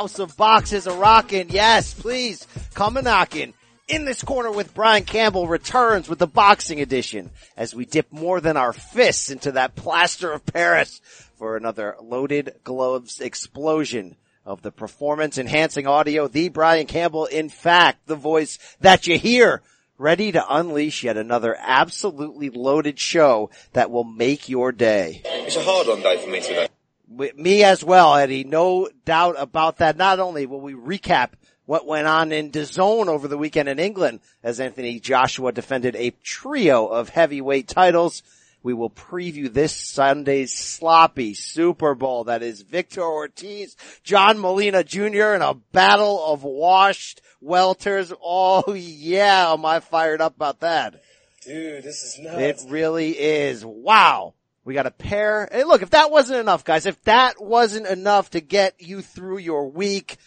[0.00, 1.50] House of Box is a rockin'.
[1.50, 3.52] Yes, please come a knockin'.
[3.86, 8.40] In this corner with Brian Campbell returns with the boxing edition as we dip more
[8.40, 11.02] than our fists into that plaster of Paris
[11.36, 16.28] for another loaded gloves explosion of the performance enhancing audio.
[16.28, 19.60] The Brian Campbell, in fact, the voice that you hear
[19.98, 25.20] ready to unleash yet another absolutely loaded show that will make your day.
[25.26, 26.68] It's a hard on day for me today.
[27.10, 28.44] Me as well, Eddie.
[28.44, 29.96] No doubt about that.
[29.96, 31.30] Not only will we recap
[31.66, 36.10] what went on in DAZN over the weekend in England as Anthony Joshua defended a
[36.22, 38.22] trio of heavyweight titles.
[38.62, 45.34] We will preview this Sunday's sloppy Super Bowl that is Victor Ortiz, John Molina Jr.
[45.34, 48.12] in a battle of washed welters.
[48.22, 51.02] Oh yeah, am I fired up about that?
[51.42, 52.64] Dude, this is nuts.
[52.64, 53.64] It really is.
[53.64, 54.34] Wow.
[54.64, 55.48] We got a pair.
[55.50, 59.38] Hey, look, if that wasn't enough, guys, if that wasn't enough to get you through
[59.38, 60.18] your week,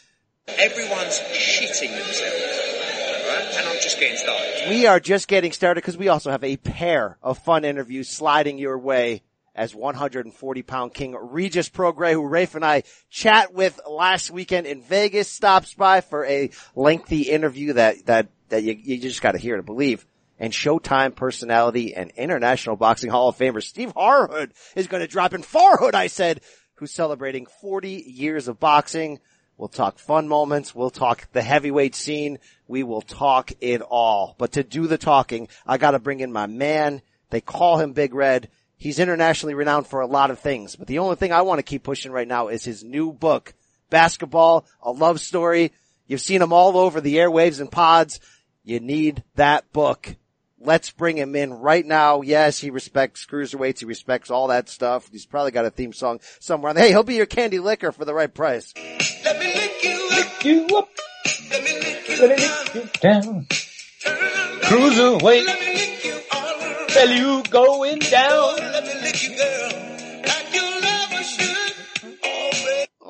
[0.48, 2.44] Everyone's shitting themselves.
[3.28, 3.54] Right?
[3.58, 4.70] And I'm just getting started.
[4.70, 8.58] we are just getting started because we also have a pair of fun interviews sliding
[8.58, 9.24] your way
[9.56, 14.82] as 140 pound king Regis Prograis, who Rafe and I chat with last weekend in
[14.82, 19.56] Vegas, stops by for a lengthy interview that, that, that you, you just gotta hear
[19.56, 20.06] to believe.
[20.44, 25.42] And Showtime personality and International Boxing Hall of Famer Steve Harhood is gonna drop in
[25.42, 26.42] Farhood, I said,
[26.74, 29.22] who's celebrating 40 years of boxing.
[29.56, 30.76] We'll talk fun moments.
[30.76, 32.40] We'll talk the heavyweight scene.
[32.68, 34.36] We will talk it all.
[34.38, 37.02] But to do the talking, I gotta bring in my man.
[37.30, 38.50] They call him Big Red.
[38.76, 41.64] He's internationally renowned for a lot of things, but the only thing I want to
[41.64, 43.54] keep pushing right now is his new book,
[43.90, 45.72] Basketball, a love story.
[46.06, 48.20] You've seen him all over the airwaves and pods.
[48.66, 50.18] You need that book.
[50.66, 52.22] Let's bring him in right now.
[52.22, 53.80] Yes, he respects cruiserweights.
[53.80, 55.10] He respects all that stuff.
[55.12, 56.70] He's probably got a theme song somewhere.
[56.70, 56.86] on there.
[56.86, 58.74] Hey, he'll be your candy liquor for the right price.
[59.26, 60.46] Let me lick you up.
[60.46, 60.90] You up,
[61.52, 63.48] Let me lick you let it lick you down.
[64.64, 66.88] Cruiserweight, Let me lick you all around.
[66.90, 68.56] tell you going down.
[68.58, 69.53] Let me lick you, girl.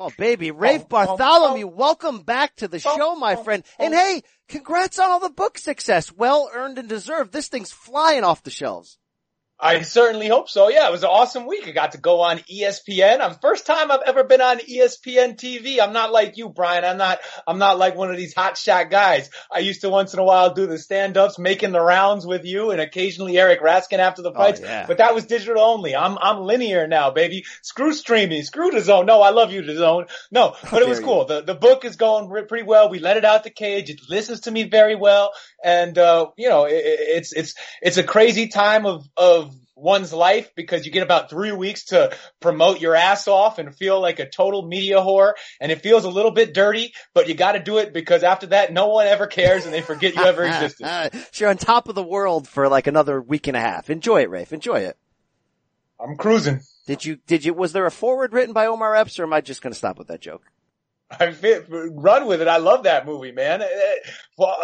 [0.04, 0.50] Oh, baby.
[0.50, 3.62] Rafe Oh, Bartholomew, oh, welcome back to the oh, show, my oh, friend.
[3.78, 3.84] oh.
[3.86, 6.12] And hey, congrats on all the book success.
[6.12, 7.32] Well earned and deserved.
[7.32, 8.98] This thing's flying off the shelves.
[9.64, 10.68] I certainly hope so.
[10.68, 11.66] Yeah, it was an awesome week.
[11.66, 13.20] I got to go on ESPN.
[13.20, 15.80] I'm first time I've ever been on ESPN TV.
[15.80, 16.84] I'm not like you, Brian.
[16.84, 19.30] I'm not, I'm not like one of these hot shot guys.
[19.50, 22.44] I used to once in a while do the stand ups, making the rounds with
[22.44, 24.60] you and occasionally Eric Raskin after the fights.
[24.60, 24.86] yeah.
[24.86, 25.96] But that was digital only.
[25.96, 27.44] I'm, I'm linear now, baby.
[27.62, 28.42] Screw streaming.
[28.42, 29.06] Screw the zone.
[29.06, 30.06] No, I love you, the zone.
[30.30, 31.24] No, but it was cool.
[31.24, 32.90] The, the book is going pretty well.
[32.90, 33.88] We let it out the cage.
[33.90, 35.30] It listens to me very well.
[35.64, 40.50] And, uh, you know, it- it's, it's, it's a crazy time of, of, one's life
[40.54, 44.28] because you get about three weeks to promote your ass off and feel like a
[44.28, 47.92] total media whore and it feels a little bit dirty, but you gotta do it
[47.92, 50.86] because after that no one ever cares and they forget you ever existed.
[51.32, 53.90] so you're on top of the world for like another week and a half.
[53.90, 54.52] Enjoy it, Rafe.
[54.52, 54.96] Enjoy it.
[56.00, 56.60] I'm cruising.
[56.86, 59.40] Did you, did you, was there a forward written by Omar Epps or am I
[59.40, 60.42] just going to stop with that joke?
[61.20, 62.48] I fit, run with it.
[62.48, 63.60] I love that movie, man.
[63.62, 64.10] Eh, eh,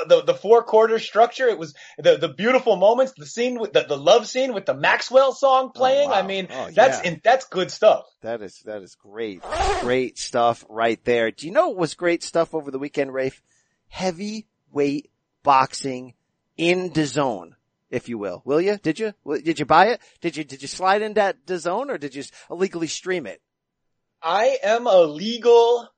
[0.08, 1.46] The the four quarter structure.
[1.48, 3.12] It was the the beautiful moments.
[3.16, 6.08] The scene with the, the love scene with the Maxwell song playing.
[6.08, 6.14] wow.
[6.16, 7.10] I mean, Oh, that's yeah.
[7.12, 8.04] in, that's good stuff.
[8.22, 9.42] That is, that is great.
[9.80, 11.30] Great stuff right there.
[11.30, 13.42] Do you know what was great stuff over the weekend, Rafe?
[13.88, 15.10] Heavyweight
[15.42, 16.14] boxing
[16.56, 17.56] in the zone,
[17.90, 18.42] if you will.
[18.44, 18.78] Will you?
[18.78, 19.14] Did you?
[19.44, 20.00] Did you buy it?
[20.20, 23.40] Did you, did you slide in that the zone or did you illegally stream it?
[24.22, 25.88] I am a legal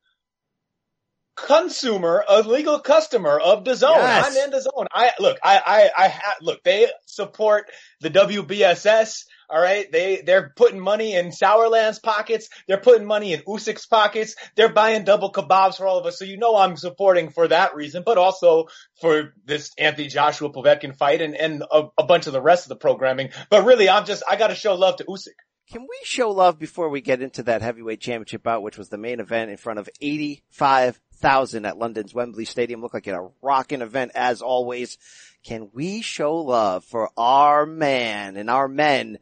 [1.42, 3.97] consumer, a legal customer of the zone.
[3.97, 4.26] Yes.
[4.26, 4.86] I'm in the zone.
[4.92, 5.61] I look, I,
[5.96, 7.64] I, I ha, look, they support
[8.00, 9.25] the WBSS.
[9.50, 9.90] All right.
[9.90, 12.49] They, they're putting money in Sauerland's pockets.
[12.66, 14.34] They're putting money in Usyk's pockets.
[14.56, 16.19] They're buying double kebabs for all of us.
[16.19, 18.69] So you know I'm supporting for that reason, but also
[19.00, 22.70] for this Anthony Joshua Povetkin fight and, and a, a bunch of the rest of
[22.70, 23.31] the programming.
[23.50, 25.37] But really, I'm just, I got to show love to Usyk.
[25.70, 28.99] Can we show love before we get into that heavyweight championship bout, which was the
[28.99, 32.82] main event in front of 85,000 at London's Wembley Stadium?
[32.82, 34.99] Looked like a rocking event as always.
[35.44, 39.19] Can we show love for our man and our men,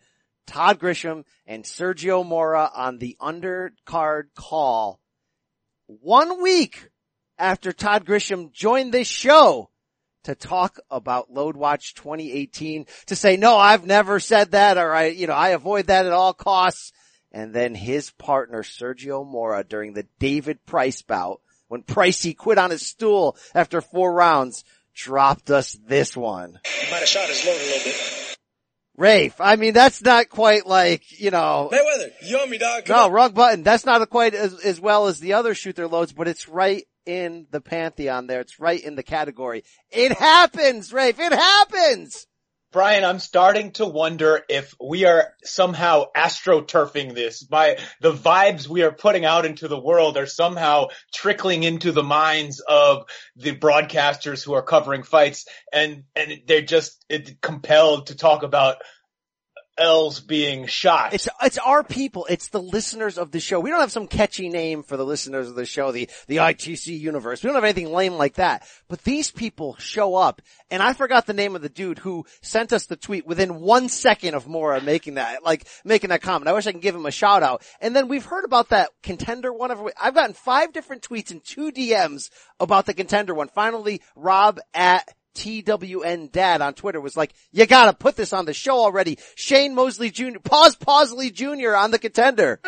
[0.46, 5.00] Todd Grisham and Sergio Mora on the undercard call
[5.86, 6.88] one week
[7.38, 9.69] after Todd Grisham joined this show
[10.24, 15.06] to talk about Load Watch 2018 to say, no, I've never said that or I,
[15.06, 16.92] you know, I avoid that at all costs.
[17.32, 22.70] And then his partner Sergio Mora during the David Price bout when Pricey quit on
[22.70, 24.64] his stool after four rounds
[24.94, 26.58] dropped us this one.
[26.64, 28.36] He might have shot his load a little bit.
[28.96, 32.84] Rafe, I mean, that's not quite like, you know, Mayweather, you me, dog?
[32.84, 33.12] Come no, on.
[33.12, 33.62] wrong button.
[33.62, 36.84] That's not quite as, as well as the other shoot their loads, but it's right
[37.06, 38.40] in the pantheon there.
[38.40, 39.64] It's right in the category.
[39.90, 41.18] It happens, Rafe.
[41.18, 42.26] It happens.
[42.72, 48.84] Brian, I'm starting to wonder if we are somehow astroturfing this by the vibes we
[48.84, 54.44] are putting out into the world are somehow trickling into the minds of the broadcasters
[54.44, 57.04] who are covering fights and, and they're just
[57.40, 58.76] compelled to talk about
[59.80, 61.14] L's being shot.
[61.14, 62.26] It's, it's our people.
[62.28, 63.58] It's the listeners of the show.
[63.58, 66.98] We don't have some catchy name for the listeners of the show, the, the ITC
[66.98, 67.42] universe.
[67.42, 68.66] We don't have anything lame like that.
[68.88, 72.72] But these people show up and I forgot the name of the dude who sent
[72.72, 76.48] us the tweet within one second of Mora making that, like making that comment.
[76.48, 77.62] I wish I could give him a shout out.
[77.80, 79.70] And then we've heard about that contender one.
[79.70, 83.48] Every, I've gotten five different tweets and two DMs about the contender one.
[83.48, 88.54] Finally, Rob at TWN dad on Twitter was like, you gotta put this on the
[88.54, 89.18] show already.
[89.34, 91.74] Shane Mosley Jr., pause Pausley Jr.
[91.76, 92.60] on the contender.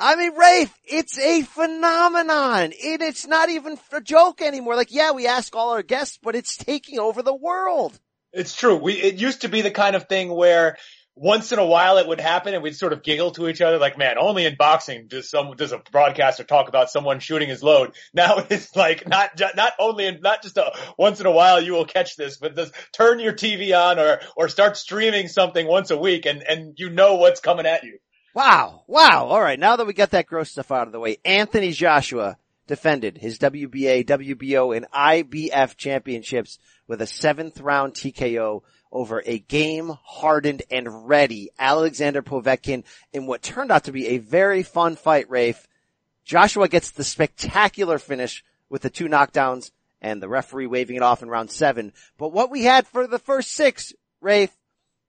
[0.00, 2.72] I mean, Rafe, it's a phenomenon.
[2.72, 4.76] It, it's not even a joke anymore.
[4.76, 7.98] Like, yeah, we ask all our guests, but it's taking over the world.
[8.32, 8.76] It's true.
[8.76, 10.76] We, it used to be the kind of thing where
[11.20, 13.78] once in a while it would happen and we'd sort of giggle to each other
[13.78, 17.62] like, man, only in boxing does some, does a broadcaster talk about someone shooting his
[17.62, 17.94] load.
[18.14, 21.72] Now it's like not, not only in, not just a once in a while you
[21.72, 25.90] will catch this, but just turn your TV on or, or start streaming something once
[25.90, 27.98] a week and, and you know what's coming at you.
[28.34, 28.82] Wow.
[28.86, 29.26] Wow.
[29.26, 29.58] All right.
[29.58, 32.38] Now that we got that gross stuff out of the way, Anthony Joshua
[32.68, 39.92] defended his WBA, WBO, and IBF championships with a seventh round TKO over a game
[40.02, 45.28] hardened and ready Alexander Povetkin in what turned out to be a very fun fight,
[45.30, 45.66] Rafe.
[46.24, 49.70] Joshua gets the spectacular finish with the two knockdowns
[50.00, 51.92] and the referee waving it off in round seven.
[52.18, 54.54] But what we had for the first six, Rafe,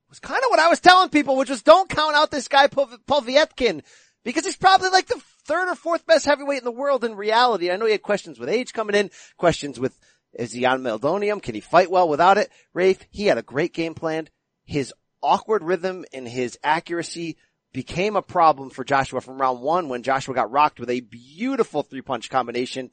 [0.09, 2.67] was kind of what I was telling people, which was don't count out this guy
[2.67, 3.83] Pov- Povetkin
[4.23, 7.71] because he's probably like the third or fourth best heavyweight in the world in reality.
[7.71, 9.97] I know he had questions with age coming in, questions with
[10.33, 11.41] is he on meldonium?
[11.41, 12.51] Can he fight well without it?
[12.73, 14.29] Rafe, he had a great game plan.
[14.65, 17.37] His awkward rhythm and his accuracy
[17.73, 21.83] became a problem for Joshua from round one when Joshua got rocked with a beautiful
[21.83, 22.91] three punch combination.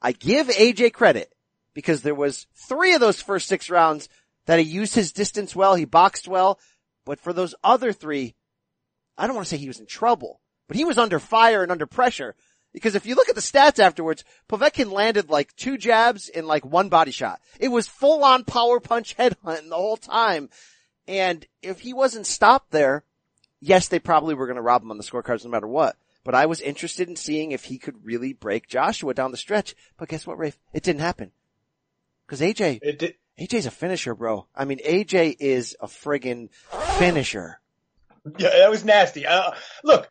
[0.00, 1.32] I give AJ credit
[1.74, 4.08] because there was three of those first six rounds
[4.46, 6.58] that he used his distance well, he boxed well,
[7.04, 8.34] but for those other three,
[9.16, 11.72] I don't want to say he was in trouble, but he was under fire and
[11.72, 12.34] under pressure.
[12.72, 16.64] Because if you look at the stats afterwards, Povetkin landed like two jabs and like
[16.64, 17.40] one body shot.
[17.58, 20.50] It was full on power punch headhunt the whole time.
[21.06, 23.04] And if he wasn't stopped there,
[23.60, 25.96] yes, they probably were going to rob him on the scorecards no matter what.
[26.24, 29.74] But I was interested in seeing if he could really break Joshua down the stretch.
[29.96, 30.58] But guess what, Rafe?
[30.74, 31.32] It didn't happen.
[32.26, 34.46] Cause AJ, It did, AJ's a finisher, bro.
[34.54, 36.50] I mean, AJ is a friggin'
[36.98, 37.60] finisher.
[38.36, 39.24] Yeah, that was nasty.
[39.24, 40.10] Uh, look,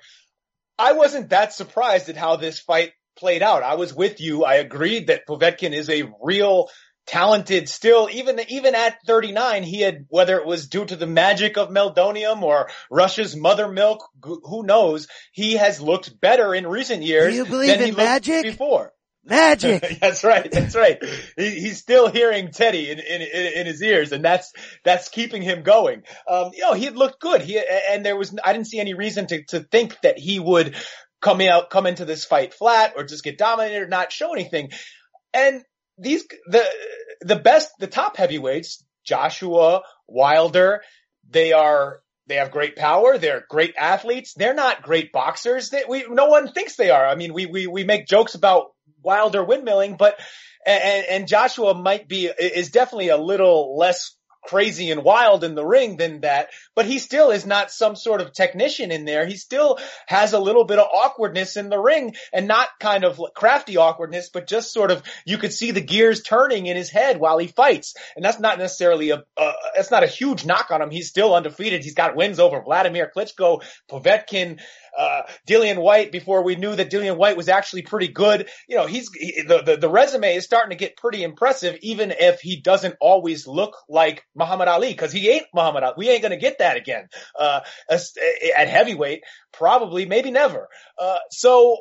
[0.79, 3.63] I wasn't that surprised at how this fight played out.
[3.63, 4.43] I was with you.
[4.43, 6.69] I agreed that Povetkin is a real
[7.07, 11.57] talented still, even, even at 39, he had, whether it was due to the magic
[11.57, 17.33] of Meldonium or Russia's mother milk, who knows, he has looked better in recent years
[17.33, 18.43] you believe than he in looked magic?
[18.43, 18.91] before.
[19.27, 19.97] Magic!
[20.01, 20.49] that's right.
[20.49, 21.03] That's right.
[21.35, 24.53] He, he's still hearing Teddy in, in, in, his ears and that's,
[24.83, 26.03] that's keeping him going.
[26.27, 27.41] Um, you know, he looked good.
[27.41, 30.75] He, and there was, I didn't see any reason to, to think that he would
[31.21, 34.71] come out, come into this fight flat or just get dominated or not show anything.
[35.33, 35.63] And
[35.97, 36.63] these, the,
[37.21, 40.81] the best, the top heavyweights, Joshua, Wilder,
[41.29, 43.17] they are, they have great power.
[43.17, 44.33] They're great athletes.
[44.35, 45.69] They're not great boxers.
[45.69, 47.05] They, we, no one thinks they are.
[47.05, 48.67] I mean, we, we, we make jokes about
[49.07, 50.19] Wilder windmilling, but,
[50.65, 55.65] and, and Joshua might be, is definitely a little less crazy and wild in the
[55.65, 59.25] ring than that, but he still is not some sort of technician in there.
[59.25, 63.19] He still has a little bit of awkwardness in the ring and not kind of
[63.35, 67.19] crafty awkwardness, but just sort of, you could see the gears turning in his head
[67.19, 67.95] while he fights.
[68.15, 70.91] And that's not necessarily a, uh, that's not a huge knock on him.
[70.91, 71.83] He's still undefeated.
[71.83, 74.61] He's got wins over Vladimir Klitschko, Povetkin,
[74.97, 78.49] uh, Dillian Whyte before we knew that Dillian Whyte was actually pretty good.
[78.67, 82.11] You know, he's, he, the, the, the resume is starting to get pretty impressive, even
[82.11, 85.93] if he doesn't always look like Muhammad Ali, cause he ain't Muhammad Ali.
[85.97, 87.07] We ain't gonna get that again,
[87.39, 89.21] uh, at heavyweight,
[89.53, 90.67] probably, maybe never.
[90.97, 91.77] Uh, so,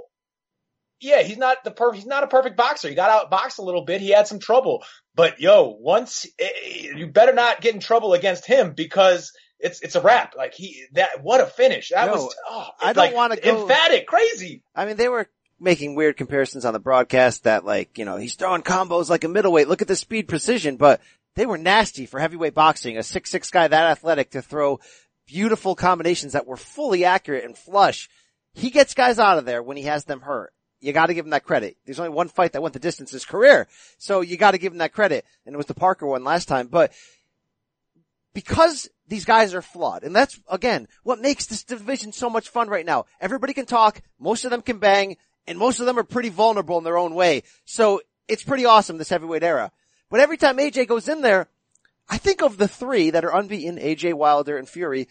[1.00, 2.88] yeah, he's not the he's not a perfect boxer.
[2.88, 4.00] He got out boxed a little bit.
[4.00, 4.82] He had some trouble,
[5.14, 6.48] but yo, once, eh,
[6.96, 10.34] you better not get in trouble against him because it's it's a wrap.
[10.36, 11.90] Like he that what a finish.
[11.90, 14.62] That Yo, was oh, I don't like, wanna go- emphatic, crazy.
[14.74, 18.34] I mean, they were making weird comparisons on the broadcast that like, you know, he's
[18.34, 19.68] throwing combos like a middleweight.
[19.68, 21.00] Look at the speed precision, but
[21.34, 22.98] they were nasty for heavyweight boxing.
[22.98, 24.80] A six six guy that athletic to throw
[25.26, 28.08] beautiful combinations that were fully accurate and flush.
[28.52, 30.52] He gets guys out of there when he has them hurt.
[30.80, 31.76] You gotta give him that credit.
[31.84, 33.66] There's only one fight that went the distance in his career.
[33.98, 35.24] So you gotta give him that credit.
[35.44, 36.68] And it was the Parker one last time.
[36.68, 36.92] But
[38.34, 42.68] because these guys are flawed, and that's again, what makes this division so much fun
[42.68, 43.06] right now.
[43.20, 46.78] Everybody can talk, most of them can bang, and most of them are pretty vulnerable
[46.78, 47.42] in their own way.
[47.64, 49.70] So it's pretty awesome, this heavyweight era.
[50.10, 51.48] But every time AJ goes in there,
[52.08, 55.08] I think of the three that are unbeaten, AJ Wilder and Fury,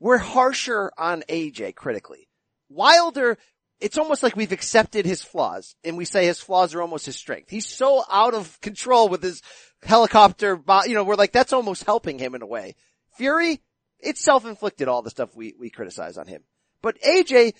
[0.00, 2.28] we're harsher on AJ critically.
[2.68, 3.38] Wilder,
[3.80, 7.16] it's almost like we've accepted his flaws and we say his flaws are almost his
[7.16, 7.50] strength.
[7.50, 9.42] He's so out of control with his
[9.82, 12.74] helicopter, you know, we're like, that's almost helping him in a way.
[13.18, 13.60] Fury,
[13.98, 16.42] it's self-inflicted all the stuff we, we criticize on him.
[16.80, 17.54] But AJ,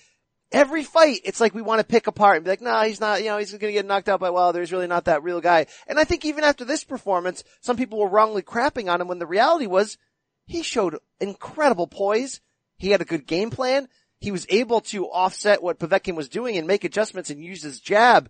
[0.51, 3.21] every fight, it's like we want to pick apart and be like, nah, he's not,
[3.21, 4.61] you know, he's going to get knocked out by Wilder.
[4.61, 5.67] He's really not that real guy.
[5.87, 9.19] And I think even after this performance, some people were wrongly crapping on him when
[9.19, 9.97] the reality was
[10.45, 12.41] he showed incredible poise.
[12.77, 13.87] He had a good game plan.
[14.19, 17.79] He was able to offset what Povetkin was doing and make adjustments and use his
[17.79, 18.29] jab.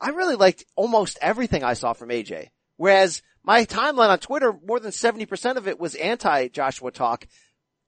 [0.00, 2.48] I really liked almost everything I saw from AJ.
[2.76, 7.26] Whereas my timeline on Twitter, more than 70% of it was anti Joshua talk.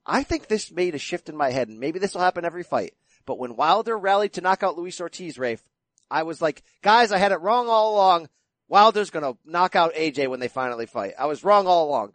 [0.07, 2.63] I think this made a shift in my head and maybe this will happen every
[2.63, 2.95] fight.
[3.27, 5.63] But when Wilder rallied to knock out Luis Ortiz, Rafe,
[6.11, 8.29] I was like, guys, I had it wrong all along.
[8.69, 11.15] Wilder's gonna knock out AJ when they finally fight.
[11.19, 12.13] I was wrong all along.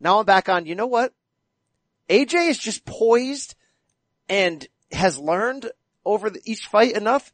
[0.00, 1.14] Now I'm back on, you know what?
[2.10, 3.54] AJ is just poised
[4.28, 5.70] and has learned
[6.04, 7.32] over the, each fight enough.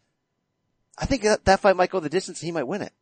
[0.97, 2.93] I think that, that fight might go the distance and he might win it.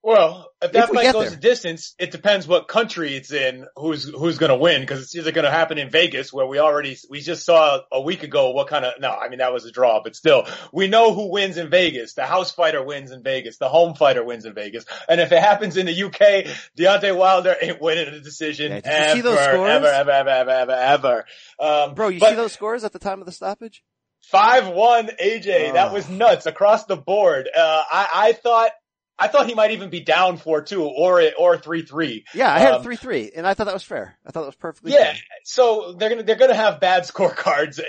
[0.00, 1.30] Well, if that If fight goes there.
[1.30, 5.14] the distance, it depends what country it's in, who's who's going to win, because it's
[5.16, 8.50] either going to happen in Vegas, where we already we just saw a week ago
[8.52, 11.32] what kind of no, I mean that was a draw, but still, we know who
[11.32, 12.14] wins in Vegas.
[12.14, 13.58] The house fighter wins in Vegas.
[13.58, 14.84] The home fighter wins in Vegas.
[15.08, 16.46] And if it happens in the UK,
[16.78, 19.68] Deontay Wilder ain't winning a decision Yeah, ever, see those scores?
[19.70, 21.24] ever, ever, ever, ever, ever, ever.
[21.58, 23.82] Um, Bro, you but- see those scores at the time of the stoppage?
[24.22, 25.72] Five one AJ.
[25.72, 25.94] That Oh.
[25.94, 27.48] was nuts across the board.
[27.54, 28.70] Uh, I, I thought,
[29.18, 32.24] I thought he might even be down four two or or three three.
[32.34, 34.16] Yeah, I had Um, a 3-3 and I thought that was fair.
[34.24, 35.12] I thought that was perfectly Yeah.
[35.12, 35.14] fair.
[35.44, 37.80] So they're gonna they're gonna have bad scorecards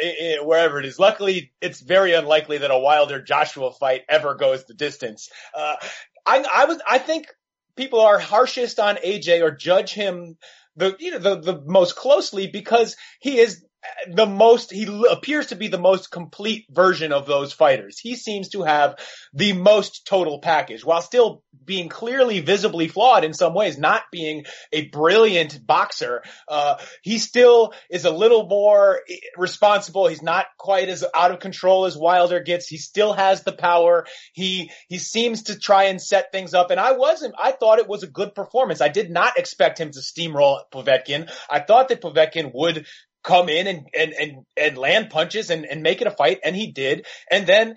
[0.43, 0.97] wherever it is.
[0.99, 5.29] Luckily, it's very unlikely that a Wilder Joshua fight ever goes the distance.
[5.53, 5.75] Uh,
[6.25, 7.27] I I was I think
[7.75, 10.37] people are harshest on AJ or judge him
[10.75, 13.63] the you know the the most closely because he is
[14.11, 17.97] the most he appears to be the most complete version of those fighters.
[17.97, 18.99] He seems to have
[19.33, 24.45] the most total package while still being clearly visibly flawed in some ways, not being
[24.73, 26.23] a brilliant boxer.
[26.47, 30.07] Uh, he still is a little more eh, responsible.
[30.07, 32.67] He's not quite as out of control as Wilder gets.
[32.67, 34.05] He still has the power.
[34.33, 36.71] He, he seems to try and set things up.
[36.71, 38.81] And I wasn't, I thought it was a good performance.
[38.81, 41.31] I did not expect him to steamroll Povetkin.
[41.49, 42.85] I thought that Povetkin would
[43.23, 46.39] come in and, and, and, and land punches and, and make it a fight.
[46.43, 47.05] And he did.
[47.29, 47.75] And then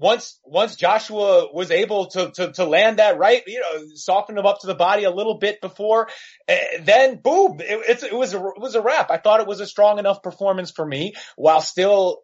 [0.00, 4.46] once once Joshua was able to to to land that right, you know, soften him
[4.46, 6.08] up to the body a little bit before,
[6.48, 9.10] uh, then boom, it, it was a it was a wrap.
[9.10, 12.22] I thought it was a strong enough performance for me, while still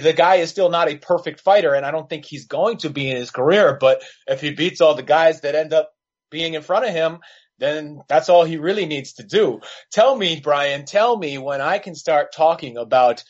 [0.00, 2.90] the guy is still not a perfect fighter, and I don't think he's going to
[2.90, 3.76] be in his career.
[3.80, 5.90] But if he beats all the guys that end up
[6.30, 7.18] being in front of him,
[7.58, 9.60] then that's all he really needs to do.
[9.90, 13.24] Tell me, Brian, tell me when I can start talking about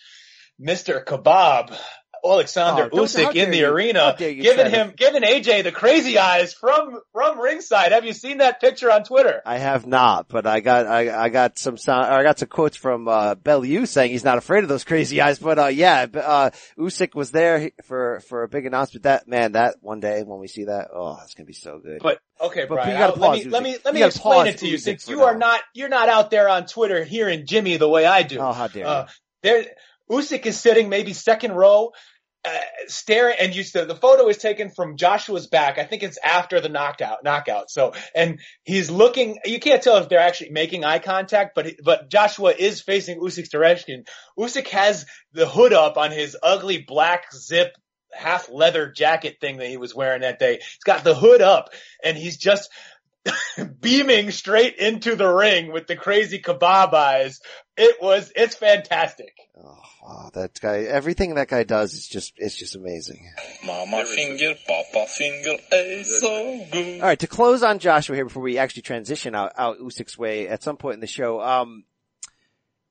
[0.61, 1.05] Mr.
[1.05, 1.77] Kebab.
[2.25, 7.01] Alexander Oh, Usyk in the you- arena, giving him, giving AJ the crazy eyes from,
[7.13, 7.93] from ringside.
[7.93, 9.41] Have you seen that picture on Twitter?
[9.45, 12.77] I have not, but I got, I, I got some sound, I got some quotes
[12.77, 16.51] from, uh, Bellew saying he's not afraid of those crazy eyes, but, uh, yeah, uh,
[16.79, 19.05] Usyk was there for, for a big announcement.
[19.05, 22.01] That, man, that one day when we see that, oh, that's gonna be so good.
[22.03, 24.67] But okay, But Brian, you gotta let me let me let me explain it to
[24.69, 25.39] you Usyk since you are now.
[25.47, 28.39] not you're not out there on Twitter hearing Jimmy the way I do.
[28.39, 28.89] oh, how dare you.
[28.89, 29.07] Uh,
[29.43, 29.67] there,
[30.11, 31.93] Usyk is sitting maybe second row,
[32.45, 35.79] uh, staring, and you said the photo is taken from Joshua's back.
[35.79, 37.71] I think it's after the knockout, knockout.
[37.71, 39.39] So, and he's looking.
[39.45, 43.51] You can't tell if they're actually making eye contact, but but Joshua is facing Usyk's
[43.51, 44.05] direction.
[44.39, 47.73] Usyk has the hood up on his ugly black zip
[48.13, 50.55] half leather jacket thing that he was wearing that day.
[50.55, 51.71] He's got the hood up,
[52.03, 52.71] and he's just
[53.81, 57.41] beaming straight into the ring with the crazy kebab eyes.
[57.77, 59.33] It was, it's fantastic.
[59.57, 63.31] Oh, wow, that guy, everything that guy does is just, it's just amazing.
[63.65, 67.01] Mama finger, papa finger, eh, so good.
[67.01, 70.49] All right, to close on Joshua here before we actually transition out, out Usyk's way
[70.49, 71.85] at some point in the show, um,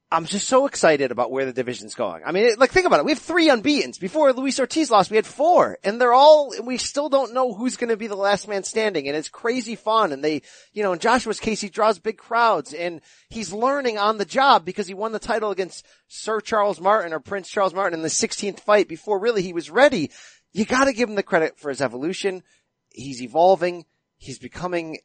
[0.09, 2.23] I'm just so excited about where the division's going.
[2.25, 3.05] I mean, it- like think about it.
[3.05, 3.99] We have three unbeatens.
[3.99, 7.75] Before Luis Ortiz lost, we had four and they're all, we still don't know who's
[7.75, 10.13] going to be the last man standing and it's crazy fun.
[10.13, 14.17] And they, you know, in Joshua's case, he draws big crowds and he's learning on
[14.17, 17.99] the job because he won the title against Sir Charles Martin or Prince Charles Martin
[17.99, 20.09] in the 16th fight before really he was ready.
[20.53, 22.43] You got to give him the credit for his evolution.
[22.89, 23.83] He's evolving.
[24.17, 24.99] He's becoming,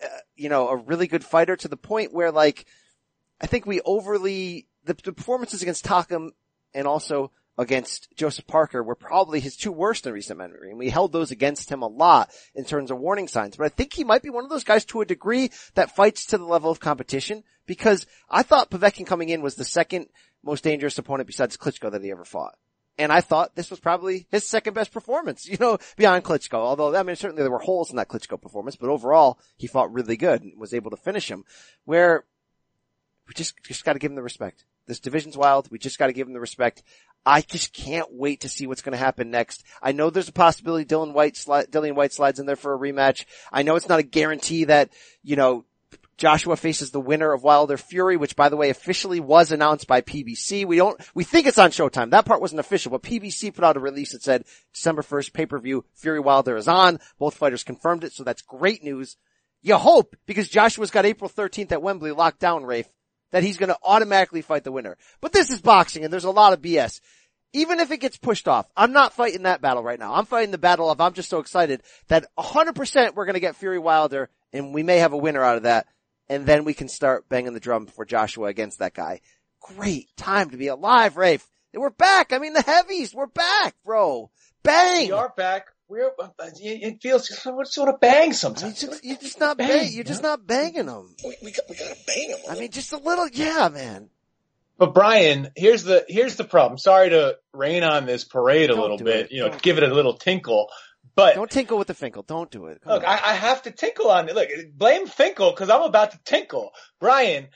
[0.00, 0.06] uh,
[0.36, 2.66] you know, a really good fighter to the point where like,
[3.40, 6.30] I think we overly, the, the performances against Takam
[6.72, 10.70] and also against Joseph Parker were probably his two worst in recent memory.
[10.70, 13.56] And we held those against him a lot in terms of warning signs.
[13.56, 16.26] But I think he might be one of those guys to a degree that fights
[16.26, 20.06] to the level of competition because I thought Povetkin coming in was the second
[20.42, 22.56] most dangerous opponent besides Klitschko that he ever fought.
[22.96, 26.54] And I thought this was probably his second best performance, you know, beyond Klitschko.
[26.54, 29.92] Although, I mean, certainly there were holes in that Klitschko performance, but overall, he fought
[29.92, 31.44] really good and was able to finish him.
[31.84, 32.24] Where
[33.26, 34.64] we just, just gotta give him the respect.
[34.86, 35.70] This division's wild.
[35.70, 36.82] We just gotta give him the respect.
[37.26, 39.64] I just can't wait to see what's gonna happen next.
[39.82, 42.78] I know there's a possibility Dillian Whyte slide, Dillian Whyte slides in there for a
[42.78, 43.24] rematch.
[43.52, 44.90] I know it's not a guarantee that,
[45.22, 45.64] you know,
[46.16, 50.00] Joshua faces the winner of Wilder Fury, which by the way officially was announced by
[50.00, 50.64] PBC.
[50.64, 52.10] We don't, we think it's on Showtime.
[52.10, 55.84] That part wasn't official, but PBC put out a release that said December 1st pay-per-view
[55.94, 57.00] Fury Wilder is on.
[57.18, 59.16] Both fighters confirmed it, so that's great news.
[59.60, 62.88] You hope, because Joshua's got April 13th at Wembley locked down, Rafe,
[63.34, 64.96] that he's gonna automatically fight the winner.
[65.20, 67.00] But this is boxing and there's a lot of BS.
[67.52, 70.14] Even if it gets pushed off, I'm not fighting that battle right now.
[70.14, 73.80] I'm fighting the battle of I'm just so excited that 100% we're gonna get Fury
[73.80, 75.88] Wilder and we may have a winner out of that.
[76.28, 79.20] And then we can start banging the drum for Joshua against that guy.
[79.58, 81.44] Great time to be alive, Rafe.
[81.74, 82.32] We're back.
[82.32, 84.30] I mean, the heavies, we're back, bro.
[84.62, 85.06] Bang!
[85.06, 85.73] We are back.
[85.88, 88.80] We're, uh, it feels sort of bang You're sometimes.
[88.80, 91.14] just, you're just not Bang, bang, you're just not banging them.
[91.24, 92.40] We, we, got, we gotta bang them.
[92.50, 94.08] I mean, just a little, yeah, man.
[94.78, 96.78] But Brian, here's the here's the problem.
[96.78, 99.32] Sorry to rain on this parade a Don't little bit, it.
[99.32, 100.68] you know, Don't give it a little tinkle.
[101.14, 102.24] But Don't tinkle with the Finkel.
[102.24, 102.80] Don't do it.
[102.80, 103.04] Come look.
[103.04, 104.34] I, I have to tinkle on it.
[104.34, 106.72] Look, blame Finkel because I'm about to tinkle.
[106.98, 107.48] Brian,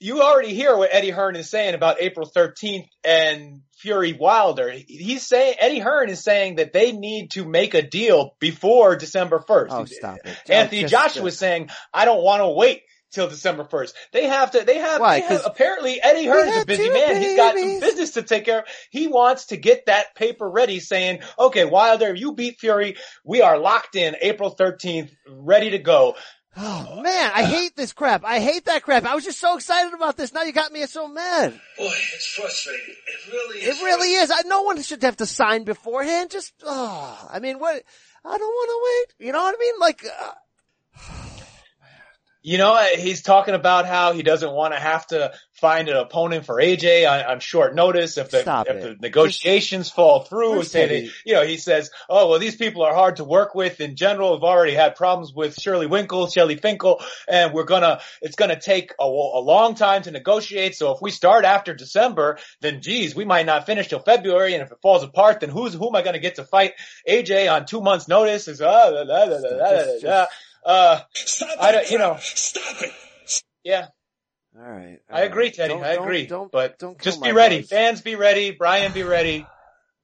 [0.00, 4.70] you already hear what Eddie Hearn is saying about April 13th and Fury Wilder.
[4.70, 9.44] He's saying Eddie Hearn is saying that they need to make a deal before December
[9.46, 9.68] 1st.
[9.70, 10.36] Oh, stop it.
[10.48, 12.82] Anthony Just- Joshua is saying, I don't want to wait
[13.12, 13.92] till December 1st.
[14.12, 15.20] They have to, they have, Why?
[15.20, 17.20] they have apparently Eddie Hearn's a busy man.
[17.20, 18.64] He's got some business to take care of.
[18.90, 22.96] He wants to get that paper ready saying, okay, Wilder, you beat Fury.
[23.24, 26.14] We are locked in April 13th, ready to go.
[26.56, 28.24] Oh man, I hate this crap.
[28.24, 29.04] I hate that crap.
[29.04, 30.32] I was just so excited about this.
[30.34, 31.52] Now you got me so mad.
[31.78, 32.94] Boy, it's frustrating.
[33.06, 33.80] It really It is.
[33.82, 34.30] really is.
[34.32, 36.30] I, no one should have to sign beforehand.
[36.30, 37.82] Just, oh, I mean, what?
[38.24, 39.26] I don't want to wait.
[39.26, 39.74] You know what I mean?
[39.80, 40.32] Like, uh,
[42.42, 46.46] You know, he's talking about how he doesn't want to have to find an opponent
[46.46, 48.82] for AJ on, on short notice if the Stop if it.
[48.82, 50.52] the negotiations fall through.
[50.52, 53.54] Where's Say that, you know, he says, "Oh well, these people are hard to work
[53.54, 54.32] with in general.
[54.32, 58.94] We've already had problems with Shirley Winkle, Shelley Finkel, and we're gonna it's gonna take
[58.98, 60.74] a, a long time to negotiate.
[60.76, 64.54] So if we start after December, then geez, we might not finish till February.
[64.54, 66.72] And if it falls apart, then who's who am I gonna get to fight
[67.06, 68.48] AJ on two months' notice?
[68.48, 69.04] Is uh,
[70.00, 70.26] Just- da.
[70.64, 72.16] Uh Stop I it, don't- you know.
[72.20, 72.92] Stop it.
[73.64, 73.86] yeah."
[74.56, 74.98] all right.
[75.08, 75.74] I agree, Teddy.
[75.74, 76.26] Don't- I don't- agree.
[76.26, 77.60] Don't, but don't just be ready.
[77.60, 77.68] buzz.
[77.70, 78.50] Fans be ready.
[78.50, 79.46] Brian be ready.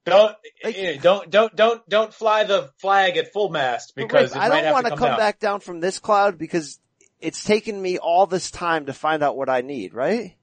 [0.05, 4.41] Don't Like- eh, don't don't don't don't fly the flag at full mast because Rick,
[4.41, 5.17] it I don't want to to come, come down.
[5.17, 6.79] back down from this cloud because
[7.19, 10.35] it's taken me all this time to find out what I need, right?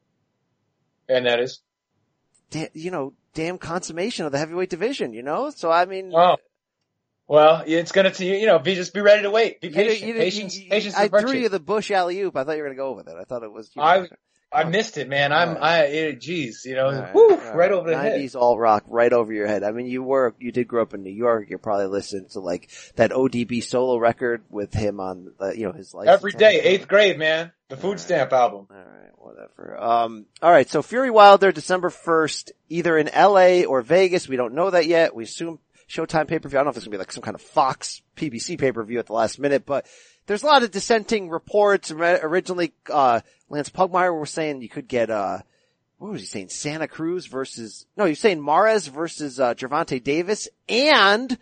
[1.09, 1.61] And that is
[2.50, 5.48] Da- you know, damn consummation of the heavyweight division, you know?
[5.50, 6.37] So I mean, oh.
[7.26, 9.60] Well, it's gonna to you know be just be ready to wait.
[9.60, 10.08] Be you- patient.
[10.08, 10.58] you- patience.
[10.58, 11.26] you- patience I virtue.
[11.28, 12.37] threw you the bush alley oop.
[12.37, 13.14] I thought you were to go with it.
[13.18, 13.70] I thought it was.
[13.74, 14.08] You know, I-
[14.52, 15.32] I missed it, man.
[15.32, 15.62] I'm right.
[15.62, 18.20] I eh, geez, you know, right, whew, all right over the head.
[18.20, 19.64] 90s all rock right over your head.
[19.64, 21.50] I mean, you were, you did grow up in New York.
[21.50, 25.72] You're probably listening to like that ODB solo record with him on, uh, you know,
[25.72, 26.06] his life.
[26.06, 27.50] Every day, eighth grade, man.
[27.68, 28.68] The food stamp album.
[28.70, 29.76] All right, whatever.
[29.76, 30.70] Um, all right.
[30.70, 33.64] So Fury Wilder, December first, either in L.A.
[33.64, 34.28] or Vegas.
[34.28, 35.16] We don't know that yet.
[35.16, 35.58] We assume
[35.88, 36.59] Showtime pay per view.
[36.59, 38.83] I don't know if it's gonna be like some kind of Fox PBC pay per
[38.83, 39.87] view at the last minute, but
[40.27, 41.90] there's a lot of dissenting reports.
[41.90, 45.38] Originally, uh, Lance Pugmire was saying you could get uh,
[45.99, 46.49] what was he saying?
[46.49, 51.37] Santa Cruz versus no, he was saying Mares versus uh, Gervonta Davis and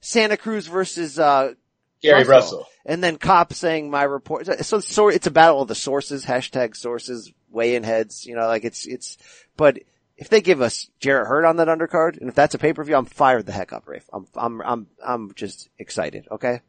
[0.00, 1.54] Santa Cruz versus uh,
[2.02, 2.66] Gary Russell.
[2.86, 4.46] and then cop saying my report.
[4.64, 8.46] So, so it's a battle of the sources, hashtag sources, weigh in heads, you know,
[8.46, 9.18] like it's, it's,
[9.56, 9.78] but
[10.20, 13.06] if they give us Jarrett Hurd on that undercard, and if that's a pay-per-view, I'm
[13.06, 14.08] fired the heck up, Rafe.
[14.12, 16.60] I'm, I'm, I'm, I'm just excited, okay?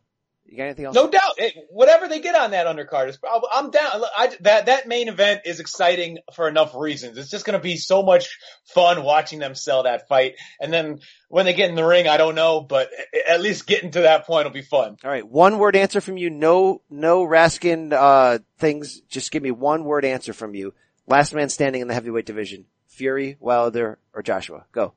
[0.45, 0.95] You got anything else?
[0.95, 1.33] No doubt.
[1.37, 4.03] It, whatever they get on that undercard is probably, I'm down.
[4.17, 7.17] I, that, that main event is exciting for enough reasons.
[7.17, 8.37] It's just going to be so much
[8.73, 10.35] fun watching them sell that fight.
[10.59, 12.89] And then when they get in the ring, I don't know, but
[13.29, 14.97] at least getting to that point will be fun.
[15.03, 15.27] All right.
[15.27, 16.29] One word answer from you.
[16.29, 19.01] No, no Raskin, uh, things.
[19.09, 20.73] Just give me one word answer from you.
[21.07, 22.65] Last man standing in the heavyweight division.
[22.91, 24.65] Fury, Wilder, or Joshua.
[24.71, 24.93] Go.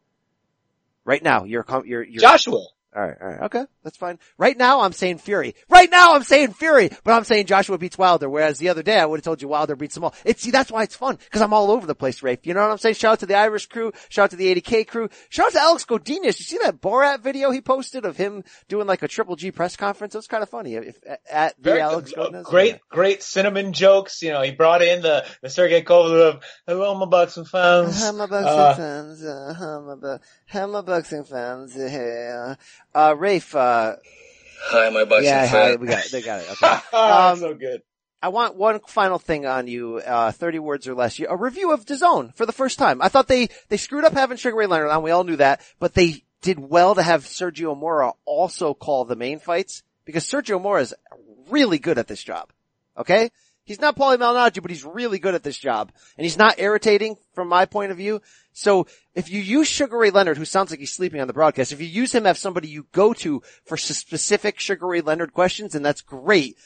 [1.04, 2.66] Right now, you're, you're, you're Joshua.
[2.96, 4.20] All right, all right, okay, that's fine.
[4.38, 5.56] Right now, I'm saying Fury.
[5.68, 8.30] Right now, I'm saying Fury, but I'm saying Joshua beats Wilder.
[8.30, 10.14] Whereas the other day, I would have told you Wilder beats them all.
[10.24, 12.46] It's see, that's why it's fun because I'm all over the place, Rafe.
[12.46, 12.94] You know what I'm saying?
[12.94, 13.92] Shout out to the Irish crew.
[14.10, 15.08] Shout out to the 80K crew.
[15.28, 16.24] Shout out to Alex Godinez.
[16.24, 19.74] You see that Borat video he posted of him doing like a Triple G press
[19.76, 20.14] conference?
[20.14, 20.74] It was kind of funny.
[20.74, 20.96] If,
[21.28, 22.32] at the Very Alex good.
[22.32, 22.78] Godinez, great, yeah.
[22.90, 24.22] great cinnamon jokes.
[24.22, 28.00] You know, he brought in the, the Sergey Kovalev, hello my boxing fans.
[28.00, 29.24] Hi, my boxing Uh, fans.
[29.24, 29.54] Uh,
[30.48, 31.74] hi, my, my boxing fans.
[31.76, 32.54] Yeah.
[32.94, 33.96] Uh, Rafe, uh,
[34.66, 36.12] Hi, my boxing yeah, hi, we got it.
[36.12, 36.50] They got it.
[36.52, 36.78] Okay.
[36.92, 37.82] Ah, Um, so good.
[38.22, 41.20] I want one final thing on you, uh, 30 words or less.
[41.20, 43.02] A review of DAZN for the first time.
[43.02, 45.02] I thought they, they screwed up having Sugar Ray Leonard on.
[45.02, 49.16] We all knew that, but they did well to have Sergio Mora also call the
[49.16, 50.94] main fights because Sergio Mora is
[51.50, 52.50] really good at this job.
[52.96, 53.30] Okay?
[53.64, 55.90] He's not Paulie Malignaggi, but he's really good at this job.
[56.18, 58.20] And he's not irritating from my point of view.
[58.52, 61.72] So if you use Sugar Ray Leonard, who sounds like he's sleeping on the broadcast,
[61.72, 65.74] if you use him as somebody you go to for specific Sugar Ray Leonard questions,
[65.74, 66.56] and that's great.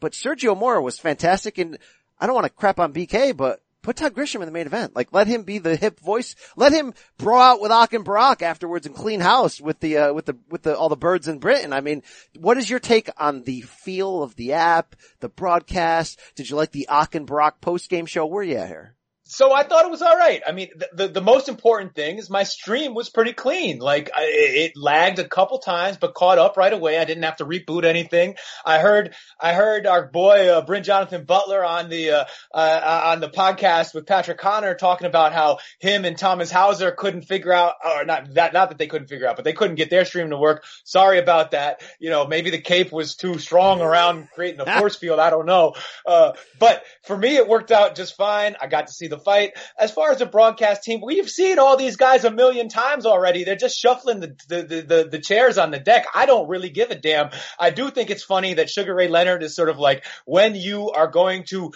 [0.00, 1.78] But Sergio Mora was fantastic and
[2.18, 4.96] I don't want to crap on BK, but put Todd Grisham in the main event.
[4.96, 6.34] Like let him be the hip voice.
[6.56, 8.04] Let him brawl out with Ak and
[8.42, 11.38] afterwards and clean house with the, uh, with the, with the, all the birds in
[11.38, 11.72] Britain.
[11.72, 12.02] I mean,
[12.36, 16.18] what is your take on the feel of the app, the broadcast?
[16.34, 17.28] Did you like the Ak and
[17.60, 18.26] post game show?
[18.26, 18.95] Where you at here?
[19.28, 20.40] So I thought it was all right.
[20.46, 23.80] I mean, the, the, the most important thing is my stream was pretty clean.
[23.80, 26.96] Like I, it lagged a couple times, but caught up right away.
[26.96, 28.36] I didn't have to reboot anything.
[28.64, 33.28] I heard, I heard our boy, uh, Brin-Jonathan Butler on the, uh, uh, on the
[33.28, 38.04] podcast with Patrick Connor talking about how him and Thomas Hauser couldn't figure out, or
[38.04, 40.38] not that, not that they couldn't figure out, but they couldn't get their stream to
[40.38, 40.64] work.
[40.84, 41.82] Sorry about that.
[41.98, 45.18] You know, maybe the cape was too strong around creating the force field.
[45.18, 45.74] I don't know.
[46.06, 48.54] Uh, but for me, it worked out just fine.
[48.60, 49.52] I got to see the fight.
[49.78, 53.44] As far as the broadcast team, we've seen all these guys a million times already.
[53.44, 56.06] They're just shuffling the, the, the, the, the chairs on the deck.
[56.14, 57.30] I don't really give a damn.
[57.58, 60.90] I do think it's funny that Sugar Ray Leonard is sort of like when you
[60.90, 61.72] are going to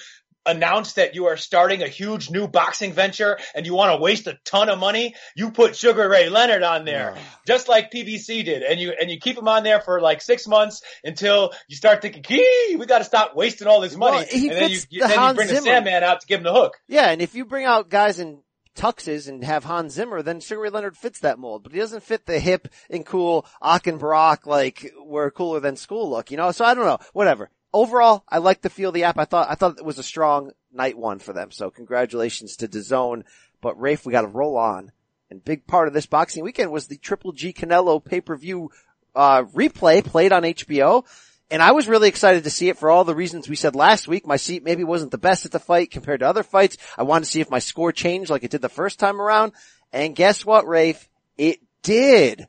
[0.47, 4.27] announce that you are starting a huge new boxing venture and you want to waste
[4.27, 8.63] a ton of money, you put Sugar Ray Leonard on there, just like PBC did,
[8.63, 12.03] and you and you keep him on there for like six months until you start
[12.03, 14.99] thinking, "Gee, we got to stop wasting all this money," Well, and then you, the
[15.01, 15.67] then you bring the Zimmer.
[15.67, 16.79] Sandman out to give him the hook.
[16.89, 18.43] Yeah, and if you bring out guys in
[18.77, 22.03] tuxes and have Hans Zimmer, then Sugar Ray Leonard fits that mold, but he doesn't
[22.03, 26.53] fit the hip and cool and Barak, like, we're cooler than school look, you know?
[26.53, 27.51] So I don't know, whatever.
[27.73, 29.19] Overall, I like the feel of the app.
[29.19, 31.51] I thought, I thought it was a strong night one for them.
[31.51, 33.25] So congratulations to DAZN.
[33.61, 34.93] But Rafe, we gotta roll on.
[35.31, 38.71] And big part of this boxing weekend was the Triple G Canelo pay-per-view,
[39.15, 41.05] uh, replay played on HBO.
[41.53, 44.07] And I was really excited to see it for all the reasons we said last
[44.07, 44.27] week.
[44.27, 46.77] My seat maybe wasn't the best at the fight compared to other fights.
[46.97, 49.53] I wanted to see if my score changed like it did the first time around.
[49.93, 51.09] And guess what, Rafe?
[51.37, 52.47] It did.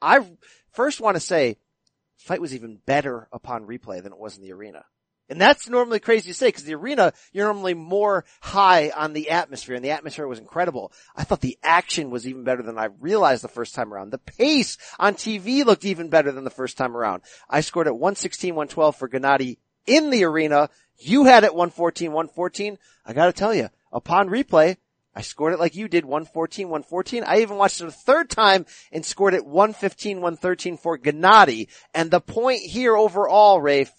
[0.00, 0.26] I
[0.72, 1.58] first want to say
[2.20, 4.84] fight was even better upon replay than it was in the arena.
[5.30, 9.30] And that's normally crazy to say because the arena, you're normally more high on the
[9.30, 10.92] atmosphere and the atmosphere was incredible.
[11.14, 14.10] I thought the action was even better than I realized the first time around.
[14.10, 17.22] The pace on TV looked even better than the first time around.
[17.48, 20.68] I scored at 116, 112 for Gennady in the arena.
[20.98, 22.76] You had it 114, 114.
[23.06, 24.78] I gotta tell you, upon replay,
[25.14, 27.24] I scored it like you did, 114, 114.
[27.24, 31.68] I even watched it a third time and scored it 115, 113 for Gennady.
[31.92, 33.92] And the point here overall, Rafe,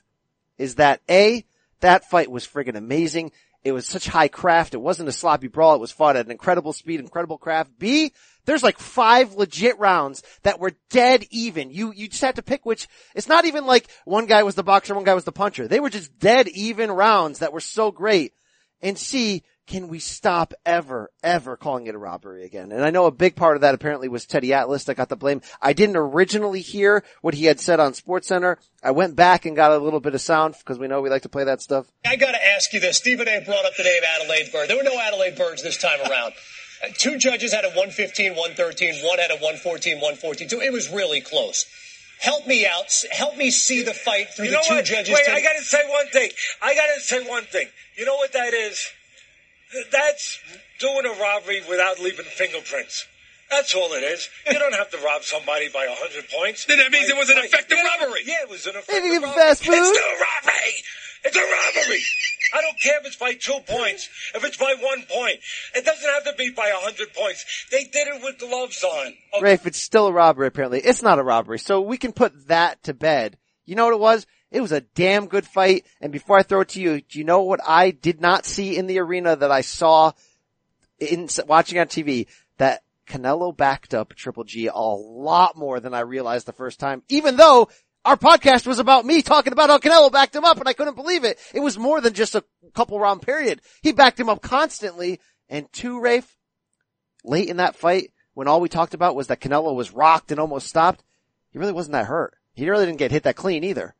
[0.57, 1.45] is that A,
[1.81, 3.31] that fight was friggin' amazing.
[3.63, 4.73] It was such high craft.
[4.73, 5.75] It wasn't a sloppy brawl.
[5.75, 7.71] It was fought at an incredible speed, incredible craft.
[7.77, 8.11] B,
[8.45, 11.69] there's like five legit rounds that were dead even.
[11.69, 14.63] You, you just had to pick which, it's not even like one guy was the
[14.63, 15.67] boxer, one guy was the puncher.
[15.67, 18.33] They were just dead even rounds that were so great.
[18.81, 22.73] And C, can we stop ever, ever calling it a robbery again?
[22.73, 25.15] And I know a big part of that apparently was Teddy Atlas that got the
[25.15, 25.41] blame.
[25.61, 28.57] I didn't originally hear what he had said on SportsCenter.
[28.83, 31.21] I went back and got a little bit of sound because we know we like
[31.21, 31.87] to play that stuff.
[32.05, 32.97] I got to ask you this.
[32.97, 33.39] Stephen A.
[33.45, 34.67] brought up the name Adalaide Byrd.
[34.67, 36.33] There were no Adalaide Byrds this time around.
[36.83, 39.05] Uh, Two judges had a 115, 113.
[39.07, 40.49] One had a 114, 114.
[40.49, 41.65] So it was really close.
[42.19, 42.91] Help me out.
[43.11, 44.85] Help me see the fight through You the know two what?
[44.85, 45.13] judges.
[45.15, 46.29] Wait, take- I gotta say one thing.
[46.61, 47.67] I gotta say one thing.
[47.97, 48.85] You know what that is?
[49.91, 50.39] That's
[50.79, 53.07] doing a robbery without leaving fingerprints.
[53.49, 54.29] That's all it is.
[54.47, 56.65] You don't have to rob somebody by a hundred points.
[56.65, 58.21] Then that means it was an By- effective yeah, robbery.
[58.25, 59.43] Yeah, it was an effective didn't give him robbery.
[59.43, 59.73] fast food.
[59.75, 60.73] It's still a robbery.
[61.23, 62.01] It's a robbery.
[62.53, 65.37] I don't care if it's by two points, if it's by one point.
[65.75, 67.45] It doesn't have to be by a hundred points.
[67.71, 69.13] They did it with gloves on.
[69.35, 69.41] Okay.
[69.43, 70.79] Rafe, it's still a robbery apparently.
[70.79, 71.59] It's not a robbery.
[71.59, 73.37] So we can put that to bed.
[73.65, 74.25] You know what it was?
[74.51, 75.85] It was a damn good fight.
[76.01, 78.77] And before I throw it to you, do you know what I did not see
[78.77, 80.11] in the arena that I saw
[80.99, 82.27] in watching on TV?
[82.57, 87.01] That Canelo backed up Triple G a lot more than I realized the first time,
[87.09, 87.69] even though
[88.03, 90.95] our podcast was about me talking about how Canelo backed him up and I couldn't
[90.95, 91.39] believe it.
[91.53, 93.61] It was more than just a couple round period.
[93.81, 95.19] He backed him up constantly.
[95.49, 96.37] And two, Rafe,
[97.23, 100.39] late in that fight, when all we talked about was that Canelo was rocked and
[100.39, 101.03] almost stopped,
[101.51, 102.35] he really wasn't that hurt.
[102.53, 103.95] He really didn't get hit that clean either.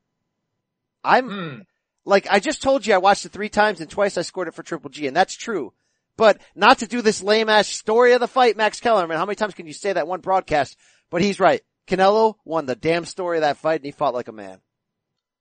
[1.04, 1.60] I'm, Hmm.
[2.06, 4.54] like, I just told you I watched it three times and twice I scored it
[4.54, 5.74] for Triple G, and that's true.
[6.18, 9.18] But not to do this lame ass story of the fight, Max Kellerman.
[9.18, 10.78] How many times can you say that one broadcast?
[11.10, 11.62] But he's right.
[11.88, 14.60] Canelo won the damn story of that fight and he fought like a man.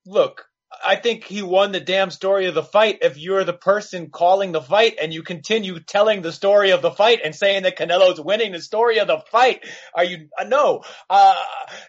[0.06, 0.46] Look,
[0.84, 4.52] I think he won the damn story of the fight if you're the person calling
[4.52, 8.20] the fight and you continue telling the story of the fight and saying that Canelo's
[8.20, 9.64] winning the story of the fight.
[9.94, 11.34] Are you, uh, no, uh,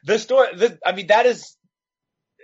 [0.03, 1.55] the story, the, I mean, that is,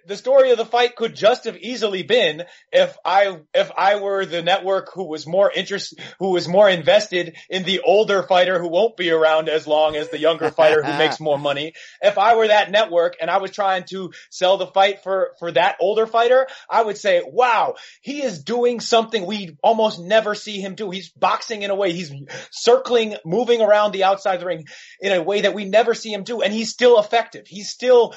[0.08, 4.26] the story of the fight could just have easily been if I if I were
[4.26, 8.70] the network who was more interest who was more invested in the older fighter who
[8.70, 11.74] won't be around as long as the younger fighter who makes more money.
[12.02, 15.52] If I were that network and I was trying to sell the fight for for
[15.52, 20.62] that older fighter, I would say, "Wow, he is doing something we almost never see
[20.62, 20.90] him do.
[20.90, 22.14] He's boxing in a way, he's
[22.52, 24.66] circling, moving around the outside of the ring
[25.02, 27.46] in a way that we never see him do, and he's still effective.
[27.48, 28.16] He's still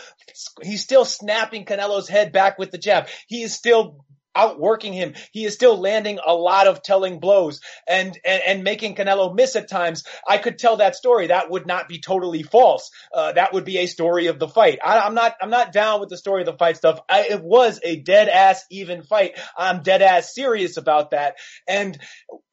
[0.62, 3.08] he's still snapping Canelo's head back with the jab.
[3.26, 5.14] He is still outworking him.
[5.32, 9.56] He is still landing a lot of telling blows and, and, and making Canelo miss
[9.56, 10.04] at times.
[10.28, 11.26] I could tell that story.
[11.26, 12.90] That would not be totally false.
[13.12, 14.78] Uh, that would be a story of the fight.
[14.84, 17.00] I, I'm not, I'm not down with the story of the fight stuff.
[17.08, 19.36] I, it was a dead ass even fight.
[19.58, 21.34] I'm dead ass serious about that.
[21.66, 21.98] And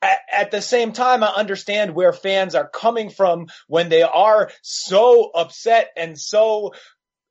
[0.01, 4.49] at, at the same time, I understand where fans are coming from when they are
[4.63, 6.73] so upset and so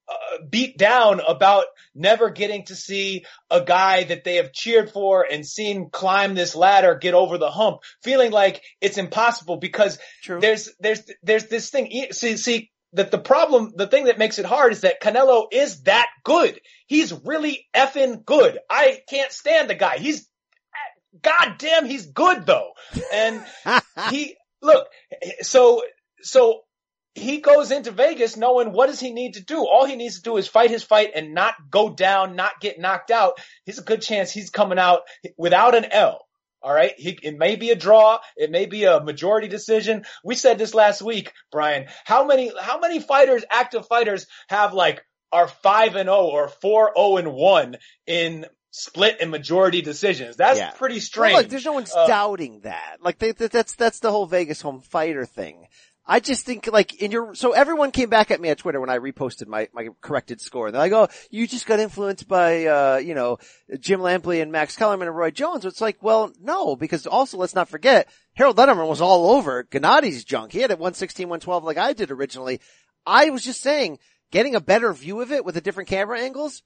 [0.08, 1.64] uh, beat down about
[1.94, 6.54] never getting to see a guy that they have cheered for and seen climb this
[6.54, 10.40] ladder get over the hump, feeling like it's impossible because True.
[10.40, 11.90] there's there's there's this thing.
[12.12, 15.82] See, see that the problem, the thing that makes it hard is that Canelo is
[15.82, 16.60] that good.
[16.86, 18.58] He's really effing good.
[18.70, 19.98] I can't stand the guy.
[19.98, 20.28] He's
[21.22, 22.72] God damn, he's good though.
[23.12, 23.42] And
[24.10, 24.86] he look
[25.40, 25.82] so
[26.22, 26.60] so
[27.16, 29.66] he goes into Vegas knowing what does he need to do.
[29.66, 32.78] All he needs to do is fight his fight and not go down, not get
[32.78, 33.38] knocked out.
[33.64, 35.00] He's a good chance he's coming out
[35.38, 36.20] without an L.
[36.62, 36.92] All right.
[36.96, 38.18] He, it may be a draw.
[38.36, 40.04] It may be a majority decision.
[40.24, 41.86] We said this last week, Brian.
[42.04, 45.02] How many, how many fighters, active fighters have like
[45.32, 47.76] are five and oh or four oh and one
[48.06, 50.36] in split and majority decisions?
[50.36, 50.70] That's Yeah.
[50.72, 51.36] pretty Well, strange.
[51.38, 52.96] look, there's no one's Uh, doubting that.
[53.00, 55.66] Like they, that's that's the whole Vegas home fighter thing.
[56.06, 58.90] I just think like in your so everyone came back at me at Twitter when
[58.90, 60.70] I reposted my my corrected score.
[60.70, 63.38] They're like, "Oh, you just got influenced by uh, you know,
[63.80, 67.56] Jim Lampley and Max Kellerman and Roy Jones." It's like, well, no, because also let's
[67.56, 70.52] not forget Harold Lederman was all over Gennady's junk.
[70.52, 72.60] He had it 116, 112 like I did originally.
[73.04, 73.98] I was just saying,
[74.30, 76.62] getting a better view of it with the different camera angles,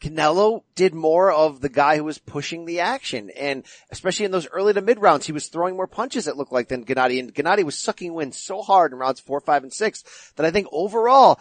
[0.00, 3.30] Canelo did more of the guy who was pushing the action.
[3.30, 6.52] And especially in those early to mid rounds, he was throwing more punches it looked
[6.52, 7.20] like than Gennady.
[7.20, 10.50] And Gennady was sucking wind so hard in rounds four, five, and six that I
[10.50, 11.38] think overall,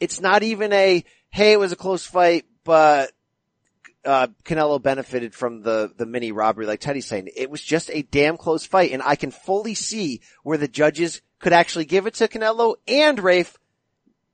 [0.00, 3.12] it's not even a, hey, it was a close fight, but
[4.04, 7.28] uh, Canelo benefited from the, the mini robbery, like Teddy's saying.
[7.36, 11.22] It was just a damn close fight, and I can fully see where the judges
[11.38, 13.56] could actually give it to Canelo and Rafe.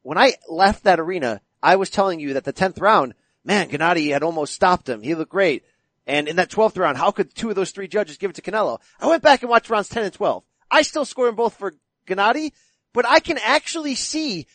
[0.02, 4.12] When I left that arena, I was telling you that the 10th round, man, Gennady
[4.12, 5.02] had almost stopped him.
[5.02, 5.64] He looked great.
[6.06, 8.42] And in that 12th round, how could two of those three judges give it to
[8.42, 8.80] Canelo?
[9.00, 10.42] I went back and watched rounds 10 and 12.
[10.70, 11.74] I still scored them both for
[12.06, 12.52] Gennady,
[12.92, 14.46] but I can actually see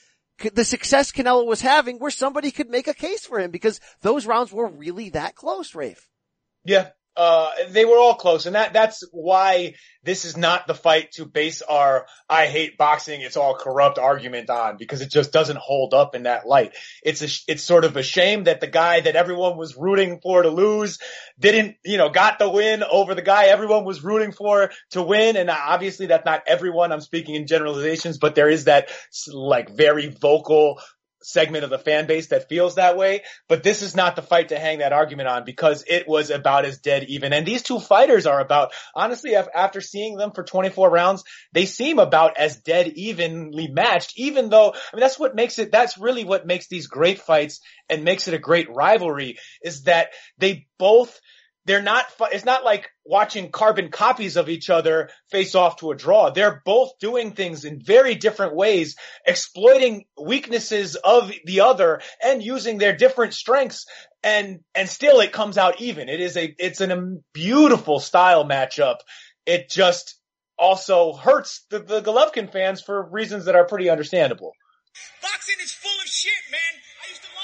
[0.53, 4.25] the success Canelo was having where somebody could make a case for him because those
[4.25, 6.09] rounds were really that close, Rafe.
[6.63, 6.89] Yeah.
[7.17, 11.25] Uh, they were all close and that, that's why this is not the fight to
[11.25, 15.93] base our I hate boxing, it's all corrupt argument on because it just doesn't hold
[15.93, 16.73] up in that light.
[17.03, 20.43] It's a it's sort of a shame that the guy that everyone was rooting for
[20.43, 20.99] to lose
[21.39, 25.35] didn't, you know, got the win over the guy everyone was rooting for to win.
[25.35, 26.91] And obviously that's not everyone.
[26.91, 28.89] I'm speaking in generalizations, but there is that
[29.33, 30.79] like very vocal
[31.27, 34.49] segment of the fan base that feels that way, but this is not the fight
[34.49, 37.33] to hang that argument on because it was about as dead even.
[37.33, 41.99] And these two fighters are about, honestly, after seeing them for 24 rounds, they seem
[41.99, 46.23] about as dead evenly matched, even though, I mean, that's what makes it, that's really
[46.23, 47.59] what makes these great fights
[47.89, 51.19] and makes it a great rivalry is that they both
[51.67, 55.95] they're not, it's not like watching carbon copies of each other face off to a
[55.95, 56.29] draw.
[56.29, 62.77] They're both doing things in very different ways, exploiting weaknesses of the other and using
[62.77, 63.85] their different strengths.
[64.23, 66.07] And, and still it comes out even.
[66.07, 68.97] It is a, it's a um, beautiful style matchup.
[69.45, 70.17] It just
[70.57, 74.53] also hurts the, the Golovkin fans for reasons that are pretty understandable.
[75.21, 76.81] Boxing is full of shit, man.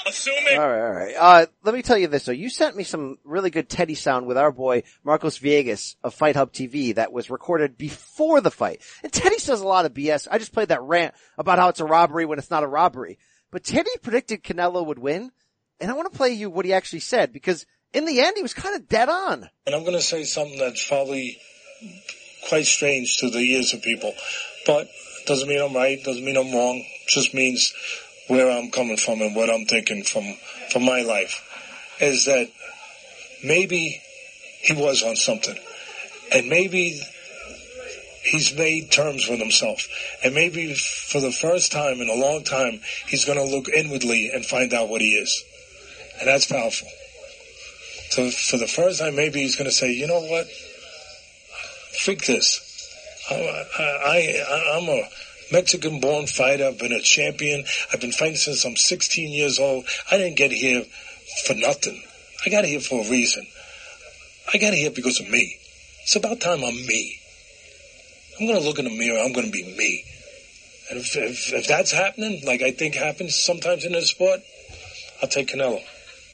[0.06, 0.58] Assuming.
[0.58, 1.14] All right, all right.
[1.18, 2.32] Uh, let me tell you this though.
[2.32, 6.36] You sent me some really good Teddy sound with our boy Marcos Villegas of Fight
[6.36, 8.82] Hub TV that was recorded before the fight.
[9.02, 10.28] And Teddy says a lot of BS.
[10.30, 13.18] I just played that rant about how it's a robbery when it's not a robbery.
[13.50, 15.30] But Teddy predicted Canelo would win.
[15.80, 18.42] And I want to play you what he actually said because in the end he
[18.42, 19.48] was kind of dead on.
[19.66, 21.38] And I'm going to say something that's probably
[22.48, 24.12] quite strange to the ears of people,
[24.66, 24.88] but
[25.26, 27.72] doesn't mean I'm right, doesn't mean I'm wrong, just means
[28.28, 30.36] where I'm coming from and what I'm thinking from
[30.70, 31.42] from my life
[32.00, 32.50] is that
[33.44, 34.00] maybe
[34.62, 35.56] he was on something,
[36.32, 37.00] and maybe
[38.22, 39.86] he's made terms with himself,
[40.24, 44.30] and maybe for the first time in a long time he's going to look inwardly
[44.32, 45.44] and find out what he is,
[46.18, 46.88] and that's powerful.
[48.10, 50.46] So for the first time, maybe he's going to say, you know what,
[52.00, 52.60] freak this.
[53.28, 55.08] I, I, I, I'm a
[55.52, 56.66] Mexican born fighter.
[56.66, 57.64] I've been a champion.
[57.92, 59.86] I've been fighting since I'm 16 years old.
[60.10, 60.84] I didn't get here
[61.46, 62.02] for nothing.
[62.44, 63.46] I got here for a reason.
[64.52, 65.58] I got here because of me.
[66.02, 67.18] It's about time I'm me.
[68.38, 69.18] I'm going to look in the mirror.
[69.18, 70.04] I'm going to be me.
[70.90, 74.40] And if, if, if that's happening, like I think happens sometimes in this sport,
[75.22, 75.80] I'll take Canelo.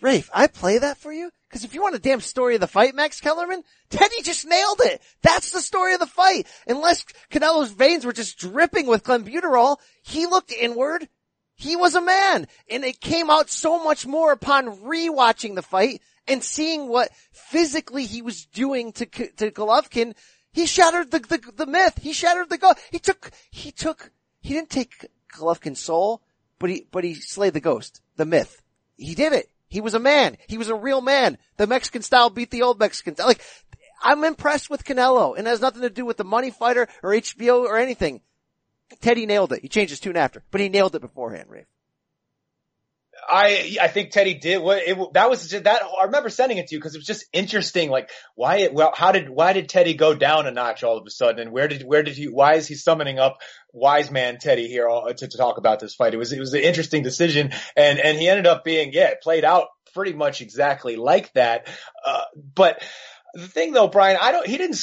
[0.01, 1.31] Rafe, I play that for you?
[1.51, 4.81] Cause if you want a damn story of the fight, Max Kellerman, Teddy just nailed
[4.85, 5.03] it.
[5.21, 6.47] That's the story of the fight.
[6.67, 11.09] Unless Canelo's veins were just dripping with clenbuterol, he looked inward.
[11.57, 12.47] He was a man.
[12.71, 18.05] And it came out so much more upon rewatching the fight and seeing what physically
[18.07, 20.15] he was doing to, to Golovkin.
[20.53, 21.99] He shattered the, the, the myth.
[22.01, 22.79] He shattered the ghost.
[22.93, 26.23] He took, he took, he didn't take Golovkin's soul,
[26.61, 28.63] but he, but he slayed the ghost, the myth.
[28.97, 29.51] He did it.
[29.71, 30.37] He was a man.
[30.49, 31.39] He was a real man.
[31.57, 33.29] The Mexican style beat the old Mexican style.
[33.29, 33.43] Like,
[34.03, 37.11] I'm impressed with Canelo and it has nothing to do with the money fighter or
[37.11, 38.21] HBO or anything.
[39.01, 39.63] Teddy nailed it.
[39.63, 41.67] He changed his tune after, but he nailed it beforehand, Rafe.
[43.29, 46.69] I I think Teddy did what it, that was just, that I remember sending it
[46.69, 47.91] to you because it was just interesting.
[47.91, 51.07] Like why it well how did why did Teddy go down a notch all of
[51.07, 53.39] a sudden and where did where did he why is he summoning up
[53.73, 56.15] wise man Teddy here all, to, to talk about this fight?
[56.15, 59.23] It was it was an interesting decision and and he ended up being yeah it
[59.23, 61.69] played out pretty much exactly like that.
[62.05, 62.23] Uh,
[62.55, 62.83] but
[63.35, 64.79] the thing though, Brian, I don't he didn't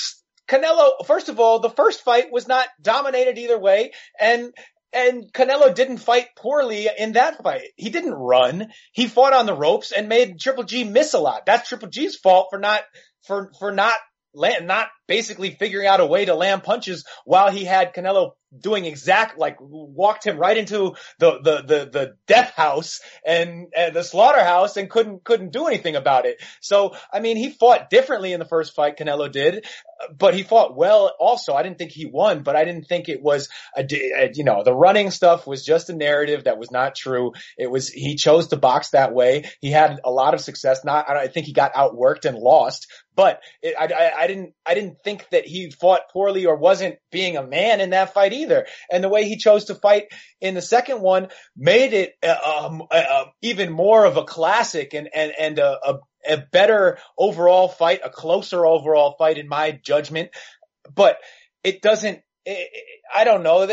[0.48, 4.54] Canelo, first of all, the first fight was not dominated either way, and
[4.94, 7.70] and Canelo didn't fight poorly in that fight.
[7.76, 8.72] He didn't run.
[8.92, 11.46] He fought on the ropes and made Triple G miss a lot.
[11.46, 12.82] That's Triple G's fault for not
[13.24, 13.96] for for not
[14.34, 18.86] land, not basically figuring out a way to land punches while he had Canelo doing
[18.86, 24.04] exact like walked him right into the the the, the death house and, and the
[24.04, 26.42] slaughterhouse and couldn't couldn't do anything about it.
[26.62, 29.66] So I mean he fought differently in the first fight Canelo did,
[30.18, 31.54] but he fought well also.
[31.54, 34.64] I didn't think he won, but I didn't think it was a, a you know
[34.64, 37.34] the running stuff was just a narrative that was not true.
[37.58, 39.44] It was he chose to box that way.
[39.60, 40.86] He had a lot of success.
[40.86, 42.88] Not I think he got outworked and lost,
[43.18, 47.00] but it, I, I I didn't I didn't think that he fought poorly or wasn't
[47.12, 48.68] being a man in that fight either.
[48.90, 50.06] And the way he chose to fight
[50.40, 54.94] in the second one made it uh, um, uh, uh, even more of a classic
[54.94, 56.00] and and and a, a,
[56.30, 60.30] a better overall fight, a closer overall fight in my judgment.
[60.94, 61.18] But
[61.64, 62.22] it doesn't.
[63.14, 63.68] I don't know.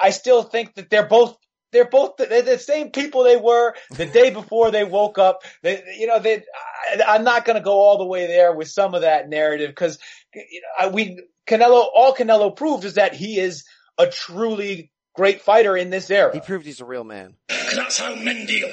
[0.00, 1.36] I still think that they're both
[1.72, 5.42] they're both the, they're the same people they were the day before they woke up.
[5.62, 6.42] They, you know, they,
[7.06, 9.70] I, am not going to go all the way there with some of that narrative
[9.70, 9.98] because
[10.34, 13.64] you know, we Canelo, all Canelo proved is that he is
[13.98, 16.32] a truly great fighter in this era.
[16.32, 17.34] He proved he's a real man.
[17.48, 18.68] That's how men deal.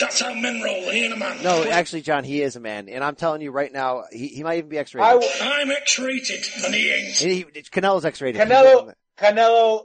[0.00, 0.90] That's how men roll.
[0.90, 1.42] He ain't a man.
[1.42, 4.42] No, actually, John, he is a man, and I'm telling you right now, he, he
[4.42, 5.22] might even be X-rated.
[5.42, 7.14] I, am X-rated, and he ain't.
[7.14, 8.40] He, Canelo's X-rated.
[8.40, 9.84] Canelo, Canelo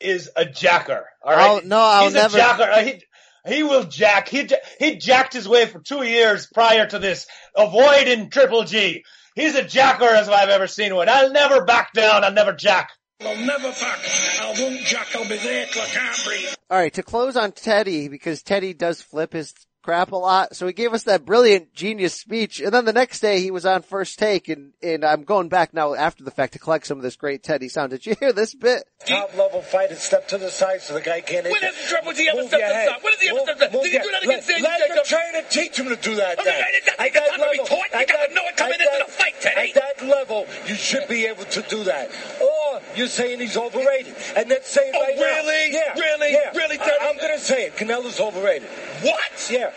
[0.00, 1.04] is a jacker.
[1.22, 1.40] All right.
[1.62, 2.36] I'll, no, I'll He's never.
[2.36, 2.62] a jacker.
[2.64, 3.02] Uh, he,
[3.46, 4.28] he will jack.
[4.28, 4.48] He
[4.78, 7.26] he jacked his way for two years prior to this,
[7.56, 9.04] avoiding Triple G.
[9.34, 11.08] He's a jacker as I've ever seen one.
[11.08, 12.24] I'll never back down.
[12.24, 12.90] I'll never jack.
[13.22, 13.98] I'll never back.
[14.40, 15.08] I won't jack.
[15.14, 16.54] I'll be there till I can't breathe.
[16.70, 20.54] All right, to close on Teddy, because Teddy does flip his crap a lot.
[20.56, 22.60] So he gave us that brilliant genius speech.
[22.60, 25.72] And then the next day he was on first take and, and I'm going back
[25.74, 27.90] now after the fact to collect some of this great Teddy sound.
[27.90, 28.84] Did you hear this bit?
[29.06, 31.68] Top level fighter, step to the side so the guy can't hit When you.
[31.68, 33.02] has Triple G ever Move stepped your to the side?
[33.02, 33.82] When has he ever Move- stepped to the side?
[33.82, 35.08] Did he do that against let- Sandy Let the Jacobs?
[35.08, 36.38] trainer teach him to do that.
[36.38, 36.74] Okay, then.
[36.74, 37.88] it doesn't At that time to be level- taught.
[38.00, 39.68] You gotta that- know it coming at into that- the fight, Teddy.
[39.70, 42.10] At that level, you should be able to do that.
[42.40, 44.14] Or you're saying he's overrated.
[44.36, 45.22] And let's say it Oh, right now.
[45.24, 45.72] really?
[45.72, 45.94] Yeah.
[45.98, 46.32] Really?
[46.32, 46.50] Yeah.
[46.54, 47.00] Really, I- Teddy?
[47.02, 47.76] I'm going to say it.
[47.76, 48.68] Canelo's overrated.
[49.02, 49.48] What?
[49.50, 49.69] Yeah.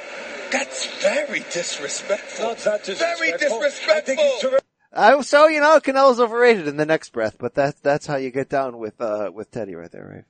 [0.51, 2.45] That's very disrespectful.
[2.45, 3.25] No, it's not disrespectful.
[3.25, 4.15] Very I think disrespectful.
[4.15, 4.63] he's terrific.
[4.95, 8.29] I, so, you know, Canelo's overrated in the next breath, but that's, that's how you
[8.29, 10.25] get down with, uh, with Teddy right there, right?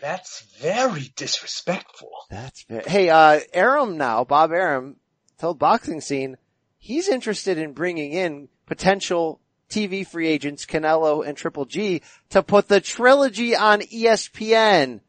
[0.00, 2.10] That's very disrespectful.
[2.30, 2.82] That's fair.
[2.86, 4.96] Hey, uh, Arum now, Bob Arum
[5.38, 6.36] told Boxing Scene
[6.78, 12.68] he's interested in bringing in potential TV free agents Canelo and Triple G to put
[12.68, 15.00] the trilogy on ESPN.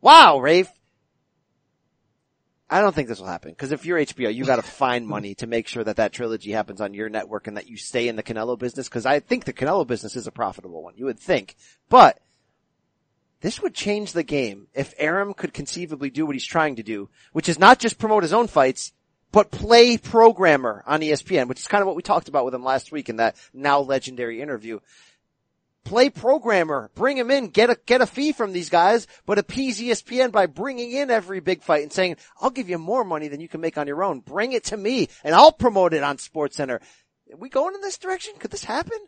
[0.00, 0.70] Wow, Rafe.
[2.72, 5.34] I don't think this will happen because if you're HBO, you got to find money
[5.36, 8.16] to make sure that that trilogy happens on your network and that you stay in
[8.16, 8.88] the Canelo business.
[8.88, 10.94] Because I think the Canelo business is a profitable one.
[10.96, 11.54] You would think,
[11.90, 12.18] but
[13.42, 17.10] this would change the game if Arum could conceivably do what he's trying to do,
[17.34, 18.92] which is not just promote his own fights,
[19.32, 22.64] but play programmer on ESPN, which is kind of what we talked about with him
[22.64, 24.80] last week in that now legendary interview.
[25.84, 29.80] Play programmer, bring him in, get a, get a fee from these guys, but appease
[29.80, 33.40] ESPN by bringing in every big fight and saying, I'll give you more money than
[33.40, 34.20] you can make on your own.
[34.20, 36.80] Bring it to me and I'll promote it on SportsCenter.
[37.32, 38.34] Are we going in this direction?
[38.38, 38.98] Could this happen?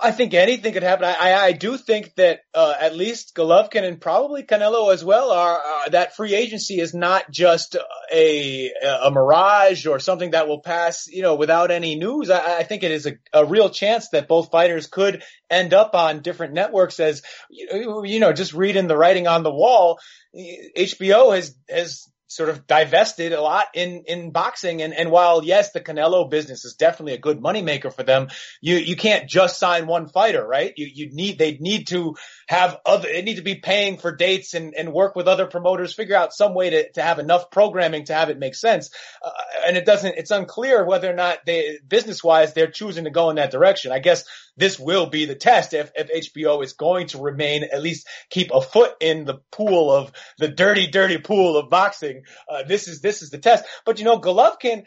[0.00, 1.04] I think anything could happen.
[1.04, 5.58] I, I, do think that uh, at least Golovkin and probably Canelo as well are
[5.58, 7.76] uh, that free agency is not just
[8.12, 12.30] a a mirage or something that will pass, you know, without any news.
[12.30, 15.94] I, I think it is a, a real chance that both fighters could end up
[15.94, 16.98] on different networks.
[16.98, 19.98] As you know, just reading the writing on the wall,
[20.34, 24.82] HBO has has sort of divested a lot in, in boxing.
[24.82, 28.28] And, and while yes, the Canelo business is definitely a good moneymaker for them,
[28.60, 30.72] you, you can't just sign one fighter, right?
[30.76, 32.16] You, you need, they need to
[32.48, 35.94] have other, they need to be paying for dates and, and work with other promoters,
[35.94, 38.90] figure out some way to, to have enough programming to have it make sense.
[39.24, 39.30] Uh,
[39.66, 43.30] and it doesn't, it's unclear whether or not they, business wise, they're choosing to go
[43.30, 43.92] in that direction.
[43.92, 44.24] I guess
[44.56, 48.50] this will be the test if, if HBO is going to remain, at least keep
[48.52, 52.22] a foot in the pool of the dirty, dirty pool of boxing.
[52.48, 53.64] Uh, this is, this is the test.
[53.84, 54.84] But you know, Golovkin,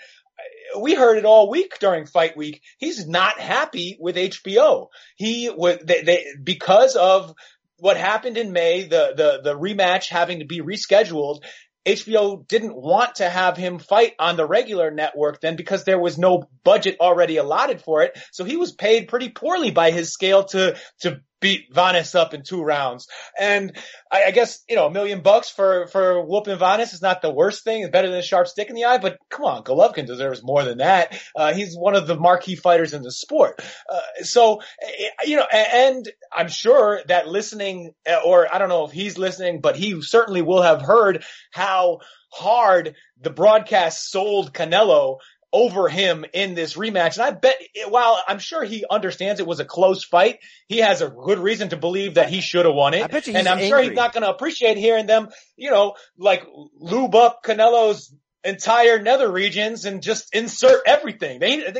[0.79, 2.61] we heard it all week during fight week.
[2.77, 4.87] He's not happy with HBO.
[5.15, 7.33] He was, they, they, because of
[7.77, 11.43] what happened in May, the, the, the rematch having to be rescheduled,
[11.85, 16.17] HBO didn't want to have him fight on the regular network then because there was
[16.17, 18.17] no budget already allotted for it.
[18.31, 22.43] So he was paid pretty poorly by his scale to, to beat Vanes up in
[22.43, 23.07] two rounds.
[23.39, 23.77] And
[24.11, 27.33] I, I guess, you know, a million bucks for, for whooping Vanes is not the
[27.33, 27.83] worst thing.
[27.83, 30.63] It's better than a sharp stick in the eye, but come on, Golovkin deserves more
[30.63, 31.19] than that.
[31.35, 33.61] Uh, he's one of the marquee fighters in the sport.
[33.89, 34.61] Uh, so,
[35.25, 37.91] you know, and I'm sure that listening,
[38.25, 41.99] or I don't know if he's listening, but he certainly will have heard how
[42.31, 45.19] hard the broadcast sold Canelo
[45.55, 47.17] over him in this rematch.
[47.17, 47.55] And I bet
[47.87, 51.69] while I'm sure he understands it was a close fight, he has a good reason
[51.69, 53.03] to believe that he should have won it.
[53.03, 55.95] I bet you and I'm sure he's not going to appreciate hearing them, you know,
[56.17, 56.45] like
[56.77, 61.39] lube up Canelo's entire nether regions and just insert everything.
[61.39, 61.71] They,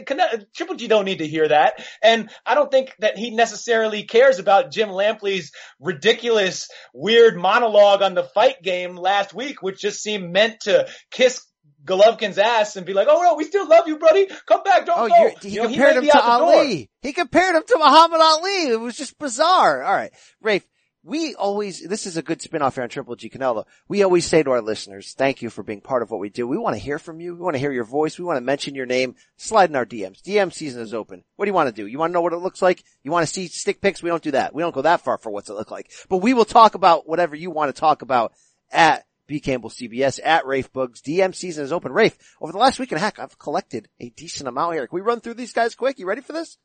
[0.55, 1.85] Triple G don't need to hear that.
[2.01, 5.51] And I don't think that he necessarily cares about Jim Lampley's
[5.81, 11.45] ridiculous, weird monologue on the fight game last week, which just seemed meant to kiss
[11.85, 14.27] Golovkin's ass and be like, "Oh no, we still love you, buddy.
[14.45, 16.55] Come back, don't Oh, go." he You know, compared may him to out the door.
[16.55, 16.89] Ali.
[17.01, 18.67] He compared him to Muhammad Ali.
[18.69, 19.83] It was just bizarre.
[19.83, 20.11] All right,
[20.41, 20.65] Rafe.
[21.07, 23.65] We always, this is a good spin-off here on Triple G Canelo.
[23.87, 26.47] We always say to our listeners, thank you for being part of what we do.
[26.47, 27.35] We want to hear from you.
[27.35, 28.17] We want to hear your voice.
[28.17, 29.13] We want to mention your name.
[29.37, 30.19] Slide in our DMs.
[30.23, 31.23] DM season is open.
[31.35, 31.85] What do you want to do?
[31.85, 32.83] You want to know what it looks like?
[33.03, 34.01] You want to see stick pics?
[34.01, 34.55] We don't do that.
[34.55, 35.91] We don't go that far for what's it look like.
[36.09, 38.33] But we will talk about whatever you want to talk about
[38.71, 41.01] at B Campbell CBS at Rafe Bugs.
[41.01, 41.91] DM season is open.
[41.91, 44.87] Rafe, over the last week and a half, I've collected a decent amount here.
[44.87, 45.99] Can we run through these guys quick?
[45.99, 46.57] You ready for this?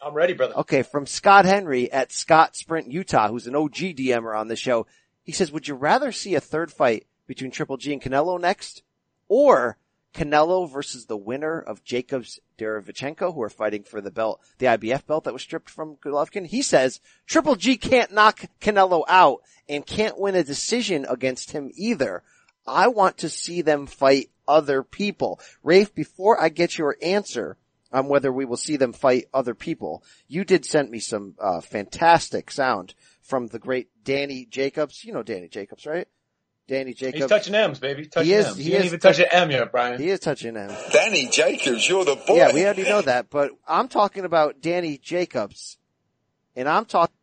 [0.00, 0.56] I'm ready, brother.
[0.58, 4.86] Okay, from Scott Henry at Scott Sprint Utah, who's an OG DMer on the show.
[5.22, 8.82] He says, would you rather see a third fight between Triple G and Canelo next?
[9.28, 9.78] Or
[10.12, 15.06] Canelo versus the winner of Jacobs Derevyanchenko, who are fighting for the belt, the IBF
[15.06, 16.46] belt that was stripped from Golovkin?
[16.46, 21.70] He says, Triple G can't knock Canelo out and can't win a decision against him
[21.74, 22.22] either.
[22.66, 25.40] I want to see them fight other people.
[25.62, 27.56] Rafe, before I get your answer,
[27.92, 30.02] on whether we will see them fight other people.
[30.26, 35.04] You did send me some, uh, fantastic sound from the great Danny Jacobs.
[35.04, 36.08] You know Danny Jacobs, right?
[36.66, 37.22] Danny Jacobs.
[37.22, 38.06] He's touching M's, baby.
[38.06, 38.56] Touching He is- M's.
[38.56, 40.00] he He, didn't is even touch an M yet, Brian.
[40.00, 40.70] He is touching him.
[40.92, 42.36] Danny Jacobs, you're the boy.
[42.36, 45.76] Yeah, we already know that, but I'm talking about Danny Jacobs.
[46.56, 47.14] And I'm talking,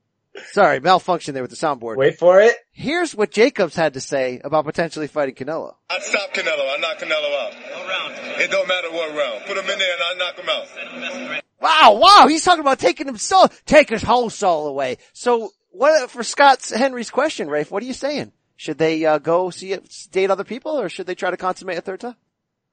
[0.51, 1.95] sorry, malfunction there with the soundboard.
[1.97, 2.55] Wait for it.
[2.71, 5.73] Here's what Jacobs had to say about potentially fighting Canelo.
[5.89, 6.69] I'd stop Canelo.
[6.73, 7.53] I knock Canelo out.
[7.55, 8.41] What round?
[8.41, 9.45] It don't matter what round.
[9.45, 11.41] Put him in there and I knock him out.
[11.61, 14.97] Wow, wow, he's talking about taking him soul, take his whole soul away.
[15.13, 18.31] So what, for Scott Henry's question, Rafe, what are you saying?
[18.61, 21.79] Should they, uh, go see it, date other people or should they try to consummate
[21.79, 22.15] a third time?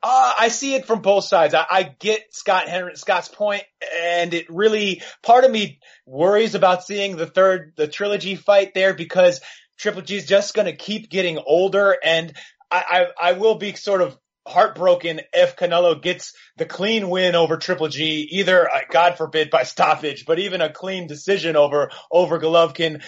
[0.02, 1.54] Uh, I see it from both sides.
[1.54, 3.62] I, I get Scott Henry, Scott's point,
[3.98, 8.92] and it really, part of me worries about seeing the third, the trilogy fight there
[8.92, 9.40] because
[9.78, 12.36] Triple G is just gonna keep getting older, and
[12.70, 17.56] I, I, I will be sort of heartbroken if Canelo gets the clean win over
[17.56, 22.38] Triple G, either, uh, God forbid, by stoppage, but even a clean decision over, over
[22.38, 23.02] Golovkin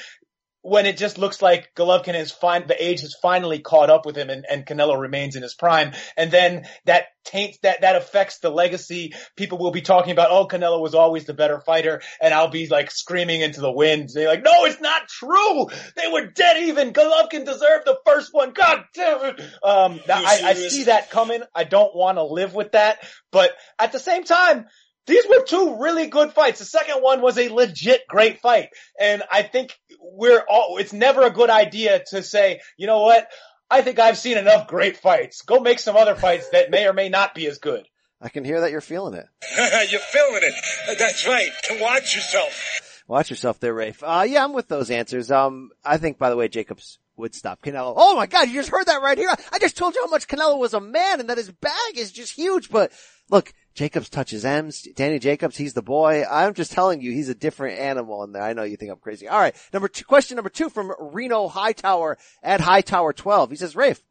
[0.63, 4.17] when it just looks like Golovkin is fine, the age has finally caught up with
[4.17, 5.93] him and, and Canelo remains in his prime.
[6.17, 9.15] And then that taints, that, that affects the legacy.
[9.37, 12.03] People will be talking about, oh, Canelo was always the better fighter.
[12.21, 15.67] And I'll be like screaming into the wind, saying like, no, it's not true.
[15.97, 16.93] They were dead even.
[16.93, 18.53] Golovkin deserved the first one.
[18.53, 19.41] God damn it.
[19.63, 21.43] Um, I, I see that coming.
[21.55, 22.99] I don't want to live with that.
[23.33, 24.67] But at the same time,
[25.07, 26.59] these were two really good fights.
[26.59, 28.69] The second one was a legit great fight.
[28.99, 33.29] And I think we're all, it's never a good idea to say, you know what?
[33.71, 35.43] I think I've seen enough great fights.
[35.43, 37.87] Go make some other fights that may or may not be as good.
[38.21, 39.27] I can hear that you're feeling it.
[39.91, 40.99] You're feeling it.
[40.99, 41.51] That's right.
[41.65, 42.83] To watch yourself.
[43.09, 44.03] Watch yourself there, Rafe.
[44.05, 45.31] Uh, yeah, I'm with those answers.
[45.31, 47.95] Um, I think, by the way, Jacobs would stop Canelo.
[47.97, 49.35] Oh my God, you just heard that right here.
[49.53, 52.13] I just told you how much Canelo was a man and that his bag is
[52.13, 52.71] just huge.
[52.71, 52.93] But
[53.31, 54.83] look, Jacobs touches M's.
[54.95, 56.25] Danny Jacobs, he's the boy.
[56.31, 58.43] I'm just telling you, he's a different animal in there.
[58.43, 59.29] I know you think I'm crazy.
[59.29, 59.55] All right.
[59.73, 63.51] Number two, question number two from Reno Hightower at Hightower 12.
[63.51, 64.03] He says, Rafe,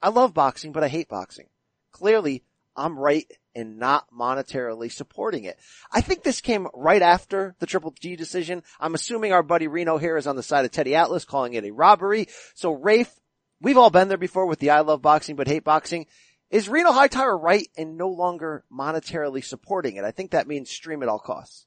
[0.00, 1.46] I love boxing, but I hate boxing.
[1.92, 2.42] Clearly,
[2.74, 5.58] I'm right in not monetarily supporting it.
[5.92, 8.62] I think this came right after the Triple G decision.
[8.80, 11.64] I'm assuming our buddy Reno here is on the side of Teddy Atlas calling it
[11.64, 12.28] a robbery.
[12.54, 13.12] So Rafe,
[13.60, 16.06] we've all been there before with the I love boxing but hate boxing.
[16.52, 20.04] Is Reno Hightower right in no longer monetarily supporting it?
[20.04, 21.64] I think that means stream at all costs.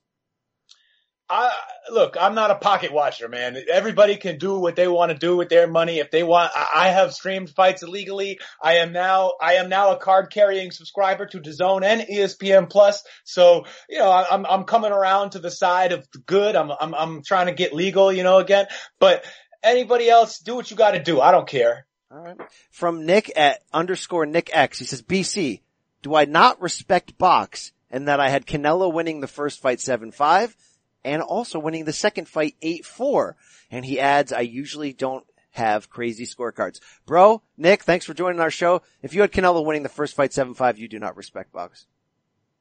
[1.27, 1.51] I,
[1.89, 3.57] look, I'm not a pocket watcher, man.
[3.67, 5.97] Everybody can do what they want to do with their money.
[5.97, 8.39] If they want, I, I have streamed fights illegally.
[8.61, 13.03] I am now, I am now a card carrying subscriber to DAZN and ESPN Plus.
[13.23, 16.55] So, you know, I, I'm, I'm coming around to the side of good.
[16.55, 18.67] I'm, I'm, I'm trying to get legal, you know, again,
[18.99, 19.25] but
[19.63, 21.19] anybody else do what you got to do.
[21.21, 21.87] I don't care.
[22.11, 22.37] All right.
[22.71, 25.61] From Nick at underscore Nick X, he says, BC,
[26.01, 30.55] do I not respect box and that I had Canelo winning the first fight 7-5
[31.03, 33.33] and also winning the second fight 8-4?
[33.71, 36.79] And he adds, I usually don't have crazy scorecards.
[37.05, 38.81] Bro, Nick, thanks for joining our show.
[39.01, 41.87] If you had Canelo winning the first fight 7-5, you do not respect box.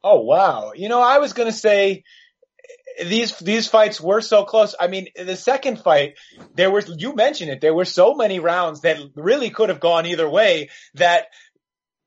[0.02, 0.72] Oh wow.
[0.74, 2.04] You know, I was going to say
[3.02, 4.74] these these fights were so close.
[4.78, 6.14] I mean, the second fight,
[6.54, 7.60] there was you mentioned it.
[7.60, 11.26] There were so many rounds that really could have gone either way that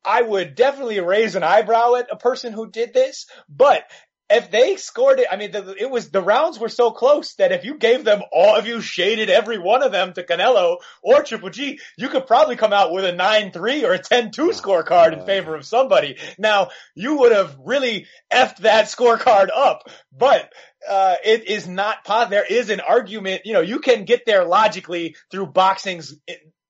[0.05, 3.83] I would definitely raise an eyebrow at a person who did this, but
[4.29, 7.53] if they scored it, I mean, the, it was, the rounds were so close that
[7.53, 11.23] if you gave them all, if you shaded every one of them to Canelo or
[11.23, 15.25] Triple G, you could probably come out with a 9-3 or a 10-2 scorecard in
[15.25, 16.17] favor of somebody.
[16.37, 20.51] Now, you would have really effed that scorecard up, but,
[20.87, 22.31] uh, it is not possible.
[22.31, 26.15] There is an argument, you know, you can get there logically through boxing's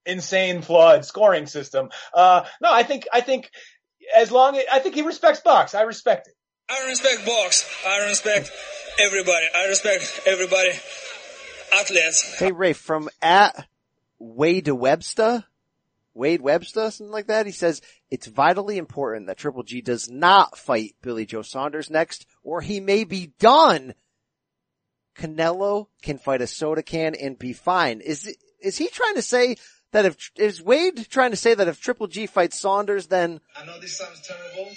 [0.05, 1.89] insane flawed scoring system.
[2.13, 3.49] Uh, no, I think, I think
[4.15, 5.73] as long as, I think he respects box.
[5.73, 6.36] I respect it.
[6.69, 7.65] I respect box.
[7.87, 8.51] I respect
[8.99, 9.45] everybody.
[9.55, 10.71] I respect everybody.
[11.73, 12.37] Athletes.
[12.37, 13.67] Hey Ray, from at
[14.19, 15.45] Wade Webster,
[16.13, 17.45] Wade Webster, something like that.
[17.45, 22.25] He says it's vitally important that Triple G does not fight Billy Joe Saunders next,
[22.43, 23.93] or he may be done.
[25.17, 28.01] Canelo can fight a soda can and be fine.
[28.01, 29.55] Is is he trying to say
[29.93, 33.65] that if is Wade trying to say that if Triple G fights Saunders, then I
[33.65, 34.75] know this sounds terrible.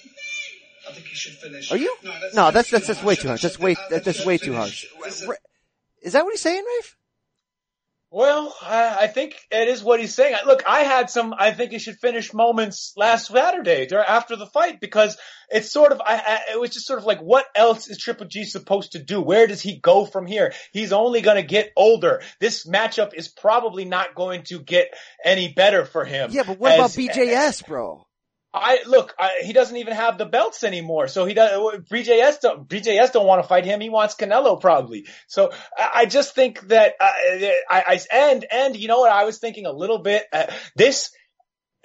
[0.91, 1.71] I think you should finish.
[1.73, 1.95] are you?
[2.03, 3.45] that's, No, that's that's too that's way too harsh.
[3.45, 4.87] I That's way I that's way too finish.
[5.03, 5.29] harsh.
[6.03, 6.97] Is that what he's saying, Rafe?
[8.13, 10.35] Well, I, I think it is what he's saying.
[10.45, 14.47] Look, I had some, I think he should finish moments last Saturday dur- after the
[14.47, 15.17] fight because
[15.49, 18.27] it's sort of, I, I, it was just sort of like, what else is Triple
[18.27, 19.21] G supposed to do?
[19.23, 20.53] Where does he go from here?
[20.73, 22.21] He's only going to get older.
[22.41, 24.89] This matchup is probably not going to get
[25.25, 26.31] any better for him.
[26.33, 28.05] Yeah, but what about As- BJS, bro?
[28.53, 29.15] I look.
[29.19, 31.53] I, he doesn't even have the belts anymore, so he does.
[31.91, 32.69] BJS don't.
[32.69, 33.81] BJS don't want to fight him.
[33.81, 35.07] He wants Canelo probably.
[35.29, 37.13] So I, I just think that uh,
[37.71, 40.25] I, I and and you know what I was thinking a little bit.
[40.33, 41.13] Uh, this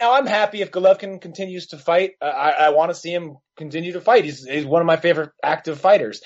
[0.01, 2.13] now I'm happy if Golovkin continues to fight.
[2.19, 4.25] Uh, I, I want to see him continue to fight.
[4.25, 6.21] He's he's one of my favorite active fighters.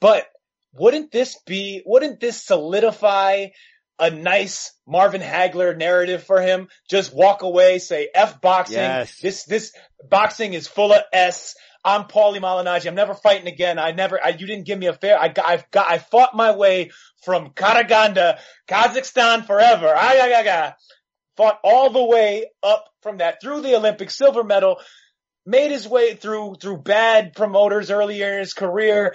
[0.00, 0.26] But
[0.72, 1.82] wouldn't this be?
[1.86, 3.48] Wouldn't this solidify?
[4.00, 6.68] A nice Marvin Hagler narrative for him.
[6.88, 8.78] Just walk away, say F boxing.
[8.78, 9.20] Yes.
[9.20, 9.72] This, this
[10.08, 11.54] boxing is full of S.
[11.84, 12.86] I'm Paulie Malignaggi.
[12.86, 13.78] I'm never fighting again.
[13.78, 16.34] I never, I, you didn't give me a fair, I got, I've got, I fought
[16.34, 16.90] my way
[17.24, 18.38] from Karaganda,
[18.68, 19.88] Kazakhstan forever.
[19.88, 20.74] I, I, I, I
[21.36, 24.76] fought all the way up from that through the Olympic silver medal,
[25.46, 29.14] made his way through, through bad promoters earlier in his career,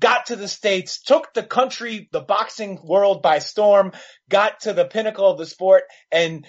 [0.00, 3.92] got to the States, took the country, the boxing world by storm,
[4.28, 6.46] got to the pinnacle of the sport and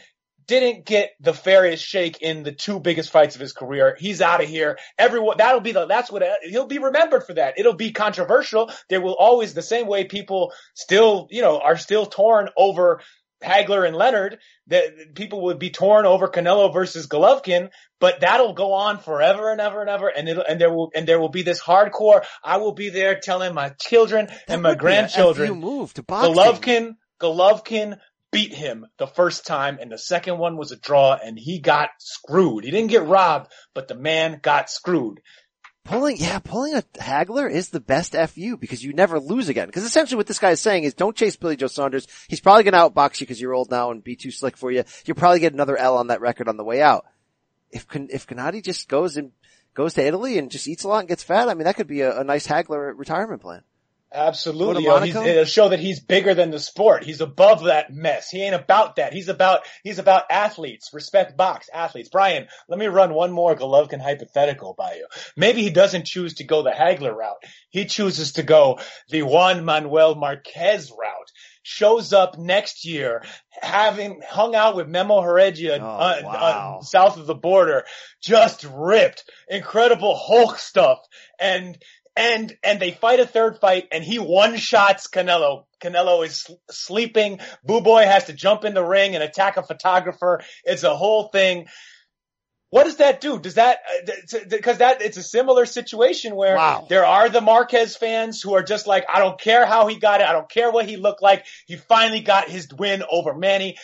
[0.50, 3.95] didn't get the fairest shake in the two biggest fights of his career.
[4.00, 4.80] He's out of here.
[4.97, 7.54] Everyone, that'll be the, that's what, he'll be remembered for that.
[7.58, 8.72] It'll be controversial.
[8.89, 13.02] There will always, the same way people still, you know, are still torn over
[13.43, 17.69] Hagler and Leonard, that people would be torn over Canelo versus Golovkin,
[17.99, 20.07] but that'll go on forever and ever and ever.
[20.07, 22.23] And it'll, and there will, and there will be this hardcore.
[22.43, 25.59] I will be there telling my children and my would be a grandchildren.
[25.59, 26.33] Move to boxing.
[26.33, 27.97] Golovkin, Golovkin
[28.31, 31.89] beat him the first time and the second one was a draw and he got
[31.97, 32.63] screwed.
[32.63, 35.21] He didn't get robbed, but the man got screwed.
[35.89, 39.65] Pulling, yeah, pulling a Hagler is the best FU because you never lose again.
[39.65, 42.07] Because essentially what this guy is saying is don't chase Billy Joe Saunders.
[42.27, 44.71] He's probably going to outbox you because you're old now and be too slick for
[44.71, 44.83] you.
[45.05, 47.05] You'll probably get another L on that record on the way out.
[47.71, 49.31] If, if Gennady just goes and
[49.73, 51.87] goes to Italy and just eats a lot and gets fat, I mean, that could
[51.87, 53.63] be a, a nice Hagler retirement plan.
[54.12, 54.84] Absolutely.
[54.84, 57.03] Go to Yo, he's- It'll show that he's bigger than the sport.
[57.03, 58.30] He's above that mess.
[58.30, 59.14] He ain't about that.
[59.14, 60.89] He's about, he's about athletes.
[60.93, 62.10] Respect box athletes.
[62.10, 65.07] Brian, let me run one more Golovkin hypothetical by you.
[65.36, 67.43] Maybe he doesn't choose to go the Hagler route.
[67.70, 68.80] He chooses to go
[69.10, 71.32] the Juan Manuel Marquez route.
[71.62, 73.22] Shows up next year,
[73.62, 76.78] having hung out with Memo Heredia Oh, uh, wow.
[76.80, 77.84] uh, south of the border,
[78.24, 80.99] just ripped, incredible Hulk stuff,
[81.39, 81.78] and
[82.20, 85.63] and and they fight a third fight, and he one shots Canelo.
[85.82, 87.39] Canelo is sleeping.
[87.63, 90.41] Boo Boy has to jump in the ring and attack a photographer.
[90.65, 91.67] It's a whole thing.
[92.72, 93.39] What does that do?
[93.39, 96.86] Does that uh, because that it's a similar situation where Wow.
[96.89, 100.22] there are the Marquez fans who are just like, I don't care how he got
[100.22, 101.45] it, I don't care what he looked like.
[101.65, 103.78] He finally got his win over Manny.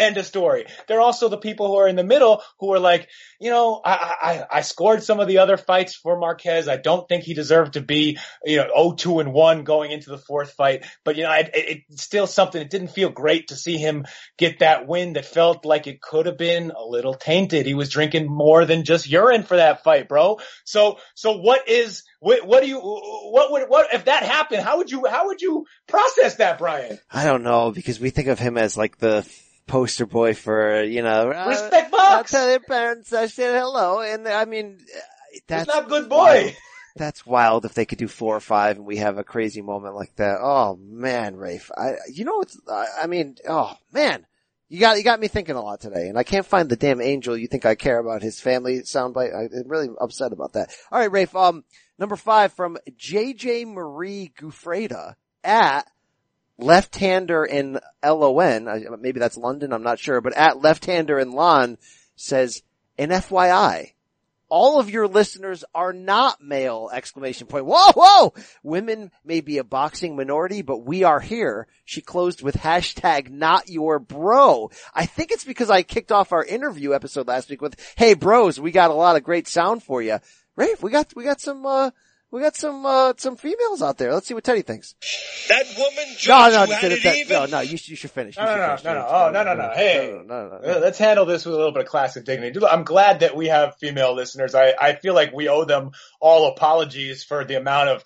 [0.00, 0.64] End of story.
[0.88, 3.82] There are also the people who are in the middle who are like, you know,
[3.84, 6.68] I, I, I scored some of the other fights for Marquez.
[6.68, 10.16] I don't think he deserved to be, you know, 0-2 and 1 going into the
[10.16, 10.86] fourth fight.
[11.04, 12.62] But, you know, it, it, it's still something.
[12.62, 14.06] It didn't feel great to see him
[14.38, 17.66] get that win that felt like it could have been a little tainted.
[17.66, 20.38] He was drinking more than just urine for that fight, bro.
[20.64, 24.78] So, so what is, what, what do you, what would, what, if that happened, how
[24.78, 26.98] would you, how would you process that, Brian?
[27.10, 29.28] I don't know because we think of him as like the
[29.70, 32.30] poster boy for, you know, uh, Respect I'll box.
[32.32, 34.00] tell your parents I said hello.
[34.00, 35.00] And I mean, uh,
[35.46, 36.16] that's It's not good boy.
[36.16, 36.52] wild.
[36.96, 39.94] That's wild if they could do four or five and we have a crazy moment
[39.94, 40.38] like that.
[40.42, 41.70] Oh man, Rafe.
[41.76, 44.26] I, you know, it's, I, I mean, oh man.
[44.72, 47.00] You got, you got me thinking a lot today and I can't find the damn
[47.00, 49.34] angel you think I care about his family soundbite.
[49.34, 50.70] I'm really upset about that.
[50.92, 51.34] All right, Rafe.
[51.34, 51.64] Um,
[51.98, 55.88] number five from JJ Marie Gufreda at
[56.62, 61.78] left-hander in LON, maybe that's London, I'm not sure, but at left-hander in LON
[62.16, 62.62] says,
[62.98, 63.92] an FYI,
[64.50, 66.90] all of your listeners are not male!
[66.92, 67.64] Exclamation point.
[67.64, 68.34] Whoa, whoa!
[68.62, 71.68] Women may be a boxing minority, but we are here.
[71.84, 74.70] She closed with hashtag not your bro.
[74.92, 78.60] I think it's because I kicked off our interview episode last week with, hey bros,
[78.60, 80.18] we got a lot of great sound for you.
[80.56, 81.90] Rafe, we got, we got some, uh,
[82.30, 84.12] we got some, uh, some females out there.
[84.14, 84.94] Let's see what Teddy thinks.
[85.48, 87.32] That woman, No, no, who had that- it that- even.
[87.36, 88.36] no, no, you, should- you should finish.
[88.36, 89.06] You No, should no, no, finish, no, no.
[89.08, 89.72] Oh, no, no, no.
[89.74, 90.10] Hey.
[90.12, 90.78] No, no, no, Uh.
[90.80, 92.58] Let's handle this with a little bit of classic dignity.
[92.64, 94.54] I'm glad that we have female listeners.
[94.54, 98.04] I, I feel like we owe them all apologies for the amount of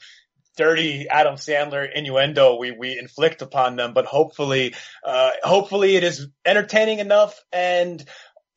[0.56, 4.72] dirty Adam Sandler innuendo we, we inflict upon them, but hopefully,
[5.04, 8.04] uh, hopefully it is entertaining enough and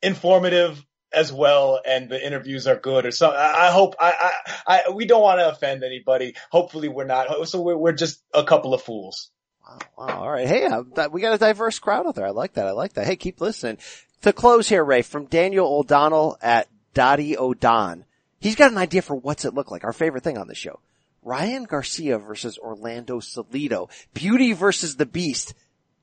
[0.00, 0.80] informative
[1.12, 3.38] as well and the interviews are good or something.
[3.40, 4.32] I, hope, I,
[4.66, 6.34] I, I, we don't want to offend anybody.
[6.50, 7.48] Hopefully we're not.
[7.48, 9.30] So we're, we're just a couple of fools.
[9.66, 10.20] Wow, wow.
[10.20, 10.46] All right.
[10.46, 12.26] Hey, uh, we got a diverse crowd out there.
[12.26, 12.66] I like that.
[12.66, 13.06] I like that.
[13.06, 13.78] Hey, keep listening.
[14.22, 18.04] To close here, Ray, from Daniel O'Donnell at Dottie O'Don.
[18.40, 19.84] He's got an idea for what's it look like.
[19.84, 20.80] Our favorite thing on the show.
[21.22, 23.90] Ryan Garcia versus Orlando Salido.
[24.14, 25.54] Beauty versus the Beast.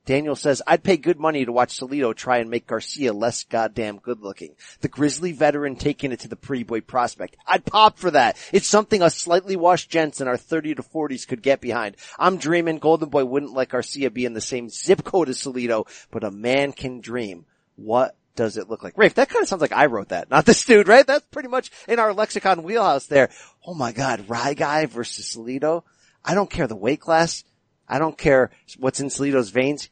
[0.06, 3.98] Daniel says, I'd pay good money to watch Salido try and make Garcia less goddamn
[3.98, 4.56] good looking.
[4.82, 7.36] The grizzly veteran taking it to the pretty boy prospect.
[7.48, 8.38] I'd pop for that.
[8.54, 11.96] It's something us slightly washed gents in our 30 to 40s could get behind.
[12.20, 15.88] I'm dreaming Golden Boy wouldn't let Garcia be in the same zip code as Salido,
[16.12, 17.46] but a man can dream.
[17.76, 18.98] What does it look like?
[18.98, 21.08] Rafe, that kind of sounds like I wrote that, not this dude, right?
[21.08, 23.30] That's pretty much in our lexicon wheelhouse there.
[23.66, 25.84] Oh my god, Rye Guy versus Salido.
[26.24, 27.44] I don't care the weight class.
[27.88, 29.90] I don't care what's in Salido's veins.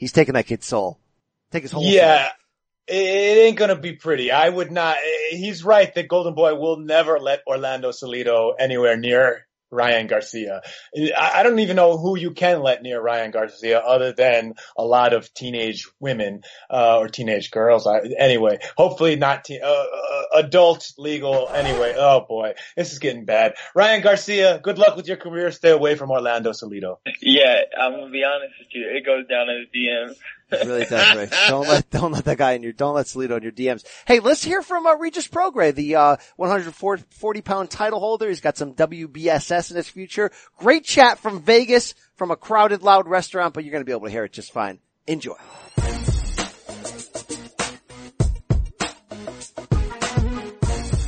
[0.00, 0.98] He's taking that kid's soul.
[1.52, 2.30] Take his whole Yeah.
[2.88, 4.32] It ain't gonna be pretty.
[4.32, 4.96] I would not.
[5.30, 10.62] He's right that Golden Boy will never let Orlando Salido anywhere near Ryan Garcia.
[11.16, 15.12] I don't even know who you can let near Ryan Garcia other than a lot
[15.12, 17.86] of teenage women, uh, or teenage girls.
[17.86, 21.94] I, anyway, hopefully not teen, uh, uh, adult legal anyway.
[21.96, 23.54] Oh boy, this is getting bad.
[23.74, 25.50] Ryan Garcia, good luck with your career.
[25.50, 26.98] Stay away from Orlando Salido.
[27.22, 28.88] Yeah, I'm gonna be honest with you.
[28.88, 30.14] It goes down in the DM.
[30.52, 31.28] It really does, Ray.
[31.48, 33.84] Don't let, don't let that guy in your, don't let Salido in your DMs.
[34.06, 38.28] Hey, let's hear from, uh, Regis Prograis, the, uh, 140 pound title holder.
[38.28, 40.30] He's got some WBSS in his future.
[40.58, 44.10] Great chat from Vegas, from a crowded, loud restaurant, but you're gonna be able to
[44.10, 44.78] hear it just fine.
[45.06, 45.34] Enjoy.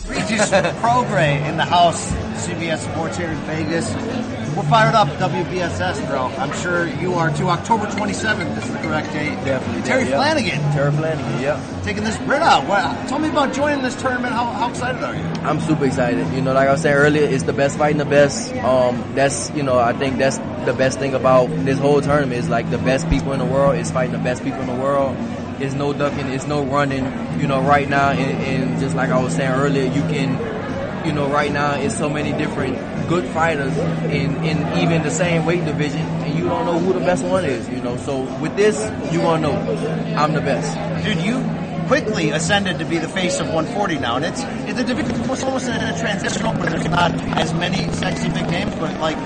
[0.09, 2.13] Regis Prograis in the house,
[2.43, 3.89] CBS Sports here in Vegas.
[4.57, 6.27] We're fired up, WBSS, bro.
[6.37, 7.49] I'm sure you are too.
[7.49, 9.37] October 27th is the correct date.
[9.45, 9.83] Definitely.
[9.83, 10.17] Terry yeah.
[10.17, 11.81] Flanagan Terry Flanagan, yeah.
[11.85, 12.67] taking this Brit out.
[12.67, 14.35] What, tell me about joining this tournament.
[14.35, 15.23] How, how excited are you?
[15.43, 16.27] I'm super excited.
[16.35, 18.53] You know, like I was saying earlier, it's the best fighting the best.
[18.57, 22.49] Um, that's, you know, I think that's the best thing about this whole tournament is
[22.49, 25.17] like the best people in the world is fighting the best people in the world.
[25.61, 27.05] It's no ducking, it's no running.
[27.41, 30.37] You know, right now, and, and just like I was saying earlier, you can,
[31.05, 32.77] you know, right now, it's so many different
[33.09, 37.01] good fighters in, in even the same weight division, and you don't know who the
[37.01, 37.97] best one is, you know.
[37.99, 38.79] So with this,
[39.13, 41.05] you gonna know I'm the best.
[41.05, 41.43] Dude, you
[41.87, 45.43] quickly ascended to be the face of 140 now, and it's, it's the division was
[45.43, 49.17] almost in a transitional where there's not as many sexy big names, but like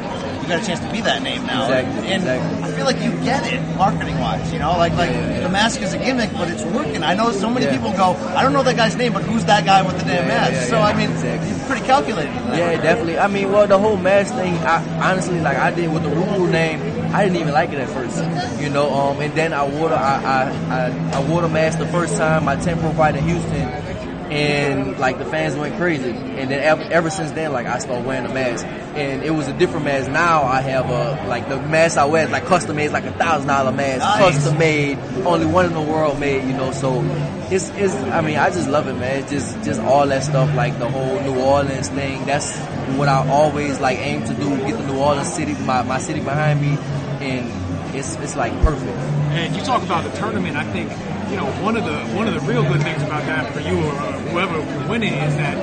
[0.47, 1.65] you got a chance to be that name now.
[1.65, 2.63] Exactly, and exactly.
[2.63, 5.41] I feel like you get it marketing wise, you know, like like Yeah, yeah, yeah.
[5.41, 7.03] the mask is a gimmick, but it's working.
[7.03, 9.65] I know so many people go, I don't know that guy's name, but who's that
[9.65, 10.69] guy with the damn mask?
[10.71, 11.49] so I mean, exactly.
[11.51, 12.33] you're pretty calculated.
[12.33, 13.19] Yeah, definitely.
[13.19, 16.49] I mean, well, the whole mask thing, I honestly, like, I did with the Ruru
[16.49, 16.81] name,
[17.13, 18.17] I didn't even like it at first,
[18.61, 21.79] you know, um, and then I wore the, I, I, I, I wore the mask
[21.79, 23.96] the first time, my 10 pro fight in Houston,
[24.31, 26.11] and, like, the fans went crazy.
[26.11, 28.67] And then ever, ever since then, like, I started wearing the mask.
[28.67, 30.11] And it was a different mask.
[30.11, 33.13] Now I have a, like, the mask I wear is, like, custom made, like a
[33.13, 34.35] thousand dollar mask, Nice.
[34.35, 37.03] custom made, only one in the world made, you know, so
[37.51, 39.21] it's, it's, I mean, I just love it, man.
[39.21, 42.25] It's just, just all that stuff, like the whole New Orleans thing.
[42.25, 42.57] That's
[42.97, 46.21] what I always like aim to do, get the New Orleans city, my, my city
[46.21, 46.77] behind me,
[47.25, 48.91] and it's, it's like perfect.
[49.37, 50.57] And you talk about the tournament.
[50.57, 50.91] I think
[51.31, 53.77] you know one of the one of the real good things about that for you
[53.85, 55.57] or uh, whoever will win it is that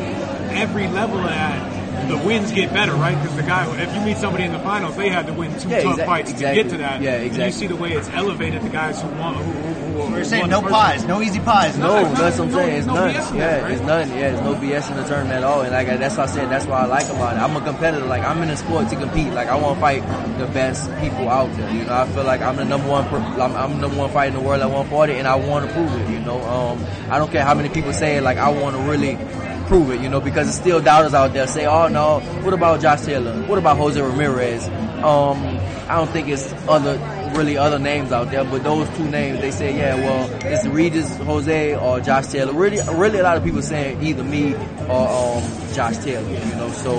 [0.53, 3.15] every level at the wins get better, right?
[3.21, 5.69] Because the guy, if you meet somebody in the finals, they had to win two
[5.69, 6.57] Yeah, tough exact- fights exactly.
[6.57, 7.01] to get to that.
[7.01, 9.35] Yeah, And you see the way it's elevated the guys who won.
[9.35, 9.72] Who, who,
[10.03, 11.77] who, who We're saying no pies, no easy pies.
[11.77, 12.77] No, no, that's what I'm saying.
[12.77, 13.13] It's no none.
[13.13, 13.87] BS in Yeah, that, it's right?
[13.87, 14.09] none.
[14.17, 15.61] Yeah, it's no BS in the tournament at all.
[15.61, 16.49] And like that's what I said.
[16.49, 17.39] That's what I like about it.
[17.39, 18.05] I'm a competitor.
[18.05, 19.33] Like I'm in a sport to compete.
[19.33, 20.01] Like I want to fight
[20.37, 21.71] the best people out there.
[21.73, 23.05] You know, I feel like I'm the number one.
[23.07, 25.73] I'm, I'm the number one fighter in the world at 140, and I want to
[25.73, 26.09] prove it.
[26.11, 28.23] You know, um, I don't care how many people say it.
[28.23, 29.15] Like I want to really
[29.67, 30.01] prove it.
[30.01, 33.33] You know, because there's still doubters out there say, oh no, what about Josh Taylor?
[33.43, 34.67] What about Jose Ramirez?
[35.03, 35.37] Um,
[35.89, 36.97] I don't think it's other
[37.33, 41.15] really other names out there, but those two names, they say, yeah, well, it's Regis
[41.17, 42.53] Jose or Josh Taylor.
[42.53, 44.53] Really, really a lot of people saying either me
[44.87, 45.07] or
[45.37, 46.95] um, Josh Taylor, you know, so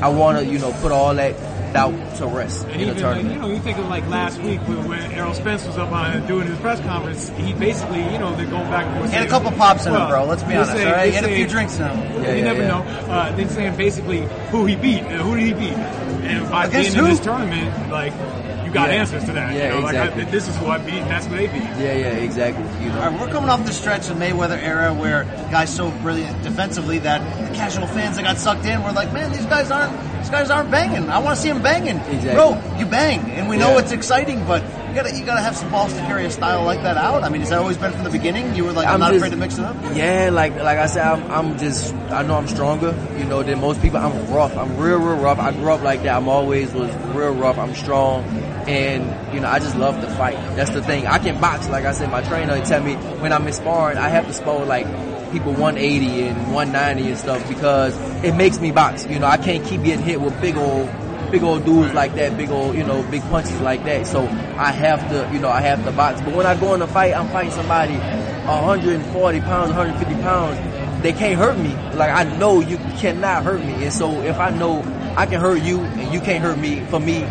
[0.00, 1.34] I want to, you know, put all that
[1.74, 4.40] doubt to rest And in the even like, you know, you think of like last
[4.40, 8.18] week when, when Errol Spence was up on doing his press conference, he basically, you
[8.18, 9.12] know, they're going back and forth.
[9.12, 10.24] And a couple pops in him, bro.
[10.24, 10.72] Let's be honest.
[10.72, 11.12] saying- all right?
[11.12, 12.22] He they're a few drinks in him.
[12.22, 12.68] Yeah, you yeah, never yeah.
[12.68, 12.82] know.
[13.12, 14.20] Uh, they're saying basically
[14.50, 17.16] who he beat and who did he beat, and by Against being in who?
[17.16, 18.43] this tournament, like you
[18.74, 18.96] got Yeah.
[18.96, 19.54] answers to that.
[19.54, 20.20] Yeah, you know, exactly.
[20.24, 21.62] like I, this is who I beat, that's who they beat.
[21.62, 22.64] Yeah, yeah, exactly.
[22.84, 25.90] You know, All right, we're coming off the stretch of Mayweather era where guys so
[26.02, 29.70] brilliant defensively that the casual fans that got sucked in were like, man, these guys
[29.70, 31.08] aren't these guys aren't banging.
[31.10, 31.98] I want to see them banging.
[31.98, 32.32] Exactly.
[32.34, 33.80] Bro, you bang, and we know Yeah.
[33.80, 36.82] it's exciting, but you gotta you gotta have some balls to carry a style like
[36.82, 37.22] that out.
[37.24, 38.54] I mean, has that always been from the beginning?
[38.54, 39.76] You were like, I'm, I'm not just- afraid to mix it up.
[39.94, 43.60] Yeah, like like I said, I'm, I'm just I know I'm stronger, you know, than
[43.60, 43.98] most people.
[44.00, 44.56] I'm rough.
[44.56, 45.38] I'm real, real rough.
[45.38, 46.16] I grew up like that.
[46.16, 47.58] I'm always was real rough.
[47.58, 48.24] I'm strong,
[48.68, 50.36] and you know, I just love to fight.
[50.56, 51.06] That's the thing.
[51.06, 51.68] I can box.
[51.68, 54.64] Like I said, my trainer tell me when I'm in sparring, I have to spar
[54.64, 54.86] like
[55.32, 59.06] people 180 and 190 and stuff because it makes me box.
[59.06, 60.88] You know, I can't keep getting hit with big old
[61.30, 64.06] big old dudes like that, big old, you know, big punches like that.
[64.06, 66.20] So I have to, you know, I have to box.
[66.20, 71.02] But when I go in a fight, I'm fighting somebody 140 pounds, 150 pounds.
[71.02, 71.74] They can't hurt me.
[71.96, 73.84] Like I know you cannot hurt me.
[73.84, 74.82] And so if I know
[75.16, 77.24] I can hurt you and you can't hurt me, for me,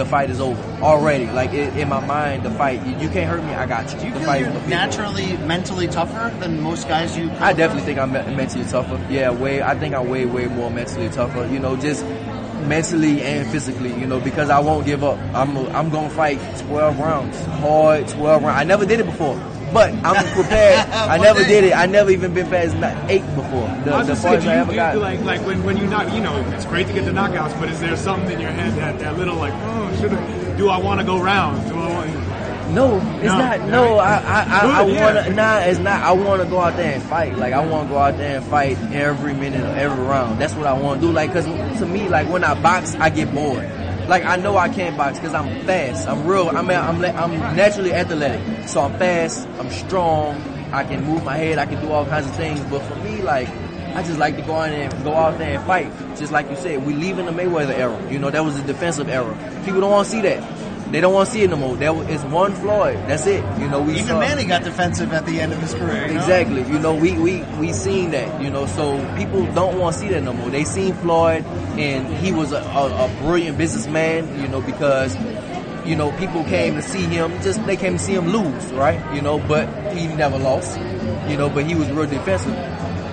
[0.00, 1.26] the fight is over already.
[1.26, 4.00] Like it, in my mind, the fight, you, you can't hurt me, I got you.
[4.00, 7.30] Do you the feel fight you're naturally mentally tougher than most guys you?
[7.32, 8.98] I definitely think I'm me- mentally tougher.
[9.10, 9.62] Yeah, way.
[9.62, 11.46] I think I'm way, way more mentally tougher.
[11.46, 12.04] You know, just
[12.66, 13.92] mentally and physically.
[13.92, 15.18] You know, because I won't give up.
[15.34, 18.58] I'm I'm gonna fight 12 rounds, hard 12 rounds.
[18.58, 19.38] I never did it before.
[19.72, 20.88] But I'm prepared.
[20.90, 21.48] I never day.
[21.48, 21.72] did it.
[21.76, 22.74] I never even been past
[23.10, 23.68] eight before.
[23.84, 24.96] The, I the just farthest saying, I do ever you, got.
[24.98, 27.68] like like when, when you knock, you know, it's great to get the knockouts, but
[27.70, 30.78] is there something in your head that that little like, oh, should I, do I
[30.78, 31.68] want to go round?
[31.68, 32.10] Do I want?
[32.70, 33.60] No, it's No, not.
[33.68, 35.04] No, I, I, I, I yeah.
[35.24, 35.34] wanna.
[35.34, 36.02] Nah, it's not.
[36.04, 37.36] I wanna go out there and fight.
[37.36, 40.40] Like I wanna go out there and fight every minute of every round.
[40.40, 41.12] That's what I want to do.
[41.12, 43.68] Like, cause to me, like when I box, I get bored.
[44.10, 46.08] Like I know I can't box because I'm fast.
[46.08, 46.48] I'm real.
[46.48, 48.68] I'm I'm I'm naturally athletic.
[48.68, 49.46] So I'm fast.
[49.60, 50.34] I'm strong.
[50.72, 51.58] I can move my head.
[51.58, 52.58] I can do all kinds of things.
[52.64, 53.48] But for me, like.
[53.92, 55.92] I just like to go in and go out there and fight.
[56.16, 58.00] Just like you said, we leaving the Mayweather era.
[58.08, 59.36] You know, that was a defensive era.
[59.64, 60.59] People don't want to see that.
[60.90, 61.76] They don't want to see it no more.
[61.76, 62.96] That it's one Floyd.
[63.06, 63.44] That's it.
[63.60, 66.06] You know, we Even saw, Manny got defensive at the end of his career.
[66.08, 66.20] you know?
[66.20, 66.62] Exactly.
[66.62, 70.08] You know, we, we, we seen that, you know, so people don't want to see
[70.08, 70.50] that no more.
[70.50, 71.44] They seen Floyd
[71.78, 75.16] and he was a, a, a brilliant businessman, you know, because,
[75.86, 79.14] you know, people came to see him, just, they came to see him lose, right?
[79.14, 80.78] You know, but he never lost,
[81.28, 82.54] you know, but he was real defensive.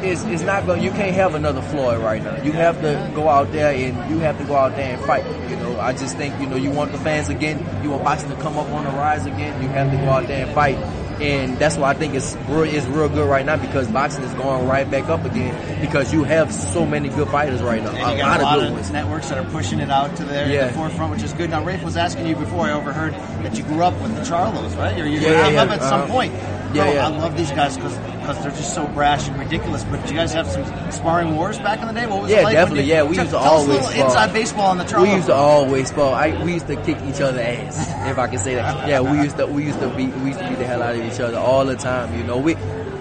[0.04, 2.42] It's, it's not going, you can't have another Floyd right now.
[2.44, 5.26] You have to go out there and you have to go out there and fight,
[5.50, 5.80] you know.
[5.80, 8.58] I just think, you know, you want the fans again, you want boxing to come
[8.58, 10.78] up on the rise again, you have to go out there and fight
[11.20, 14.32] and that's why I think it's real, it's real good right now because boxing is
[14.36, 17.90] going right back up again because you have so many good fighters right now.
[17.90, 19.90] And you a got lot a lot of good of networks that are pushing it
[19.90, 20.68] out to their Yeah.
[20.68, 21.50] the forefront, which is good.
[21.50, 24.78] Now, Rafe was asking you before I overheard that you grew up with the Charlos,
[24.78, 24.96] right?
[24.96, 25.74] You're, you're Yeah, yeah, have yeah.
[25.76, 26.34] at some Uh, point.
[26.78, 27.08] Yeah, yeah.
[27.08, 27.98] I love these guys because
[28.44, 29.84] they're just so brash and ridiculous.
[29.84, 32.06] But did you guys have some sparring wars back in the day?
[32.08, 32.54] What was Yeah, it like?
[32.54, 32.84] definitely.
[32.86, 35.00] you- Yeah, we used to us always little inside baseball on the.
[35.02, 36.14] We used to always spar.
[36.16, 38.88] I, we used to kick each other ass, if I can say that.
[38.88, 40.96] Yeah, we used to we used to beat we used to beat the hell out
[40.96, 42.18] of each other all the time.
[42.18, 42.56] You know, we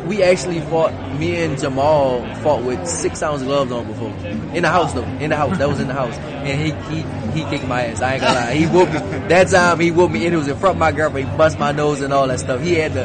[0.06, 0.92] we actually fought.
[1.16, 4.10] Me and Jermall fought with six ounce gloves on before
[4.54, 5.02] in the house though.
[5.18, 7.02] In the house, that was in the house, and he he
[7.32, 8.02] he kicked my ass.
[8.02, 8.98] I ain't gonna lie, he whooped me.
[9.28, 11.30] That time he whooped me, and it was in front of my girlfriend.
[11.30, 12.60] He bust my nose and all that stuff.
[12.60, 13.04] He had the.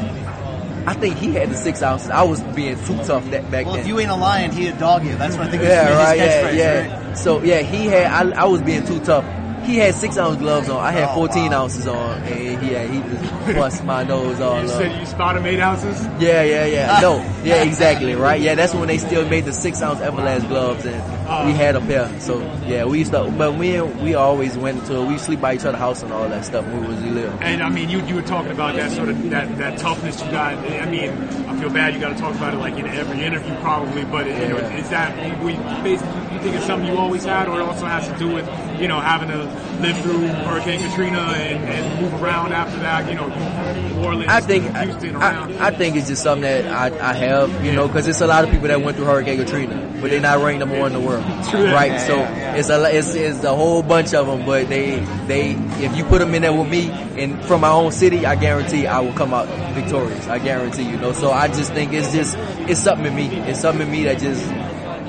[0.88, 2.10] I think he had the six ounces.
[2.10, 3.82] I was being too tough that back Well, then.
[3.84, 5.16] if you ain't a lion, he a dog you.
[5.16, 5.62] That's what I think.
[5.62, 6.18] was Yeah, his right.
[6.18, 6.98] Yeah, catchphrase, yeah.
[7.08, 7.18] right?
[7.18, 8.08] So yeah, he had.
[8.08, 9.26] I, I was being too tough.
[9.64, 10.84] He had six ounce gloves on.
[10.84, 11.64] I had Oh, 14 wow.
[11.64, 14.78] ounces on, and he had he just bust my nose all You up.
[14.82, 16.04] said you spot him eight ounces.
[16.20, 17.00] Yeah, yeah, yeah.
[17.02, 18.42] No, yeah, exactly, right?
[18.42, 21.21] Yeah, that's when they still made the six ounce Everlast gloves, and.
[21.46, 22.20] We had a pair.
[22.20, 23.32] So yeah, we used to.
[23.38, 25.02] But we we always went to.
[25.02, 27.32] We sleep by each other's house and all that stuff when we was little.
[27.42, 30.32] And I mean, you you were talking about that sort of that, that toughness you
[30.32, 30.56] got.
[30.58, 33.56] I mean, I feel bad you got to talk about it like in every interview
[33.58, 34.78] probably, but you know, Yeah.
[34.78, 35.54] is that we
[35.84, 38.46] basically you think it's something you always had, or it also has to do with
[38.82, 39.38] you know having to
[39.82, 43.08] live through Hurricane Katrina and, and move around after that?
[43.08, 45.54] You know, New Orleans, I think Houston, around.
[45.58, 48.28] I, I think it's just something that I, I have, you know, because it's a
[48.28, 51.02] lot of people that went through Hurricane Katrina, but they're not ranked number one in
[51.02, 51.92] the world, True right?
[51.92, 52.56] Yeah, so yeah, yeah.
[52.56, 55.52] it's a it's, it's a whole bunch of them, but they they
[55.84, 58.88] if you put them in there with me and from my own city, I guarantee
[58.88, 60.28] I will come out victorious.
[60.28, 61.14] I guarantee, you know.
[61.14, 62.36] So I just think it's just
[62.70, 63.28] it's something in me.
[63.28, 64.46] It's something in me that just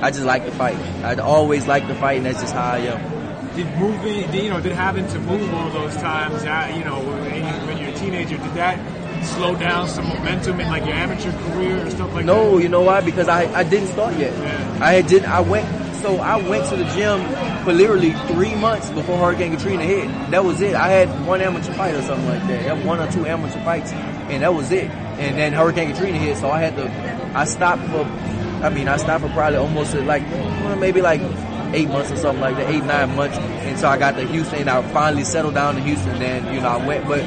[0.03, 0.77] I just like to fight.
[1.05, 3.12] I always like to fight, and that's just how I am.
[3.57, 6.43] Did moving, you know, did having to move all those times,
[6.77, 8.79] you know, when you- when you're a teenager, did that
[9.25, 12.33] slow down some momentum in like your amateur career or stuff like that?
[12.35, 13.01] No, you know why?
[13.01, 14.33] Because I, I didn't start yet.
[14.81, 15.67] I had did I went
[16.03, 17.23] so I went to the gym
[17.63, 20.09] for literally three months before Hurricane Katrina hit.
[20.33, 20.75] That was it.
[20.75, 22.85] I had one amateur fight or something like that.
[22.85, 24.91] One or two amateur fights, and that was it.
[25.21, 26.91] And then Hurricane Katrina hit, so I had to.
[27.39, 28.05] I stopped for.
[28.65, 30.25] I mean, I stopped for probably almost like
[30.65, 31.21] well, maybe like
[31.75, 34.69] eight months or something like that, eight nine months until I got to Houston.
[34.69, 36.19] I finally settled down in Houston.
[36.19, 37.21] Then you know I went, but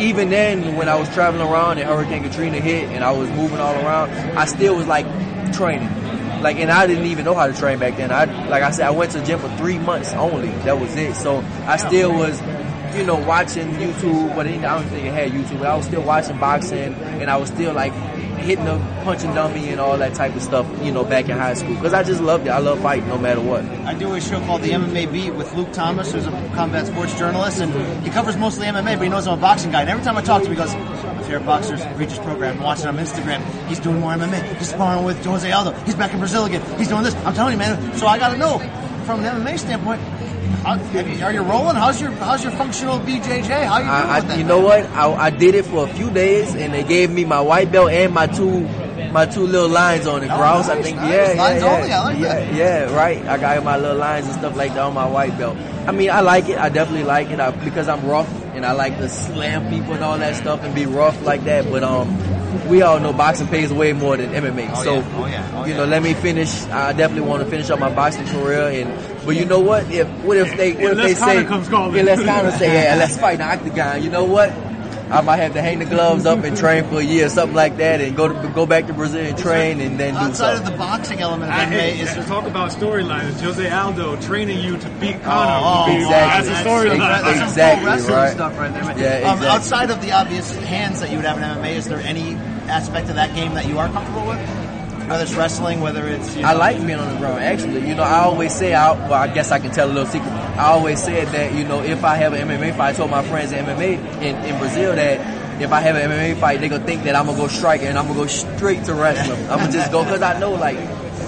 [0.00, 3.58] even then when I was traveling around and Hurricane Katrina hit and I was moving
[3.58, 5.06] all around, I still was like
[5.52, 5.88] training.
[6.42, 8.10] Like, and I didn't even know how to train back then.
[8.10, 10.48] I, like I said, I went to the gym for three months only.
[10.64, 11.14] That was it.
[11.14, 12.40] So I still was,
[12.96, 16.02] you know, watching YouTube, but I don't think it had YouTube, but I was still
[16.02, 17.92] watching boxing and I was still like
[18.42, 21.54] hitting the punching dummy and all that type of stuff, you know, back in high
[21.54, 21.76] school.
[21.76, 22.50] Cause I just loved it.
[22.50, 23.64] I love fighting no matter what.
[23.64, 27.16] I do a show called the MMA Beat with Luke Thomas, who's a combat sports
[27.18, 29.82] journalist, and he covers mostly MMA, but he knows I'm a boxing guy.
[29.82, 32.50] And every time I talk to him, he goes, "My favorite boxers, Regis Prograis.
[32.50, 33.42] I'm watching on Instagram.
[33.68, 34.42] He's doing more MMA.
[34.58, 35.72] He's sparring with Jose Aldo.
[35.84, 36.62] He's back in Brazil again.
[36.78, 37.14] He's doing this.
[37.24, 37.96] I'm telling you, man.
[37.96, 38.58] So I got to know
[39.04, 40.00] from an MMA standpoint,
[40.62, 41.74] How, you, are you rolling?
[41.74, 43.64] How's your How's your functional BJJ?
[43.64, 44.38] How you doing I, with I, that?
[44.38, 44.84] you know what?
[44.90, 47.90] I, I did it for a few days, and they gave me my white belt
[47.90, 48.60] and my two
[49.10, 50.30] my two little lines on it.
[50.30, 50.96] Oh, Grouse, I think.
[50.96, 51.12] nice.
[51.12, 52.02] Yeah, Lines yeah, yeah.
[52.02, 53.26] Like yeah, yeah, right.
[53.26, 55.56] I got my little lines and stuff like that on my white belt.
[55.86, 56.58] I mean, I like it.
[56.58, 60.04] I definitely like it I, because I'm rough and I like to slam people and
[60.04, 61.68] all that stuff and be rough like that.
[61.70, 62.08] But um,
[62.68, 64.70] we all know boxing pays way more than MMA.
[64.72, 65.12] Oh, so yeah.
[65.16, 65.50] Oh, yeah.
[65.54, 65.76] Oh, you yeah.
[65.78, 66.68] know, let me finish.
[66.68, 68.84] I definitely want to finish up my boxing career.
[68.84, 69.90] And but you know what?
[69.90, 71.96] If what if they what if Unless they say Conor comes calling.
[71.96, 74.02] yeah, let's kind of say yeah, let's fight in the octagon.
[74.02, 74.50] You know what?
[75.12, 77.76] I might have to hang the gloves up and train for a year, something like
[77.76, 80.64] that, and go to, go back to Brazil and train, and then do Outside of
[80.64, 84.88] the boxing element of MMA, is to talk about storylines, Jose Aldo training you to
[85.00, 85.92] beat Oh, Conor.
[85.92, 86.48] would be, exactly.
[86.48, 86.98] That's a storyline.
[86.98, 88.32] That's some Exactly, pro wrestling right.
[88.32, 88.84] stuff right there.
[88.84, 88.98] man.
[88.98, 92.00] Yeah, um, outside of the obvious hands that you would have in MMA, is there
[92.00, 92.34] any
[92.68, 94.38] aspect of that game that you are comfortable with?
[95.08, 97.42] Whether it's wrestling, whether it's you know, I like being on the ground.
[97.42, 100.06] Actually, you know, I always say, I, well, I guess I can tell a little
[100.06, 100.30] secret.
[100.54, 103.22] I always said that, you know, if I have an MMA fight, I told my
[103.22, 106.84] friends in MMA in, in Brazil that if I have an MMA fight, they gonna
[106.84, 109.40] think that I'm gonna go striker and I'm gonna go straight to wrestling.
[109.50, 110.76] I'm gonna just go because I know, like,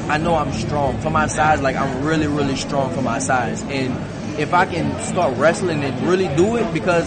[0.09, 1.63] I know I'm strong for my size.
[1.63, 3.63] Like, I'm really, really strong for my size.
[3.63, 3.97] And
[4.39, 7.07] if I can start wrestling and really do it, because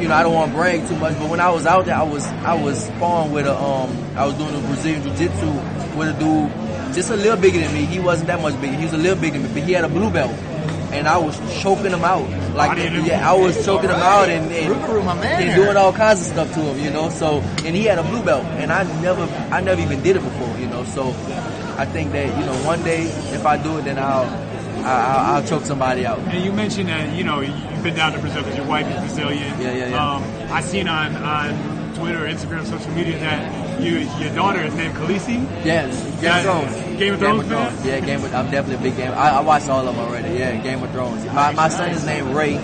[0.00, 1.96] you know, I don't want to brag too much, but when I was out there,
[1.96, 5.50] I was I was sparring with a um I was doing a Brazilian Jiu Jitsu
[5.96, 7.84] with a dude just a little bigger than me.
[7.84, 8.76] He wasn't that much bigger.
[8.76, 10.32] He was a little bigger than me, but he had a blue belt.
[10.92, 12.28] And I was choking him out.
[12.54, 13.04] Like him.
[13.04, 16.52] yeah, I was choking him out and, and, man and doing all kinds of stuff
[16.54, 17.10] to him, you know.
[17.10, 20.22] So and he had a blue belt and I never I never even did it
[20.22, 20.84] before, you know.
[20.84, 21.08] So
[21.78, 24.26] I think that, you know, one day if I do it then I'll
[24.84, 26.18] I'll, I'll choke somebody out.
[26.18, 28.98] And you mentioned that you know you've been down to Brazil because your wife is
[29.14, 29.60] Brazilian.
[29.60, 30.14] Yeah, yeah, yeah.
[30.14, 34.94] Um, I seen on on Twitter, Instagram, social media that you your daughter is named
[34.96, 35.44] Khaleesi.
[35.64, 36.98] Yeah, Game of Yeah, Thrones.
[36.98, 37.84] Game of Thrones?
[37.86, 39.12] Yeah, Game of, I'm definitely a big game.
[39.12, 40.36] I, I watched all of them already.
[40.38, 41.24] Yeah, Game of Thrones.
[41.26, 42.56] My, my son is named Ray,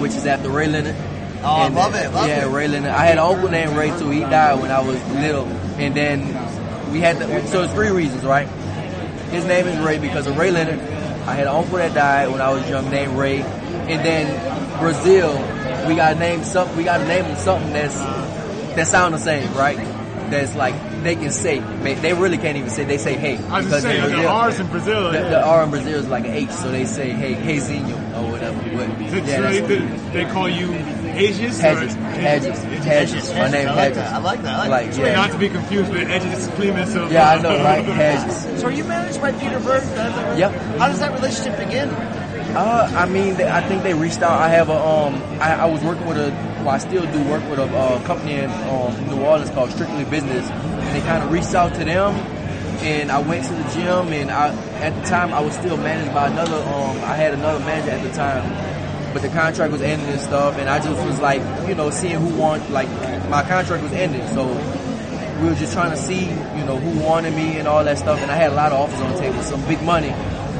[0.00, 0.96] which is after Ray Leonard.
[1.44, 2.50] Oh, I love it, love yeah, it.
[2.50, 2.90] Ray Leonard.
[2.90, 4.10] I had an uncle named Ray too.
[4.10, 6.20] He died when I was little, and then
[6.92, 8.46] we had the, so it's three reasons, right?
[9.30, 10.78] His name is Ray because of Ray Leonard.
[10.78, 15.32] I had an uncle that died when I was young named Ray, and then Brazil.
[15.88, 16.76] We got to name something.
[16.76, 17.96] We got to name him something that's
[18.76, 19.76] that sound the same, right?
[20.32, 21.58] That's like they can say.
[21.60, 22.84] They they really can't even say.
[22.84, 23.36] They say hey.
[23.36, 25.12] I was because just saying in the Brazil- R's in Brazil.
[25.12, 27.96] the, the R in Brazil is like an H, so they say hey, hey Zinho
[28.18, 28.58] or whatever.
[28.62, 31.58] But, So, yeah, so they, that's they call you Hedges?
[31.60, 33.30] or- Hedges, Hedges, Hedges.
[33.34, 33.96] My name I is like Hedges.
[33.96, 34.12] that.
[34.14, 34.54] I like that.
[34.54, 35.06] I like Like, that.
[35.06, 35.14] yeah.
[35.14, 37.84] Not to be confused with Edges Clemens of Yeah, I know, right?
[37.84, 38.60] Hedges.
[38.60, 39.82] So are you managed by Peter Berg?
[40.38, 40.52] Yep.
[40.78, 41.90] How does that relationship begin?
[41.90, 44.32] Uh, I mean, they, I think they reached out.
[44.40, 46.30] I have a, um, I, I was working with a,
[46.64, 50.48] well, I still do work with a company in um, New Orleans called Strictly Business,
[50.48, 52.14] and they kind of reached out to them.
[52.82, 56.14] And I went to the gym, and I, at the time, I was still managed
[56.14, 56.56] by another.
[56.56, 60.58] Um, I had another manager at the time, but the contract was ending and stuff.
[60.58, 62.70] And I just was like, you know, seeing who want.
[62.70, 62.88] Like,
[63.28, 64.46] my contract was ending, so
[65.42, 68.20] we were just trying to see, you know, who wanted me and all that stuff.
[68.20, 70.12] And I had a lot of offers on the table, some big money.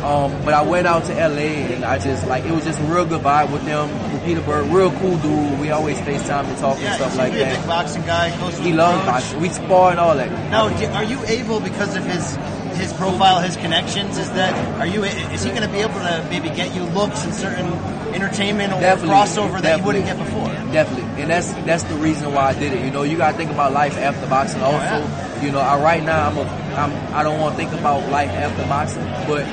[0.02, 2.84] Um, but I went out to LA and I just like it was just a
[2.84, 5.60] real good vibe with them, with Peter Berg, real cool dude.
[5.60, 7.66] We always FaceTime and talk and stuff like a big that.
[7.68, 8.30] boxing guy.
[8.30, 9.40] To He loves boxing.
[9.40, 10.30] We spar and all that.
[10.50, 12.36] Now, are you able because of his
[12.76, 14.18] his profile, his connections?
[14.18, 15.04] Is that are you?
[15.04, 17.72] Is he going to be able to maybe get you looks and certain
[18.12, 20.46] entertainment or Definitely, crossover that you wouldn't get before?
[20.72, 22.84] Definitely, and that's that's the reason why I did it.
[22.84, 24.62] You know, you gotta think about life after boxing.
[24.62, 26.42] Also, you know, I, right now I'm a
[26.74, 29.46] I'm I don't want to think about life after boxing, but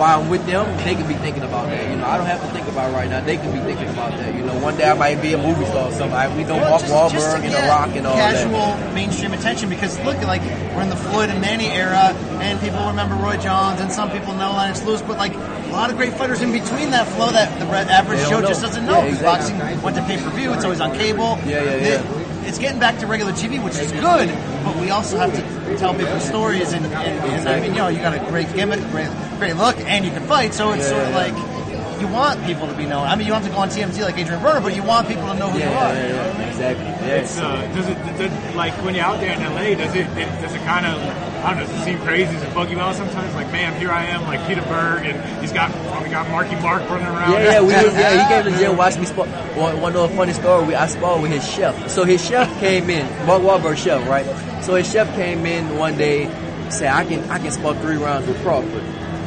[0.00, 1.90] while I'm with them, they can be thinking about that.
[1.90, 3.20] You know, I don't have to think about it right now.
[3.20, 4.34] They can be thinking about that.
[4.34, 6.16] You know, one day I might be a movie star or something.
[6.16, 8.94] I, we know Well, Mark just- Wahlberg just, and The Rock and all casual that.
[8.94, 10.40] mainstream attention because look, like
[10.74, 14.32] we're in the Floyd and Manny era, and people remember Roy Jones, and some people
[14.32, 17.60] know Lennox Lewis, but like a lot of great fighters in between that flow that
[17.60, 19.04] the average Joe just doesn't know.
[19.04, 19.52] Yeah, exactly.
[19.58, 21.38] Boxing went to pay per view; it's always on cable.
[21.44, 22.29] Yeah, yeah, yeah.
[22.46, 24.28] It's getting back to regular TV, which is good,
[24.64, 27.88] but we also have to tell people stories, and, and, and I mean, you know,
[27.88, 30.90] you got a great gimmick, great, great look, and you can fight, so it's Yeah,
[30.90, 31.16] sort of yeah.
[31.16, 31.60] like.
[32.00, 33.04] You want people to be known.
[33.06, 35.06] I mean, you don't have to go on TMZ like Adrien Broner, but you want
[35.06, 35.92] people to know who Yeah, you are.
[35.92, 36.86] yeah, yeah, yeah, exactly.
[36.86, 37.14] Yeah.
[37.20, 40.08] It's, uh, does it, does it, like when you're out there in LA, does it,
[40.16, 40.96] it does it kind of,
[41.42, 42.32] I don't know, does it seem crazy?
[42.32, 43.34] Does it bug you out sometimes?
[43.34, 45.70] Like, man, here I am, like Peter Berg, and he's got,
[46.02, 47.32] we got Marky Mark running around.
[47.32, 48.22] Yeah, yeah, we was, yeah.
[48.22, 49.26] He came to the gym, watched me spar.
[49.26, 50.66] One, one little funny story.
[50.66, 51.88] We I sparred with his chef.
[51.90, 54.26] So his chef came in, Mark Wahlberg chef, right?
[54.62, 56.26] So his chef came in one day,
[56.70, 58.84] said, "I can, I can spar three rounds with Crawford."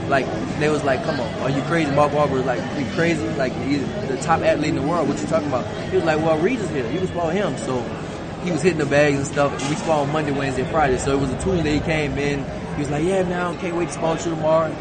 [0.09, 0.25] Like
[0.59, 3.27] they was like, "Come on, are you crazy?" Mark Wahlberg was like, "You crazy?
[3.29, 5.07] Like he's the top athlete in the world.
[5.09, 6.85] What you talking about?" He was like, "Well, Regis here.
[6.91, 7.79] You can spar him." So
[8.43, 9.69] he was hitting the bags and stuff.
[9.69, 10.97] We spar on Monday, Wednesday, Friday.
[10.97, 11.75] So it was a Tuesday.
[11.75, 12.43] He came in.
[12.75, 14.75] He was like, "Yeah, man, I can't wait to spar with you tomorrow."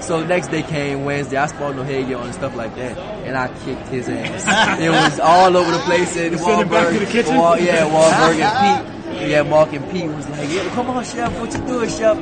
[0.00, 1.36] So next day came Wednesday.
[1.36, 4.78] I spawned O'Hagan and stuff like that, and I kicked his ass.
[4.80, 7.36] it was all over the place in him back to the kitchen?
[7.36, 9.28] Wal- yeah, Wahlberg and Pete.
[9.28, 12.16] Yeah, Mark and Pete was like, yeah, come on, Chef, what you doing, Chef?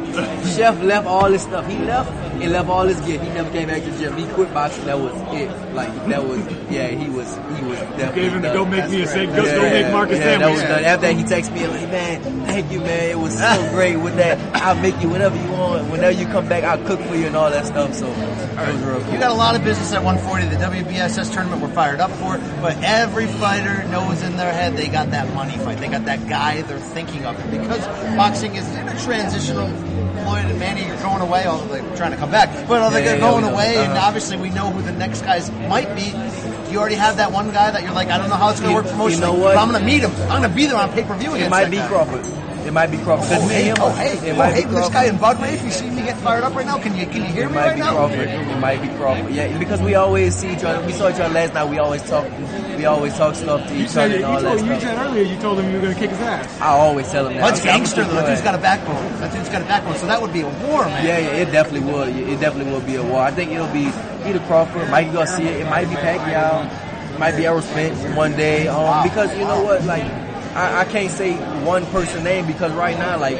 [0.56, 1.66] Chef left all this stuff.
[1.68, 2.10] He left
[2.42, 3.20] and left all his gear.
[3.20, 4.16] He never came back to the gym.
[4.16, 4.84] He quit boxing.
[4.86, 5.50] That was it.
[5.74, 6.38] Like that was,
[6.70, 7.28] yeah, he was,
[7.58, 8.56] he was definitely gave him the done.
[8.56, 10.84] go make me a steak, go- yeah, go make Marcus a yeah, That was done.
[10.84, 13.10] After that, he texted me like, man, thank you, man.
[13.10, 14.38] It was so great with that.
[14.56, 15.90] I'll make you whatever you want.
[15.90, 17.94] Whenever you come back, I'll cook for you and all that stuff.
[17.94, 19.12] So it was real cool.
[19.12, 20.46] You got a lot of business at 140.
[20.46, 24.88] The WBSS tournament we're fired up for, but every fighter knows in their head they
[24.88, 25.78] got that money fight.
[25.78, 27.38] They got that guy they're thinking of.
[27.38, 27.86] And because
[28.16, 29.68] boxing is in a transitional,
[30.24, 33.14] Floyd and Manny are going away, although they're trying to come back, but Yeah, they're
[33.16, 33.52] yeah, going know.
[33.52, 34.06] away, and Uh-huh.
[34.06, 36.14] obviously we know who the next guys might be.
[36.72, 38.74] You already have that one guy that you're like, I don't know how it's going
[38.74, 39.14] to work promotionally.
[39.14, 39.54] you know what?
[39.54, 40.10] But I'm going to meet him.
[40.30, 41.88] I'm going to be there on pay per view against It might be guy.
[41.88, 42.24] Crawford.
[42.68, 43.28] It might be Crawford.
[43.30, 45.40] 'Cause Oh, hey, him, oh, hey, it oh, might hey, be this guy in Bud
[45.40, 47.44] Ray, if you see me getting fired up right now, can you can you hear
[47.44, 47.92] It me might right be now?
[47.92, 48.28] Crawford.
[48.28, 49.30] It might be Crawford.
[49.34, 50.84] Yeah, because we always see each other.
[50.86, 51.66] We saw each other last night.
[51.66, 52.26] We always talk.
[52.76, 54.80] We always talk stuff to You each said other you and all that told you
[54.80, 56.60] said earlier you told him you were going to kick his ass.
[56.60, 57.40] I always tell him that.
[57.40, 58.14] Bud's I said, I'm gangster gonna though.
[58.14, 59.20] That kick dude's your got a backbone.
[59.20, 59.96] That dude's got a backbone.
[59.96, 61.06] So that would be a war, man.
[61.06, 62.08] Yeah, yeah, it definitely would.
[62.14, 63.22] It definitely will be a war.
[63.22, 63.86] I think it'll be
[64.28, 66.68] either Crawford, Mikey Garcia, it it might be Pacquiao,
[67.14, 68.68] it might be Errol Spence one day.
[68.68, 70.04] Um, because you know what, like
[70.54, 71.34] I, I can't say
[71.64, 73.36] one person name because right now, like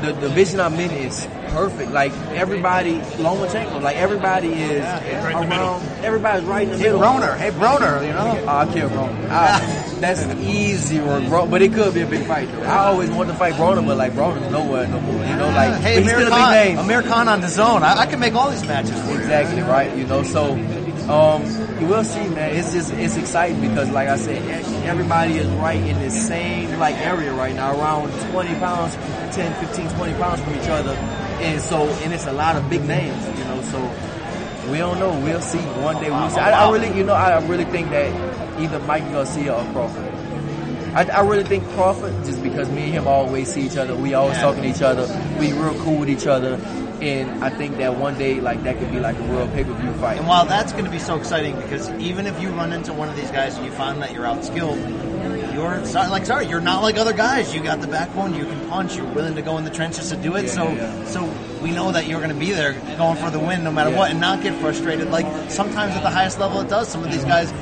[0.00, 1.90] the the division I'm in is perfect.
[1.90, 5.82] Like everybody, Lomachenko, like everybody is around.
[6.02, 7.00] Everybody's right in the Hey, middle.
[7.00, 7.36] Broner.
[7.36, 8.44] Hey, Broner, you know?
[8.46, 9.28] Oh, I kill Broner.
[9.28, 11.46] I- ah, That's easy work, bro.
[11.46, 12.50] But it could be a big fight.
[12.50, 12.62] Though.
[12.62, 15.22] I always wanted to fight Broner, but like Broner's nowhere no more.
[15.26, 16.78] You know, like hey, but he's Amir still a big Khan, name.
[16.78, 17.82] Amir Khan on the zone.
[17.82, 18.92] I, I can make all these matches.
[19.10, 19.94] Exactly right.
[19.94, 20.54] You know, so
[21.10, 21.42] um,
[21.80, 22.56] you will see, man.
[22.56, 24.42] It's just it's exciting because, like I said,
[24.84, 28.94] everybody is right in the same like area right now, around 20 pounds,
[29.34, 32.84] 10, 15, 20 pounds from each other, and so and it's a lot of big
[32.84, 33.26] names.
[33.38, 35.18] You know, so we don't know.
[35.18, 35.58] We'll see.
[35.58, 36.38] One day we'll see.
[36.38, 40.14] I, I really, you know, I really think that either Mikey Garcia or Crawford.
[40.94, 44.14] I, I really think Crawford, just because me and him always see each other, we
[44.14, 45.06] always talking to each other,
[45.38, 46.56] we real cool with each other,
[47.02, 49.72] and I think that one day, like that could be like a real pay per
[49.74, 50.18] view fight.
[50.18, 53.08] And while that's going to be so exciting, because even if you run into one
[53.08, 56.82] of these guys and you find that you're outskilled, you're sorry, like sorry, you're not
[56.82, 57.54] like other guys.
[57.54, 60.16] You got the backbone, you can punch, you're willing to go in the trenches to
[60.16, 60.44] do it.
[60.44, 63.38] Yeah, so, yeah, so we know that you're going to be there, going for the
[63.40, 63.98] win, no matter Yeah.
[63.98, 65.10] what, and not get frustrated.
[65.10, 66.88] Like sometimes at the highest level, it does.
[66.88, 67.52] Some of these guys.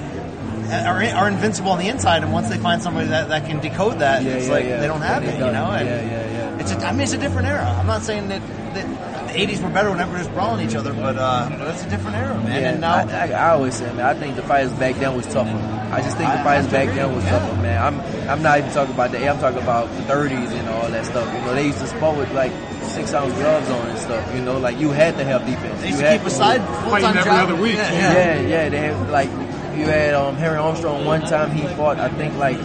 [0.71, 4.01] Are, are invincible on the inside, and once they find somebody that, that can decode
[4.01, 4.81] that, Yeah, it's yeah, like yeah.
[4.81, 5.71] they don't have it, you know.
[5.71, 6.61] And Yeah, yeah, yeah.
[6.61, 7.65] It's a, I mean, it's a different era.
[7.65, 8.43] I'm not saying that,
[8.75, 8.85] that
[9.33, 11.91] the '80s were better when everybody was brawling each other, but uh, but it's a
[11.91, 12.47] different era, man.
[12.63, 15.15] Yeah, and now, I, I, I always say, man, I think the fights back then
[15.17, 15.51] was tougher.
[15.93, 16.95] I just think the I- fighters I back agree.
[16.97, 17.31] then was Yeah.
[17.39, 17.83] tougher, man.
[17.83, 21.07] I'm I'm not even talking about the I'm talking about the 30s and all that
[21.07, 21.27] stuff.
[21.35, 22.53] You know, they used to spar with like
[22.83, 24.35] six ounce gloves on and stuff.
[24.35, 25.81] You know, like you had to have defense.
[25.81, 27.49] They used You to had keep aside full-time every job.
[27.51, 27.75] other week.
[27.77, 28.49] Yeah, Yeah, yeah.
[28.49, 29.31] yeah, they had like
[29.79, 32.59] you had um Harry Armstrong one time he fought I think like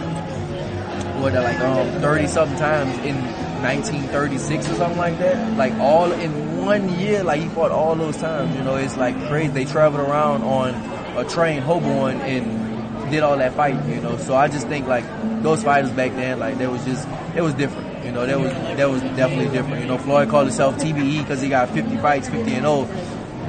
[1.20, 3.14] what like um thirty something times in
[3.62, 5.56] 1936 or something like that.
[5.56, 8.54] Like all in one year, like he fought all those times.
[8.56, 9.48] You know, it's like crazy.
[9.48, 10.74] They traveled around on
[11.16, 13.88] a train, Hoboken, and did all that fighting.
[13.90, 15.04] You know, so I just think like
[15.42, 18.04] those fighters back then, like there was just it was different.
[18.04, 19.82] You know, that was that was definitely different.
[19.82, 22.88] You know, Floyd called himself TBE because he got 50 fights, 50 and 0.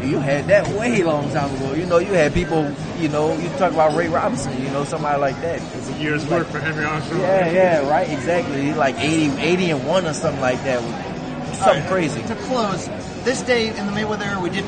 [0.03, 1.73] You had that way long time ago.
[1.73, 5.19] You know, you had people, you know, you talk about Ray Robinson, you know, somebody
[5.19, 5.61] like that.
[5.75, 7.21] It's a year's work for Henry Armstrong.
[7.21, 8.61] Yeah, yeah, right, exactly.
[8.61, 10.79] He's like 80, 80 and 1 or something like that.
[10.81, 12.21] Something All right, crazy.
[12.23, 12.87] To close,
[13.25, 14.63] this day in the Mayweather era, we did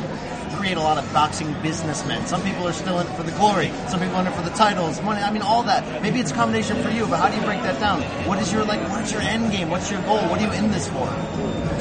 [0.57, 2.25] create a lot of boxing businessmen.
[2.25, 3.71] Some people are still in it for the glory.
[3.87, 5.21] Some people are in it for the titles, money.
[5.21, 6.01] I mean, all that.
[6.01, 8.01] Maybe it's a combination for you, but how do you break that down?
[8.27, 8.81] What is your like?
[8.89, 9.69] What's your end game?
[9.69, 10.17] What's your goal?
[10.29, 11.07] What are you in this for?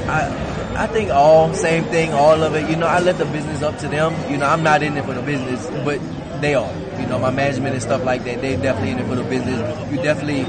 [0.09, 0.31] I
[0.77, 2.69] I think all same thing, all of it.
[2.69, 4.13] You know, I let the business up to them.
[4.31, 5.99] You know, I'm not in it for the business, but
[6.43, 6.71] they are.
[7.01, 8.43] You know, my management and stuff like that.
[8.43, 9.59] They definitely in it for the business.
[9.91, 10.45] You definitely.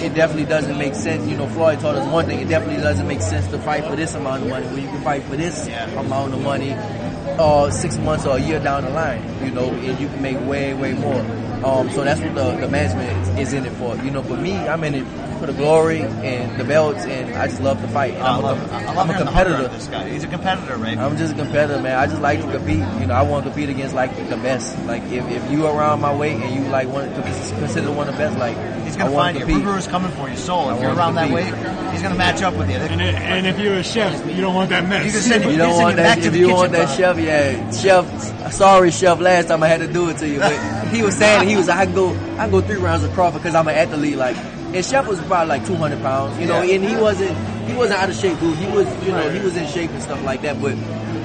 [0.00, 1.26] It definitely doesn't make sense.
[1.28, 2.40] You know, Floyd taught us one thing.
[2.40, 5.02] It definitely doesn't make sense to fight for this amount of money when you can
[5.02, 5.66] fight for this
[5.96, 10.00] amount of money uh, six months or a year down the line, you know, and
[10.00, 11.20] you can make way, way more.
[11.64, 13.96] Um, so that's what the, the management is in it for.
[13.96, 15.06] You know, for me, I'm in it
[15.38, 18.14] for the glory and the belts, and I just love to fight.
[18.14, 19.76] And I I'm, love, a, I love I'm a hearing the hunger competitor.
[19.76, 20.08] this guy.
[20.10, 20.98] He's a competitor, right?
[20.98, 21.98] I'm just a competitor, man.
[21.98, 22.76] I just like to compete.
[23.00, 24.76] You know, I want to compete against like the best.
[24.86, 28.14] Like if, if you around my weight and you like want to consider one of
[28.14, 29.46] the best, like He's gonna want find to you.
[29.46, 29.64] compete.
[29.68, 30.36] Ruger is coming for you.
[30.36, 30.68] Soul.
[30.70, 31.44] I If you're around that weight,
[31.92, 32.76] he's gonna match up with you.
[32.76, 35.04] And, it- and if you're a chef, you don't want that mess.
[35.06, 36.22] You can send You You don't send want him back that.
[36.22, 36.96] to If you want that Bob.
[36.96, 38.52] chef, yeah, chef.
[38.52, 39.20] Sorry, chef.
[39.20, 40.58] Last time I had to do it to you, but
[40.88, 41.68] he was saying he was.
[41.68, 42.10] I can go.
[42.38, 44.16] I can go three rounds of Crawford because I'm an athlete.
[44.16, 44.36] Like,
[44.74, 46.74] and chef was probably like 200 pounds, you know, Yeah.
[46.76, 47.36] and he wasn't.
[47.68, 48.56] He wasn't out of shape, dude.
[48.56, 50.60] He was, you know, he was in shape and stuff like that.
[50.60, 50.74] But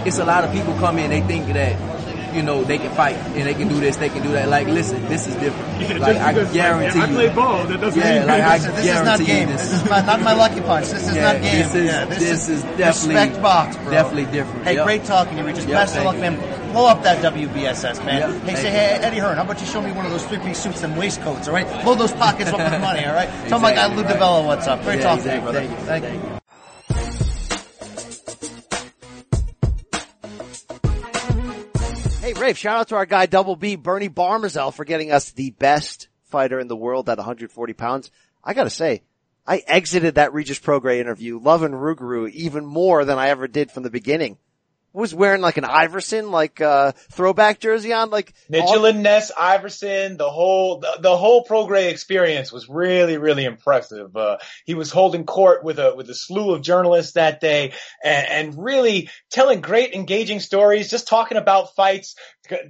[0.06, 3.16] it's a lot of people come in, they think that, you know, they can fight
[3.16, 4.50] and they can do this, they can do that.
[4.50, 5.82] Like, listen, this is different.
[5.82, 7.16] Yeah, like, I guarantee like, I you.
[7.16, 9.48] play ball, that doesn't yeah, mean like, I Listen, this is not guarantee game.
[9.50, 10.88] you This is my, not my lucky punch.
[10.90, 11.56] This is Yeah, not game.
[11.64, 13.92] this is- yeah, this, this is definitely- respect box, bro.
[13.92, 14.64] definitely different.
[14.66, 14.86] Hey, Yep.
[14.86, 15.54] great talking to you.
[15.54, 16.22] Just Yep, best of thank luck, you.
[16.22, 16.63] man.
[16.74, 18.32] Blow up that WBSS, man.
[18.34, 20.58] Yep, hey, say, hey, Eddie Hearn, how about you show me one of those three-piece
[20.60, 21.68] suits and waistcoats, all right?
[21.84, 23.30] Blow those pockets up with money, all right?
[23.48, 24.20] Tell my guy Exactly, Lou right.
[24.20, 24.82] DeBello what's up.
[24.82, 25.68] Great Yeah, talking to you, exactly.
[25.68, 25.86] brother.
[25.86, 26.30] Thank Thank you.
[26.30, 26.40] you.
[32.22, 35.52] Hey, Rafe, shout out to our guy Double B, Bernie Barmazel for getting us the
[35.52, 38.10] best fighter in the world at 140 pounds.
[38.44, 39.04] I gotta say,
[39.46, 43.84] I exited that Regis Prograis interview loving Rougarou even more than I ever did from
[43.84, 44.38] the beginning.
[44.96, 50.18] Was wearing like an Iverson, like, uh, throwback jersey on, like, Mitchell and Ness, Iverson,
[50.18, 54.16] the whole the, the whole Prograis experience was really really impressive.
[54.16, 58.28] Uh, he was holding court with a with a slew of journalists that day, and,
[58.28, 60.92] and really telling great engaging stories.
[60.92, 62.16] Just talking about fights,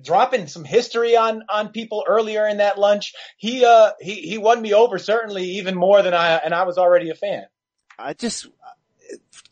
[0.02, 3.14] dropping some history on on people earlier in that lunch.
[3.36, 6.78] He uh he he won me over certainly even more than I and I was
[6.78, 7.44] already a fan.
[8.00, 8.48] I just,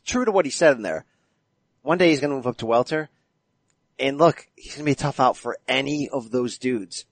[0.05, 1.05] true to what he said in there,
[1.81, 3.09] one day he's going to move up to welter.
[3.99, 7.05] And look, he's going to be a tough out for any of those dudes.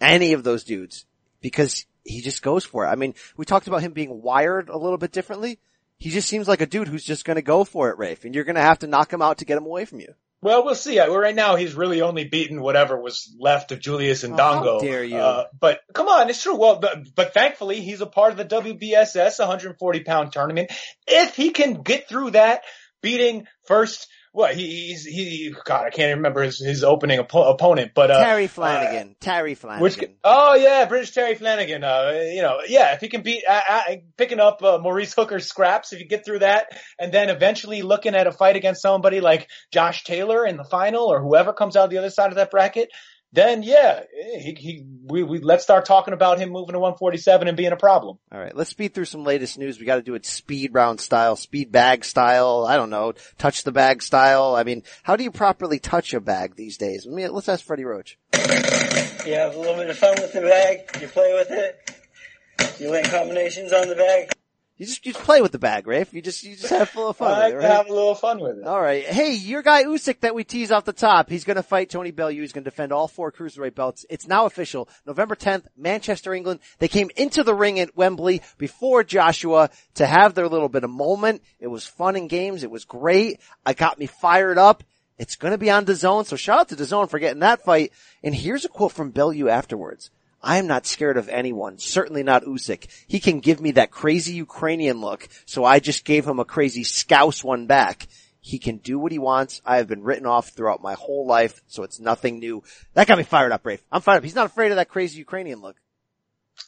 [0.00, 1.04] Any of those dudes.
[1.40, 2.88] Because he just goes for it.
[2.88, 5.58] I mean, we talked about him being wired a little bit differently.
[5.98, 8.24] He just seems like a dude who's just going to go for it, Rafe.
[8.24, 10.14] And you're going to have to knock him out to get him away from you.
[10.42, 10.98] Well, we'll see.
[10.98, 14.80] Right now, he's really only beaten whatever was left of Julius and Oh, how Dongo.
[14.80, 15.18] dare you.
[15.18, 16.56] Uh, but come on, it's true.
[16.56, 20.70] Well, but, but thankfully, he's a part of the WBSS 140 pound tournament.
[21.06, 22.62] If he can get through that,
[23.00, 27.92] beating first, what he, he's he God, I can't remember his his opening oppo- opponent,
[27.94, 29.16] but uh, Terry Flanagan.
[29.20, 29.82] Terry Flanagan.
[29.82, 31.82] which oh yeah, British Terry Flanagan.
[31.82, 33.82] Uh, you know, yeah, if he can beat uh, uh,
[34.16, 36.66] picking up uh, Maurice Hooker's scraps, if you get through that,
[36.98, 41.06] and then eventually looking at a fight against somebody like Josh Taylor in the final
[41.12, 42.90] or whoever comes out the other side of that bracket,
[43.32, 44.02] then yeah,
[44.38, 47.76] he, he we, we let's start talking about him moving to 147 and being a
[47.76, 48.18] problem.
[48.32, 49.78] All right, let's speed through some latest news.
[49.78, 52.66] We got to do it speed round style, speed bag style.
[52.68, 54.56] I don't know, touch the bag style.
[54.56, 57.06] I mean, how do you properly touch a bag these days?
[57.06, 58.18] I mean, let's ask Freddie Roach.
[58.34, 61.00] You have a little bit of fun with the bag.
[61.00, 62.80] You play with it.
[62.80, 64.32] You land combinations on the bag.
[64.80, 66.14] You just you just play with the bag, Rafe.
[66.14, 67.30] You just you just have full of fun.
[67.30, 67.70] I with it, right?
[67.70, 68.66] have a little fun with it.
[68.66, 69.04] All right.
[69.04, 71.28] Hey, your guy Usyk that we tease off the top.
[71.28, 72.40] He's going to fight Tony Bellew.
[72.40, 74.06] He's going to defend all four cruiserweight belts.
[74.08, 74.88] It's now official.
[75.04, 76.60] November 10th, Manchester, England.
[76.78, 80.88] They came into the ring at Wembley before Joshua to have their little bit of
[80.88, 81.42] moment.
[81.58, 82.64] It was fun and games.
[82.64, 83.38] It was great.
[83.66, 84.82] I got me fired up.
[85.18, 86.24] It's going to be on DAZN.
[86.24, 87.92] So shout out to DAZN for getting that fight.
[88.24, 90.10] And here's a quote from Bellew afterwards.
[90.42, 92.86] I am not scared of anyone, certainly not Usyk.
[93.06, 96.84] He can give me that crazy Ukrainian look, so I just gave him a crazy
[96.84, 98.08] scouse one back.
[98.40, 99.60] He can do what he wants.
[99.66, 102.62] I have been written off throughout my whole life, so it's nothing new.
[102.94, 103.82] That got me fired up, Rafe.
[103.92, 104.24] I'm fired up.
[104.24, 105.76] He's not afraid of that crazy Ukrainian look.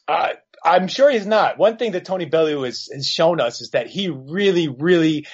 [0.06, 0.30] Uh,
[0.64, 1.58] I'm sure he's not.
[1.58, 5.26] One thing that Tony Bellew has, has shown us is that he really, really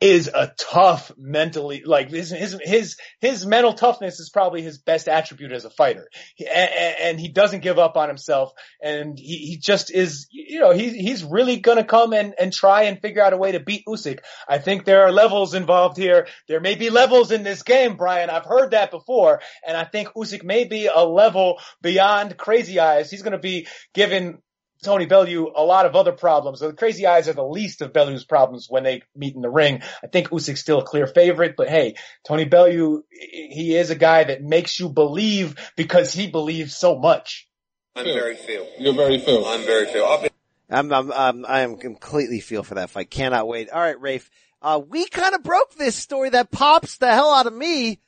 [0.00, 5.08] is a tough mentally, like his, his, his, his mental toughness is probably his best
[5.08, 6.06] attribute as a fighter.
[6.36, 8.52] He- and, and he doesn't give up on himself
[8.82, 12.82] and he, he just is, you know, he, he's really gonna come and, and try
[12.84, 14.20] and figure out a way to beat Usyk.
[14.48, 16.28] I think there are levels involved here.
[16.46, 18.30] There may be levels in this game, Brian.
[18.30, 19.40] I've heard that before.
[19.66, 23.10] And I think Usyk may be a level beyond crazy eyes.
[23.10, 24.38] He's gonna be given
[24.84, 26.60] Tony Bellew a lot of other problems.
[26.60, 29.82] The crazy eyes are the least of Bellew's problems when they meet in the ring.
[30.02, 31.94] I think Usyk's still a clear favorite, but hey,
[32.26, 37.48] Tony Bellew, he is a guy that makes you believe because he believes so much.
[37.96, 38.66] I'm very Phil.
[38.78, 39.46] You're very Phil.
[39.46, 40.04] I'm very Phil.
[40.04, 40.30] I've been
[40.70, 43.10] I'm, I'm, I'm, I am completely feel for that fight.
[43.10, 43.70] Cannot wait.
[43.70, 44.30] All right, Rafe.
[44.60, 48.00] Uh, we kind of broke this story that pops the hell out of me.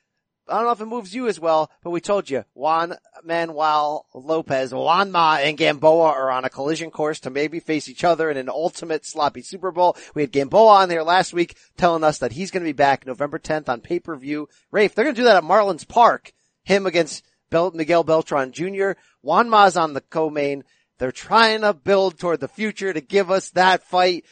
[0.49, 4.05] I don't know if it moves you as well, but we told you Juan Manuel
[4.13, 8.37] Lopez, Juanma, and Gamboa are on a collision course to maybe face each other in
[8.37, 9.97] an ultimate sloppy Super Bowl.
[10.15, 13.05] We had Gamboa on there last week telling us that he's going to be back
[13.05, 14.47] November 10th on pay-per-view.
[14.71, 16.33] Rafe, they're going to do that at Marlins Park.
[16.63, 18.91] Him against Bel- Miguel Beltran Jr.
[19.23, 20.63] Juanma's on the co-main.
[20.97, 24.25] They're trying to build toward the future to give us that fight.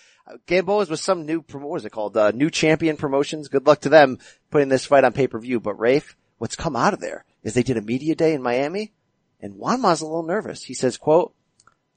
[0.47, 2.17] Gamboa's was some new, what was it called?
[2.17, 3.47] Uh, new champion promotions.
[3.47, 4.19] Good luck to them
[4.49, 5.59] putting this fight on pay-per-view.
[5.59, 8.91] But Rafe, what's come out of there is they did a media day in Miami
[9.39, 10.63] and Juanma's a little nervous.
[10.63, 11.33] He says, quote,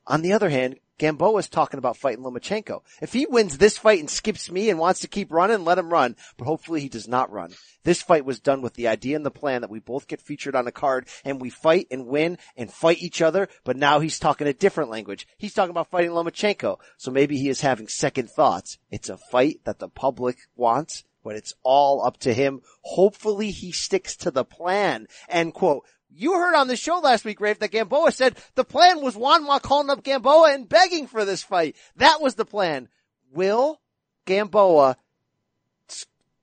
[0.07, 2.83] on the other hand, Gamboa's talking about fighting Lomachenko.
[3.01, 5.91] If he wins this fight and skips me and wants to keep running, let him
[5.91, 6.17] run.
[6.37, 7.53] But hopefully he does not run.
[7.85, 10.57] This fight was done with the idea and the plan that we both get featured
[10.57, 13.49] on a card and we fight and win and fight each other.
[13.65, 15.27] But now he's talking a different language.
[15.39, 16.79] He's talking about fighting Lomachenko.
[16.97, 18.79] So maybe he is having second thoughts.
[18.91, 21.05] It's a fight that the public wants.
[21.25, 22.63] but it's all up to him.
[22.83, 25.07] Hopefully he sticks to the plan.
[25.29, 25.85] End quote.
[26.11, 29.61] You heard on the show last week, Rafe, that Gamboa said the plan was Juanma
[29.61, 31.77] calling up Gamboa and begging for this fight.
[31.97, 32.89] That was the plan.
[33.33, 33.81] Will
[34.27, 34.97] Gamboa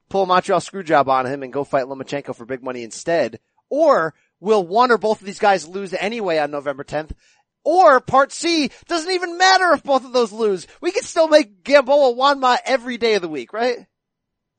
[0.10, 3.40] pull a Montreal screw job on him and go fight Lomachenko for big money instead?
[3.70, 7.12] Or will one or both of these guys lose anyway on November 10th?
[7.64, 10.68] Or part C, doesn't even matter if both of those lose.
[10.82, 13.88] We can still make Gamboa Juanma every day of the week, right?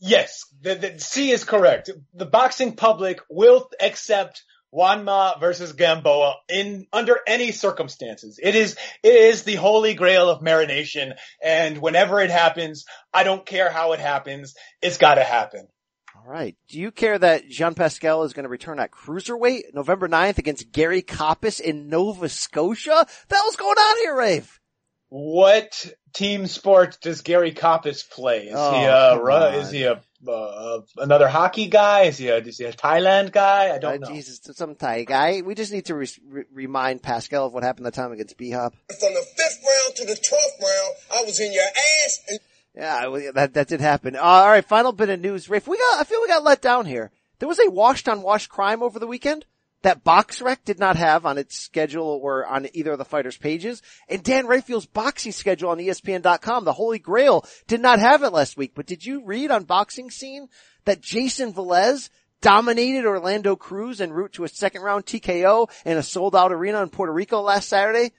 [0.01, 1.91] Yes, the, the C is correct.
[2.15, 4.43] The boxing public will accept
[4.77, 8.39] Juanma versus Gamboa in under any circumstances.
[8.43, 12.85] It is it is the holy grail of marination, and whenever it happens,
[13.15, 15.67] I don't care how it happens, it's got to happen.
[16.15, 16.57] All right.
[16.69, 20.73] Do you care that Jean Pascal is going to return at cruiserweight November 9th against
[20.73, 23.07] Gary Kopis in Nova Scotia?
[23.29, 24.61] The hell's going on here, Rafe?
[25.09, 28.47] What team sport does Gary Kopis play?
[28.49, 29.55] Is Oh, he a come ru- on.
[29.55, 32.03] is he a uh, another hockey guy?
[32.03, 33.75] Is he a is he a Thailand guy?
[33.75, 34.15] I don't Uh, know.
[34.15, 35.43] Jesus, some Thai guy.
[35.43, 38.51] We just need to re- re- remind Pascal of what happened the time against B
[38.51, 38.75] Hop.
[38.99, 42.21] From the fifth round to the twelfth round, I was in your ass.
[42.29, 42.41] And-
[42.75, 44.17] Yeah, well, that that did happen.
[44.17, 45.67] Uh, all right, final bit of news, Rafe.
[45.69, 46.01] We got.
[46.01, 47.11] I feel we got let down here.
[47.39, 49.45] There was a washed on wash crime over the weekend
[49.87, 53.83] that BoxRec did not have on its schedule or on either of the fighters' pages.
[54.09, 58.57] And Dan Rafael's boxing schedule on ESPN.com, the Holy Grail, did not have it last
[58.57, 58.73] week.
[58.75, 60.49] But did you read on Boxing Scene
[60.87, 62.11] that Jason Velez
[62.41, 66.83] dominated Orlando Cruz en route to a second round TKO in a sold out arena
[66.83, 68.11] in Puerto Rico last Saturday?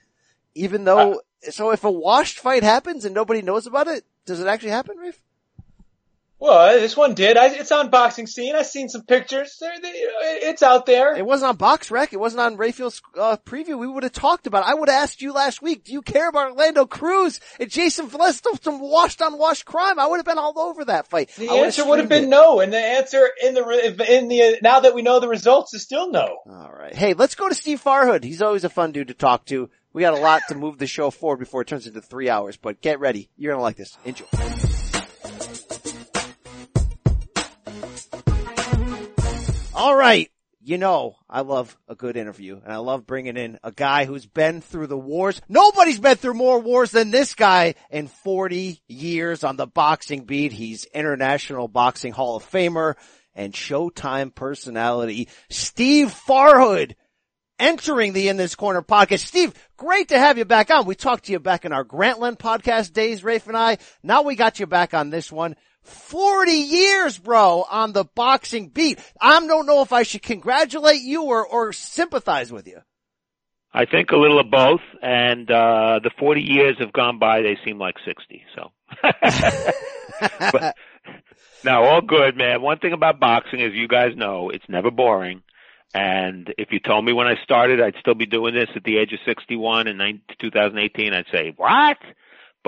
[0.54, 4.40] Even though, uh, so if a washed fight happens and nobody knows about it, does
[4.40, 5.20] it actually happen, Rafe?
[6.40, 7.36] Well, this one did.
[7.36, 8.54] I, it's on boxing scene.
[8.54, 9.58] I've seen some pictures.
[9.60, 11.16] They, it's out there.
[11.16, 12.12] It wasn't on Box Rec.
[12.12, 13.76] It wasn't on Rafael's uh, preview.
[13.76, 14.70] We would have talked about it.
[14.70, 18.08] I would have asked you last week, do you care about Orlando Cruz and Jason
[18.08, 18.40] Velez?
[18.62, 19.98] Some washed on washed crime.
[19.98, 21.30] I would have been all over that fight.
[21.36, 22.28] The answer would have been it.
[22.28, 25.82] no, and the answer in the in the now that we know the results is
[25.82, 26.38] still no.
[26.48, 26.94] All right.
[26.94, 28.22] Hey, let's go to Steve Farhood.
[28.22, 29.70] He's always a fun dude to talk to.
[29.92, 32.56] We got a lot to move the show forward before it turns into three hours,
[32.56, 33.28] but get ready.
[33.36, 33.96] You're gonna like this.
[34.04, 34.26] Enjoy.
[39.78, 40.28] All right.
[40.60, 44.26] You know, I love a good interview and I love bringing in a guy who's
[44.26, 45.40] been through the wars.
[45.48, 50.50] Nobody's been through more wars than this guy in 40 years on the boxing beat.
[50.50, 52.96] He's International Boxing Hall of Famer
[53.36, 56.96] and Showtime personality Steve Farhood
[57.60, 59.20] entering the In This Corner podcast.
[59.20, 60.86] Steve, great to have you back on.
[60.86, 63.78] We talked to you back in our Grantland podcast days, Rafe and I.
[64.02, 65.54] Now we got you back on this one.
[65.82, 68.98] 40 years, bro, on the boxing beat.
[69.20, 72.80] I don't know if I should congratulate you or, or sympathize with you.
[73.72, 77.42] I think a little of both, and uh the 40 years have gone by.
[77.42, 78.42] They seem like 60.
[78.56, 78.72] So,
[80.52, 80.74] but,
[81.64, 82.62] no, all good, man.
[82.62, 85.42] One thing about boxing, as you guys know, it's never boring.
[85.94, 88.98] And if you told me when I started I'd still be doing this at the
[88.98, 91.98] age of 61 in 19 2018, I'd say what?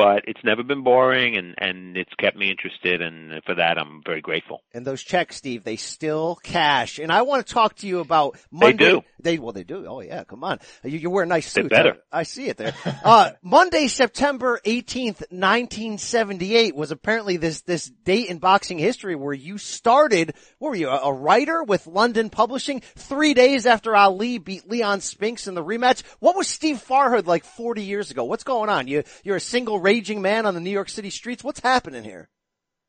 [0.01, 4.01] But it's never been boring, and and it's kept me interested, and for that I'm
[4.03, 4.63] very grateful.
[4.73, 6.99] And those checks, Steve, they still cash.
[6.99, 8.83] And I want to talk to you about Monday.
[8.83, 9.03] They do.
[9.23, 9.85] They well, they do.
[9.87, 10.61] Oh yeah, come on.
[10.83, 11.69] You, you wear a nice suits.
[11.69, 11.99] better.
[12.11, 12.73] I, I see it there.
[13.05, 19.35] Uh, Monday, September eighteenth, nineteen seventy-eight, was apparently this this date in boxing history where
[19.35, 20.33] you started.
[20.59, 22.81] What were you, a, a writer with London Publishing?
[22.81, 26.03] Three days after Ali beat Leon Spinks in the rematch.
[26.21, 28.25] What was Steve Farhood like forty years ago?
[28.25, 28.89] What's going on?
[28.89, 31.43] You you're a single raging man on the New York City streets.
[31.43, 32.29] What's happening here?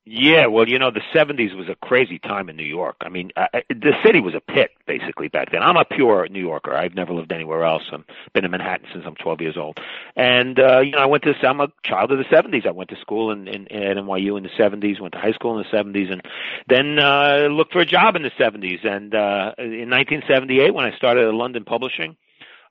[0.04, 2.96] Yeah, well, you know, the 70s was a crazy time in New York.
[3.02, 5.62] I mean, I- the city was a pit, basically, back then.
[5.62, 6.74] I'm a pure New Yorker.
[6.74, 7.84] I've never lived anywhere else.
[7.94, 8.04] I've
[8.34, 9.80] been in Manhattan since I'm 12 years old.
[10.16, 12.66] And, uh, you know, I went to, I'm a child of the 70s.
[12.66, 15.58] I went to school in, in, at NYU in the 70s, went to high school
[15.58, 16.22] in the 70s, and
[16.68, 18.84] then, uh, looked for a job in the 70s.
[18.84, 22.16] And, uh, in 1978, when I started at London Publishing,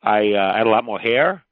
[0.03, 1.45] I, uh, had a lot more hair.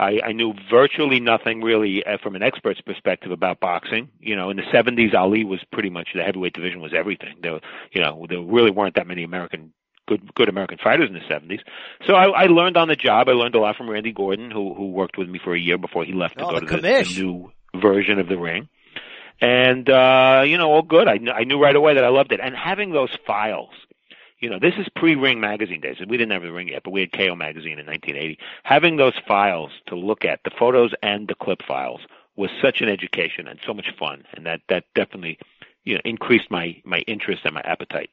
[0.00, 4.08] I, I knew virtually nothing really uh, from an expert's perspective about boxing.
[4.18, 7.36] You know, in the 70s, Ali was pretty much the heavyweight division was everything.
[7.42, 7.60] There,
[7.92, 9.72] you know, there really weren't that many American
[10.08, 11.60] good good American fighters in the 70s.
[12.06, 13.28] So I, I learned on the job.
[13.28, 15.76] I learned a lot from Randy Gordon, who who worked with me for a year
[15.76, 18.68] before he left to Oh, go the to the, the new version of the ring.
[19.40, 21.08] And uh, you know, all good.
[21.08, 22.40] I kn- I knew right away that I loved it.
[22.42, 23.70] And having those files
[24.40, 25.98] you know, this is pre-Ring magazine days.
[26.00, 28.38] We didn't have the Ring yet, but we had KO magazine in 1980.
[28.64, 32.00] Having those files to look at, the photos and the clip files,
[32.36, 35.38] was such an education and so much fun, and that that definitely,
[35.84, 38.10] you know, increased my my interest and my appetite.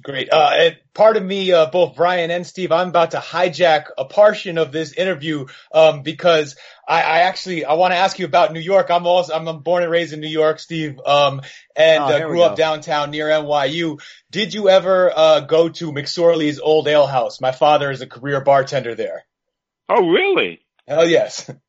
[0.00, 0.32] Great.
[0.32, 4.06] Uh, and part of me, uh, both Brian and Steve, I'm about to hijack a
[4.06, 6.56] portion of this interview, um, because
[6.88, 8.90] I, I actually, I want to ask you about New York.
[8.90, 11.42] I'm also, I'm born and raised in New York, Steve, um,
[11.76, 14.00] and Oh, uh, grew up downtown near NYU.
[14.30, 17.40] Did you ever, uh, go to McSorley's Old Ale House?
[17.40, 19.24] My father is a career bartender there.
[19.90, 20.60] Oh, really?
[20.88, 21.50] Hell yes.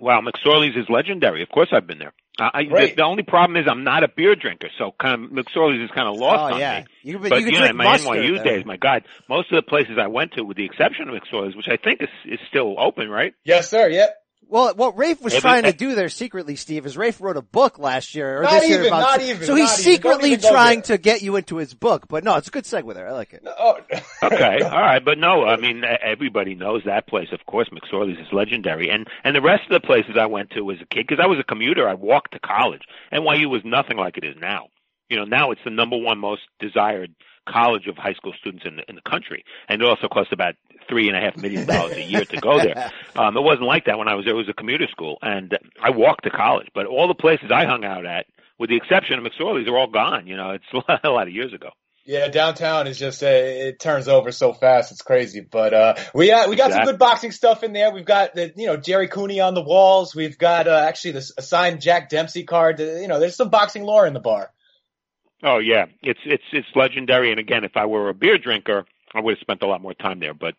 [0.00, 1.42] Wow, McSorley's is legendary.
[1.42, 2.12] Of course, I've been there.
[2.40, 2.96] Uh, I, the, Right.
[2.96, 6.06] the only problem is I'm not a beer drinker, so kind of McSorley's is kind
[6.08, 6.80] of lost Oh, on yeah.
[6.80, 6.86] me.
[7.02, 8.44] You could- but you could know, drink in my mustard NYU there.
[8.44, 11.56] days, my God, most of the places I went to, with the exception of McSorley's,
[11.56, 13.34] which I think is is still open, right?
[13.44, 13.88] Yes, sir.
[13.88, 14.14] Yep.
[14.50, 17.42] Well, what Rafe was Every- trying to do there secretly, Steve, is Rafe wrote a
[17.42, 19.00] book last year or Not this year about.
[19.00, 22.24] not even, so he's not secretly even trying to get you into his book, but
[22.24, 23.06] no, it's a good segue there.
[23.08, 23.42] I like it.
[23.46, 23.78] Oh.
[24.20, 27.28] Okay, all right, but no, I mean everybody knows that place.
[27.30, 30.70] Of course, McSorley's is legendary, and and the rest of the places I went to
[30.72, 32.82] as a kid, because I was a commuter, I walked to college.
[33.12, 34.70] NYU was nothing like it is now.
[35.08, 37.14] You know, now it's the number one most desired
[37.48, 40.54] college of high school students in the in the country, and it also costs about
[40.88, 42.90] three and a half million dollars a year to go there.
[43.16, 44.34] Um, it wasn't like that when I was there.
[44.34, 46.68] It was a commuter school, and I walked to college.
[46.72, 48.26] But all the places I hung out at,
[48.60, 50.28] with the exception of McSorley's, are all gone.
[50.28, 50.64] You know, it's
[51.04, 51.70] a lot of years ago.
[52.08, 54.92] Yeah, downtown is just uh, it turns over so fast.
[54.92, 55.40] It's crazy.
[55.40, 57.92] But uh we got we got some good boxing stuff in there.
[57.92, 60.14] We've got the you know Jerry Cooney on the walls.
[60.14, 62.80] We've got uh, actually this a signed Jack Dempsey card.
[62.80, 64.50] Uh, You know, there's some boxing lore in the bar.
[65.42, 67.30] Oh yeah, it's it's it's legendary.
[67.30, 68.84] And again, if I were a beer drinker,
[69.14, 70.34] I would have spent a lot more time there.
[70.34, 70.54] But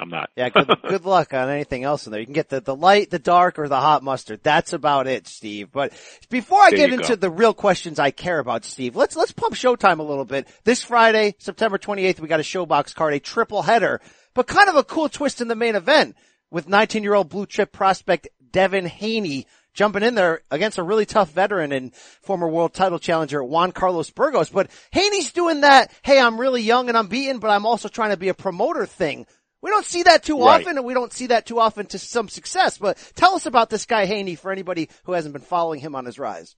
[0.00, 0.30] I'm not.
[0.36, 2.20] Yeah, good, good luck on anything else in there.
[2.20, 4.40] You can get the, the light, the dark, or the hot mustard.
[4.42, 5.70] That's about it, Steve.
[5.70, 5.92] But
[6.30, 7.14] before I There get into go.
[7.16, 10.48] the real questions I care about, Steve, let's, let's pump Showtime a little bit.
[10.64, 14.00] This Friday, September 28th, we got a Showbox card, a triple header,
[14.34, 16.16] but kind of a cool twist in the main event
[16.50, 21.04] with 19 year old blue chip prospect Devin Haney jumping in there against a really
[21.04, 24.48] tough veteran and former world title challenger Juan Carlos Burgos.
[24.48, 28.10] But Haney's doing that, hey, I'm really young and I'm beaten, but I'm also trying
[28.10, 29.26] to be a promoter thing.
[29.60, 30.60] We don't see that too Right.
[30.60, 33.70] often and we don't see that too often to some success, but tell us about
[33.70, 36.54] this guy Haney for anybody who hasn't been following him on his rise.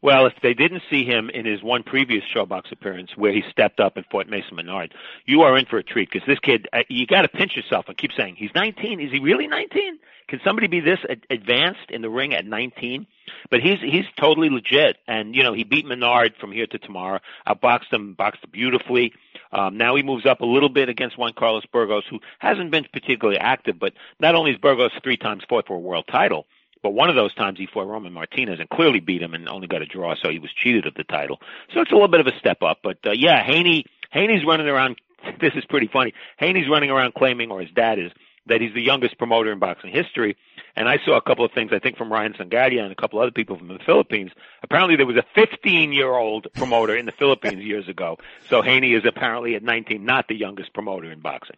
[0.00, 3.80] Well, if they didn't see him in his one previous Showbox appearance where he stepped
[3.80, 4.94] up and fought Mason Menard,
[5.26, 7.86] you are in for a treat because this kid, uh, you got to pinch yourself
[7.88, 9.00] and keep saying he's 19.
[9.00, 9.98] Is he really 19?
[10.28, 13.06] Can somebody be this ad- advanced in the ring at 19?
[13.50, 17.20] But he's he's totally legit, and you know he beat Menard from here to tomorrow.
[17.46, 19.12] Outboxed him, boxed beautifully.
[19.52, 22.86] Um, now he moves up a little bit against Juan Carlos Burgos, who hasn't been
[22.92, 23.78] particularly active.
[23.78, 26.46] But not only is Burgos three times fought for a world title,
[26.82, 29.66] but one of those times he fought Roman Martinez and clearly beat him and only
[29.66, 31.40] got a draw, so he was cheated of the title.
[31.72, 32.78] So it's a little bit of a step up.
[32.82, 34.96] But uh, yeah, Haney Haney's running around.
[35.40, 36.12] This is pretty funny.
[36.38, 38.10] Haney's running around claiming, or his dad is,
[38.46, 40.36] that he's the youngest promoter in boxing history.
[40.74, 43.20] And I saw a couple of things, I think, from Ryan Songalia and a couple
[43.20, 44.32] other people from the Philippines.
[44.64, 48.18] Apparently, there was a 15-year-old promoter in the Philippines years ago.
[48.48, 51.56] So Haney is apparently at 19 not the youngest promoter in boxing.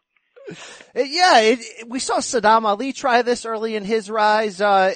[0.50, 0.54] Uh,
[0.96, 4.60] Yeah, it, it- we saw Saddam Ali try this early in his rise.
[4.60, 4.92] Uh,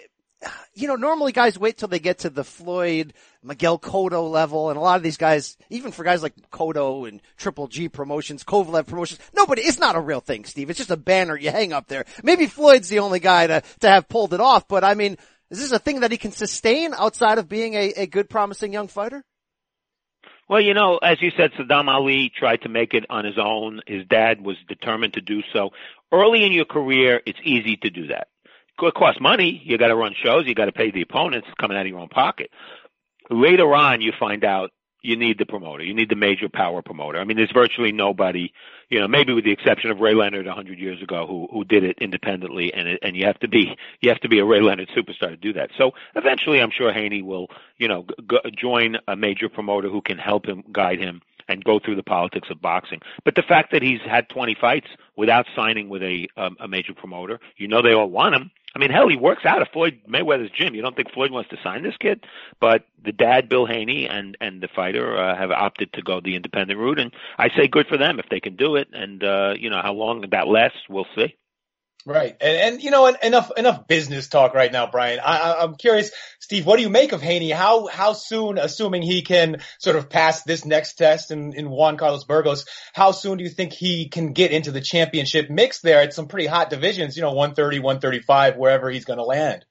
[0.75, 3.13] you know, normally guys wait till they get to the Floyd,
[3.43, 7.21] Miguel Cotto level, and a lot of these guys, even for guys like Cotto and
[7.37, 10.71] Triple G promotions, Kovalev promotions, nobody, it's not a real thing, Steve.
[10.71, 12.05] It's just a banner you hang up there.
[12.23, 15.17] Maybe Floyd's the only guy to, to have pulled it off, but I mean,
[15.51, 18.73] is this a thing that he can sustain outside of being a, a good promising
[18.73, 19.25] young fighter?
[20.49, 23.83] Well, you know, as you said, Saddam Ali tried to make it on his own.
[23.87, 25.71] His dad was determined to do so.
[26.11, 28.29] Early in your career, it's easy to do that.
[28.87, 29.61] It costs money.
[29.65, 30.47] You got to run shows.
[30.47, 32.51] You got to pay the opponents coming out of your own pocket.
[33.31, 34.71] Later on, you find out
[35.03, 35.85] you need the promoter.
[35.85, 37.19] You need the major power promoter.
[37.19, 38.53] I mean, there's virtually nobody,
[38.89, 41.85] you know, maybe with the exception of Ray Leonard hundred years ago, who who did
[41.85, 44.61] it independently, and it, and you have to be you have to be a Ray
[44.61, 45.71] Leonard superstar to do that.
[45.79, 50.19] So eventually, I'm sure Haney will, you know, g- join a major promoter who can
[50.19, 53.01] help him, guide him, and go through the politics of boxing.
[53.25, 56.95] But the fact that he's had 20 fights without signing with a um, a major
[56.95, 58.51] promoter, you know, they all want him.
[58.77, 60.75] I mean, hell, he works out at Floyd Mayweather's gym.
[60.75, 62.25] You don't think Floyd wants to sign this kid?
[62.61, 66.37] But the dad, Bill Haney, and and the fighter uh, have opted to go the
[66.37, 68.89] independent route, and I say good for them if they can do it.
[68.93, 71.35] And uh, you know how long that lasts, we'll see.
[72.07, 72.37] Right.
[72.41, 75.21] And, and you know, en- enough enough business talk right now, Brian.
[75.21, 77.51] I, I'm curious, Steve, what do you make of Haney?
[77.51, 81.97] How how soon, assuming he can sort of pass this next test in, in Juan
[81.97, 82.65] Carlos Burgos,
[82.95, 86.29] how soon do you think he can get into the championship mix there at some
[86.29, 89.65] pretty hot divisions, you know, 130, 135, wherever he's going to land?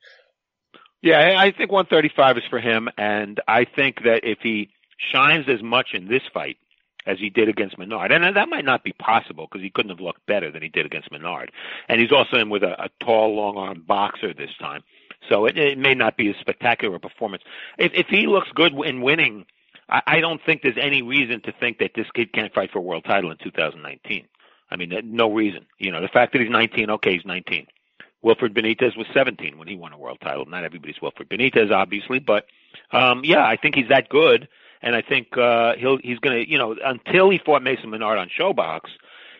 [1.02, 4.70] Yeah, I think 135 is for him, and I think that if he
[5.12, 6.58] shines as much in this fight
[7.08, 10.00] as he did against Menard, and that might not be possible because he couldn't have
[10.00, 11.52] looked better than he did against Menard,
[11.90, 14.84] and he's also in with a, a tall, long-armed boxer this time,
[15.30, 17.44] so it, it may not be as spectacular a performance.
[17.78, 19.46] If, if he looks good in winning,
[19.90, 22.80] I, I don't think there's any reason to think that this kid can't fight for
[22.80, 24.28] a world title in 2019.
[24.70, 25.66] I mean, no reason.
[25.80, 27.68] You know, the fact that he's 19, okay, he's 19.
[28.22, 30.46] Wilfred Benitez was 17 when he won a world title.
[30.46, 32.46] Not everybody's Wilfred Benitez, obviously, but
[32.92, 34.48] um, yeah, I think he's that good,
[34.82, 38.18] and I think uh, he'll he's going to, you know, until he fought Mason Menard
[38.18, 38.82] on Showbox,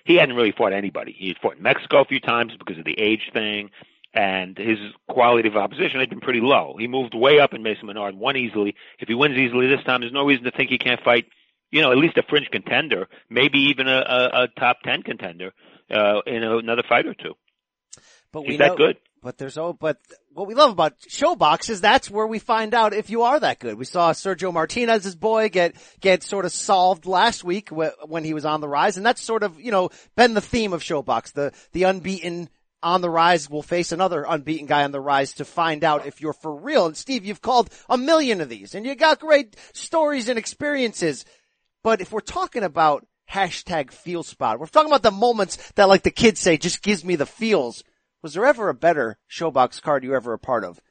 [0.06, 1.14] he hadn't really fought anybody.
[1.18, 3.72] He had fought in Mexico a few times because of the age thing,
[4.14, 4.78] and his
[5.08, 6.76] quality of opposition had been pretty low.
[6.80, 8.76] He moved way up in Mason Menard, won easily.
[9.00, 11.26] If he wins easily this time, there's no reason to think he can't fight.
[11.72, 15.52] You know, at least a fringe contender, maybe even a, a, a top ten contender
[15.92, 17.36] uh, in another fight or two.
[18.32, 18.98] But He's we that good.
[19.22, 19.98] But there's oh, but
[20.34, 23.60] what we love about Showbox is that's where we find out if you are that
[23.60, 23.78] good.
[23.78, 28.46] We saw Sergio Martinez's boy get get sort of solved last week when he was
[28.46, 31.52] on the rise, and that's sort of you know been the theme of Showbox The
[31.72, 32.50] the unbeaten
[32.84, 36.22] on the rise will face another unbeaten guy on the rise to find out if
[36.22, 36.86] you're for real.
[36.86, 41.26] And Steve, you've called a million of these, and you got great stories and experiences.
[41.84, 46.04] But if we're talking about hashtag feel spot, we're talking about the moments that like
[46.04, 47.84] the kids say just gives me the feels
[48.22, 50.82] was there ever a better showbox card you ever a part of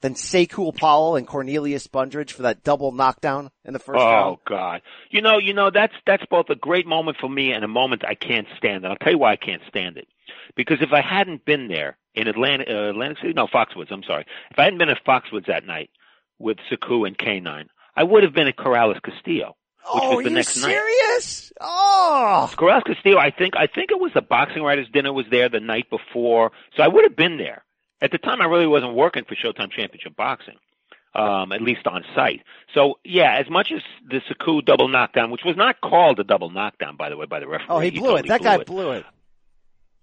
[0.00, 4.36] than Sechew Powell and Cornelius Bundrage for that double knockdown in the first oh, round?
[4.36, 4.82] Oh God!
[5.10, 8.04] You know, you know that's that's both a great moment for me and a moment
[8.04, 8.84] I can't stand.
[8.84, 10.08] And I'll tell you why I can't stand it.
[10.56, 14.26] Because if I hadn't been there in Atlanta, uh, Atlantic City, no Foxwoods, I'm sorry.
[14.50, 15.90] If I hadn't been at Foxwoods that night
[16.38, 17.66] with Sekou and K9,
[17.96, 19.56] I would have been at Corrales Castillo.
[19.92, 20.70] Which oh, was the you next night.
[20.70, 21.52] serious?
[21.60, 23.18] Oh, Corrales Castillo.
[23.18, 26.52] I think I think it was the boxing writers dinner was there the night before,
[26.76, 27.64] so I would have been there.
[28.02, 30.56] At the time, I really wasn't working for Showtime Championship Boxing,
[31.14, 32.42] um, at least on site.
[32.74, 36.50] So yeah, as much as the Sechew double knockdown, which was not called a double
[36.50, 37.66] knockdown, by the way, by the referee.
[37.68, 38.26] oh, he blew totally it.
[38.28, 38.66] That blew guy it.
[38.66, 39.06] blew it.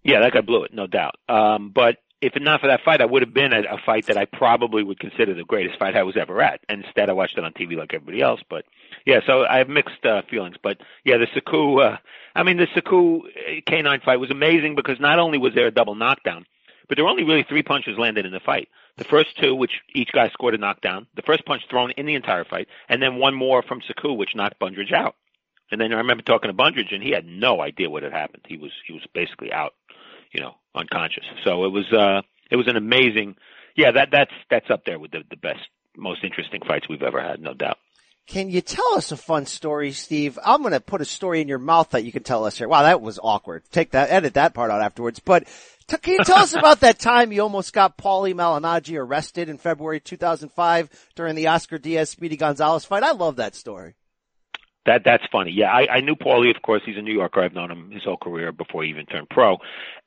[0.04, 1.16] Yeah, that guy blew it, no doubt.
[1.28, 4.18] Um, but if not for that fight, I would have been at a fight that
[4.18, 6.62] I probably would consider the greatest fight I was ever at.
[6.68, 8.42] And instead, I watched it on TV like everybody else.
[8.50, 8.66] But
[9.08, 10.58] yeah, so I have mixed uh, feelings.
[10.62, 11.98] But yeah, the Sechew, uh,
[12.36, 13.22] I mean, the Sechew
[13.66, 16.46] K9 fight was amazing because not only was there a double knockdown,
[16.90, 18.68] but there were only really three punches landed in the fight.
[18.98, 22.16] The first two, which each guy scored a knockdown, the first punch thrown in the
[22.16, 25.16] entire fight, and then one more from Sechew, which knocked Bundrage out.
[25.72, 28.44] And then I remember talking to Bundrage, and he had no idea what had happened.
[28.46, 29.74] He was he was basically out,
[30.34, 31.26] you know, unconscious.
[31.46, 33.38] So it was uh it was an amazing,
[33.78, 33.92] yeah.
[33.92, 35.62] That that's that's up there with the the best,
[35.96, 37.78] most interesting fights we've ever had, no doubt.
[38.28, 40.38] Can you tell us a fun story, Steve?
[40.44, 42.68] I'm going to put a story in your mouth that you can tell us here.
[42.68, 43.64] Wow, that was awkward.
[43.72, 45.20] Take that, edit that part out afterwards.
[45.20, 45.48] But
[45.88, 49.58] t- can you tell us about that time you almost got Paulie Malignaggi arrested in
[49.58, 53.04] February 2005 during the Oscar Diaz Speedy Gonzalez fight?
[53.04, 53.96] I love that story.
[54.88, 55.52] That that's funny.
[55.52, 56.56] Yeah, I, I knew Paulie.
[56.56, 57.42] Of course, he's a New Yorker.
[57.42, 59.58] I've known him his whole career before he even turned pro.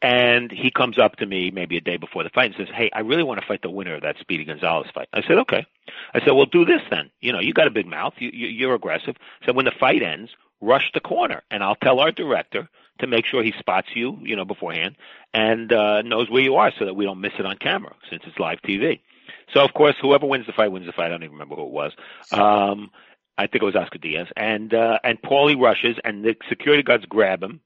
[0.01, 2.89] And he comes up to me maybe a day before the fight and says, "Hey,
[2.95, 5.67] I really want to fight the winner of that Speedy Gonzalez fight." I said, "Okay."
[6.15, 7.11] I said, "Well, do this then.
[7.21, 8.15] You know, you got a big mouth.
[8.17, 9.17] You, you you're aggressive.
[9.45, 10.31] So when the fight ends,
[10.63, 12.67] rush the corner, and I'll tell our director
[13.01, 14.97] to make sure he spots you, you know, beforehand
[15.35, 18.23] and uh, knows where you are, so that we don't miss it on camera since
[18.27, 19.01] it's live TV."
[19.53, 21.07] So of course, whoever wins the fight wins the fight.
[21.07, 21.93] I don't even remember who it was.
[22.33, 22.91] Um,
[23.39, 27.07] I think it was Oscar Diaz, and uh, and Paulie rushes, and the security guards
[27.07, 27.61] grab him,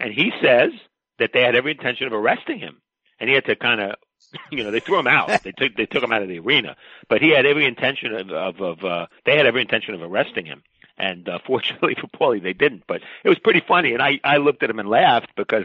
[0.00, 0.70] and he says
[1.18, 2.80] that they had every intention of arresting him,
[3.20, 3.96] and he had to kind of,
[4.50, 5.42] you know, they threw him out.
[5.42, 6.76] they took they took him out of the arena,
[7.08, 10.46] but he had every intention of of, of uh, they had every intention of arresting
[10.46, 10.62] him,
[10.96, 12.84] and uh, fortunately for Paulie, they didn't.
[12.86, 15.64] But it was pretty funny, and I I looked at him and laughed because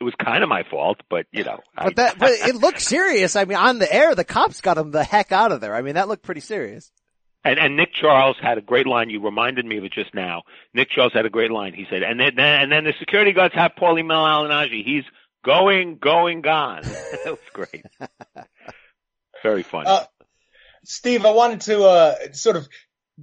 [0.00, 1.60] it was kind of my fault, but you know.
[1.74, 3.36] But I, that, but it looked serious.
[3.36, 5.74] I mean, on the air, the cops got him the heck out of there.
[5.74, 6.90] I mean, that looked pretty serious.
[7.46, 9.08] And, and Nick Charles had a great line.
[9.08, 10.42] You reminded me of it just now.
[10.74, 11.74] Nick Charles had a great line.
[11.74, 14.84] He said, and then, and then the security guards have Paulie Malignaggi.
[14.84, 15.04] He's
[15.44, 16.82] going, going, gone.
[16.84, 17.84] that was great.
[19.44, 19.86] Very funny.
[19.86, 20.04] Uh,
[20.84, 22.68] Steve, I wanted to uh, sort of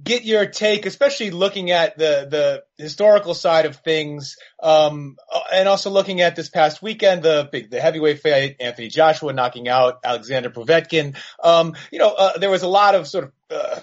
[0.02, 5.16] get your take, especially looking at the the historical side of things, um,
[5.52, 9.68] and also looking at this past weekend, the big the heavyweight fight, Anthony Joshua knocking
[9.68, 11.16] out Alexander Povetkin.
[11.42, 13.80] Um, you know, uh, there was a lot of sort of uh,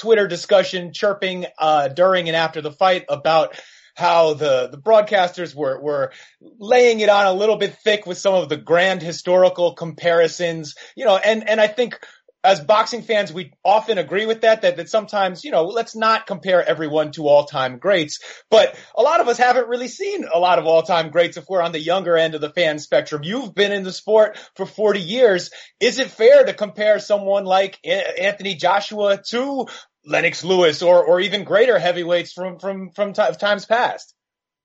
[0.00, 3.54] Twitter discussion, chirping uh, during and after the fight about
[3.94, 8.34] how the the broadcasters were were laying it on a little bit thick with some
[8.34, 12.00] of the grand historical comparisons, you know, and and I think
[12.42, 16.26] as boxing fans, we often agree with that, that, that sometimes, you know, let's not
[16.26, 18.20] compare everyone to all time greats.
[18.50, 21.44] But a lot of us haven't really seen a lot of all time greats if
[21.48, 23.22] we're on the younger end of the fan spectrum.
[23.24, 25.50] You've been in the sport for 40 years.
[25.80, 29.66] Is it fair to compare someone like Anthony Joshua to
[30.04, 34.14] Lennox Lewis or, or even greater heavyweights from, from, from t- times past?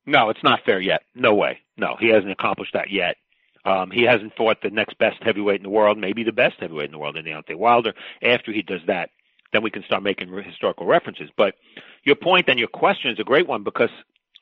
[0.05, 1.01] No, it's not fair yet.
[1.13, 1.59] No way.
[1.77, 3.17] No, he hasn't accomplished that yet.
[3.65, 6.85] Um, he hasn't fought the next best heavyweight in the world, maybe the best heavyweight
[6.85, 7.93] in the world in Deontay Wilder.
[8.21, 9.09] After he does that,
[9.51, 11.29] then we can start making historical references.
[11.35, 11.55] But
[12.03, 13.89] your point and your question is a great one because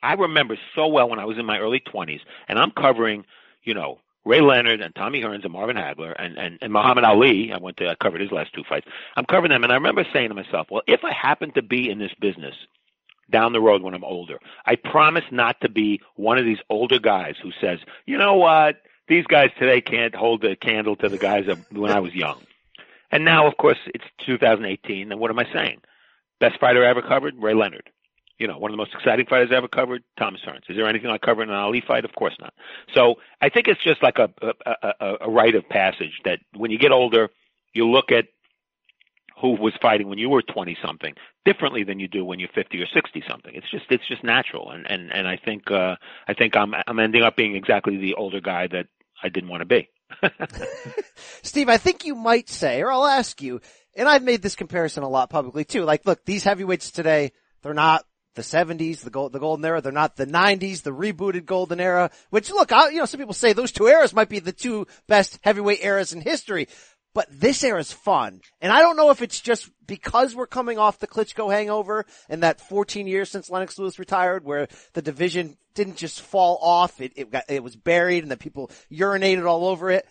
[0.02, 3.24] I remember so well when I was in my early 20s, and I'm covering,
[3.62, 7.52] you know, Ray Leonard and Tommy Hearns and Marvin Hagler and, and, and Muhammad Ali.
[7.52, 8.86] I went to, I covered his last two fights.
[9.16, 11.90] I'm covering them, and I remember saying to myself, well, if I happen to be
[11.90, 12.54] in this business
[13.30, 16.98] down the road when I'm older, I promise not to be one of these older
[16.98, 18.76] guys who says, you know what,
[19.08, 22.40] these guys today can't hold a candle to the guys of when I was young.
[23.10, 25.80] And now, of course, it's 2018, and what am I saying?
[26.40, 27.90] Best fighter I ever covered, Ray Leonard.
[28.38, 30.68] You know, one of the most exciting fighters I ever covered, Thomas Hearns.
[30.68, 32.04] Is there anything I cover in an Ali fight?
[32.04, 32.52] Of course not.
[32.92, 36.70] So I think it's just like a a, a, a rite of passage that when
[36.70, 37.30] you get older,
[37.72, 38.26] you look at
[39.40, 42.80] who was fighting when you were 20 something differently than you do when you're 50
[42.80, 43.54] or 60 something.
[43.54, 45.96] It's just it's just natural, and and and I think uh,
[46.26, 48.86] I think I'm I'm ending up being exactly the older guy that
[49.22, 49.88] I didn't want to be.
[51.42, 53.60] Steve, I think you might say, or I'll ask you,
[53.96, 55.84] and I've made this comparison a lot publicly too.
[55.84, 57.32] Like, look, these heavyweights today,
[57.62, 58.04] they're not
[58.34, 59.80] the 70s, the gold, the golden era.
[59.80, 63.34] They're not the 90s, the rebooted golden era, which look, I, you know, some people
[63.34, 66.68] say those two eras might be the two best heavyweight eras in history.
[67.14, 68.40] But this era is fun.
[68.60, 72.42] And I don't know if it's just because we're coming off the Klitschko hangover and
[72.42, 77.00] that 14 years since Lennox Lewis retired where the division didn't just fall off.
[77.00, 80.06] It, it got, it was buried and the people urinated all over it.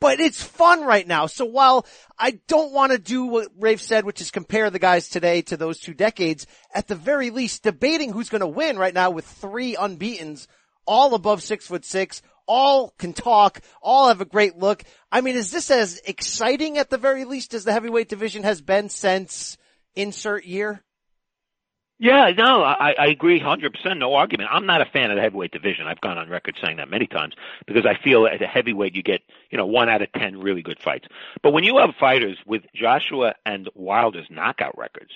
[0.00, 1.26] But it's fun right now.
[1.26, 1.86] So while
[2.18, 5.56] I don't want to do what Rafe said, which is compare the guys today to
[5.56, 9.26] those two decades, at the very least, debating who's going to win right now with
[9.26, 10.48] three unbeatens,
[10.86, 14.82] all above six foot six, all can talk, all have a great look.
[15.12, 18.60] I mean, is this as exciting at the very least as the heavyweight division has
[18.60, 19.56] been since
[19.94, 20.82] insert year?
[22.02, 23.98] Yeah, no, I, I agree 100%.
[23.98, 24.48] No argument.
[24.50, 25.86] I'm not a fan of the heavyweight division.
[25.86, 27.34] I've gone on record saying that many times
[27.66, 29.20] because I feel at a heavyweight you get,
[29.50, 31.06] you know, one out of 10 really good fights.
[31.42, 35.10] But when you have fighters with Joshua and Wilder's knockout records,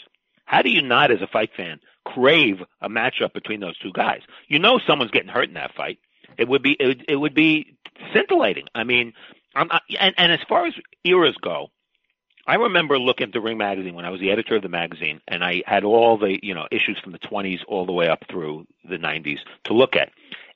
[0.44, 4.20] how do you not, as a fight fan, crave a matchup between those two guys?
[4.48, 5.98] You know someone's getting hurt in that fight.
[6.36, 7.78] It would be, it would, it would be
[8.12, 8.66] scintillating.
[8.74, 9.14] I mean,
[9.54, 11.70] I'm, and, and as far as eras go,
[12.46, 15.20] I remember looking at the Ring magazine when I was the editor of the magazine,
[15.26, 18.24] and I had all the you know issues from the 20s all the way up
[18.28, 20.10] through the 90s to look at.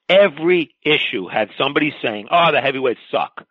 [0.09, 3.47] Every issue had somebody saying, "Oh, the heavyweights suck."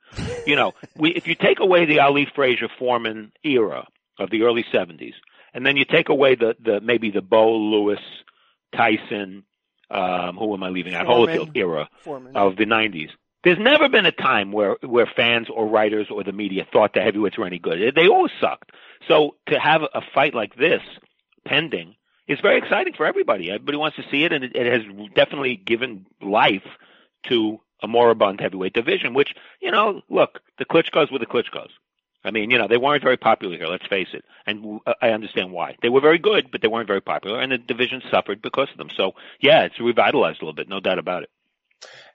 [0.45, 3.87] you know, we, if you take away the Ali Frazier Foreman era
[4.19, 5.13] of the early 70s,
[5.53, 7.99] and then you take away the the maybe the Bowe Lewis,
[8.75, 9.43] Tyson,
[9.89, 11.07] um, who am I leaving out?
[11.07, 12.35] Holyfield era Foreman.
[12.35, 13.09] of the 90s.
[13.47, 16.99] There's never been a time where where fans or writers or the media thought the
[16.99, 17.95] heavyweights were any good.
[17.95, 18.73] They always sucked.
[19.07, 20.81] So to have a fight like this
[21.45, 21.95] pending
[22.27, 23.49] is very exciting for everybody.
[23.49, 24.81] Everybody wants to see it, and it, it has
[25.15, 26.67] definitely given life
[27.29, 29.13] to a moribund heavyweight division.
[29.13, 31.71] Which you know, look, the Klitschko's were the Klitschko's.
[32.25, 33.67] I mean, you know, they weren't very popular here.
[33.67, 35.77] Let's face it, and uh, I understand why.
[35.81, 38.77] They were very good, but they weren't very popular, and the division suffered because of
[38.77, 38.89] them.
[38.93, 41.29] So, yeah, it's revitalized a little bit, no doubt about it.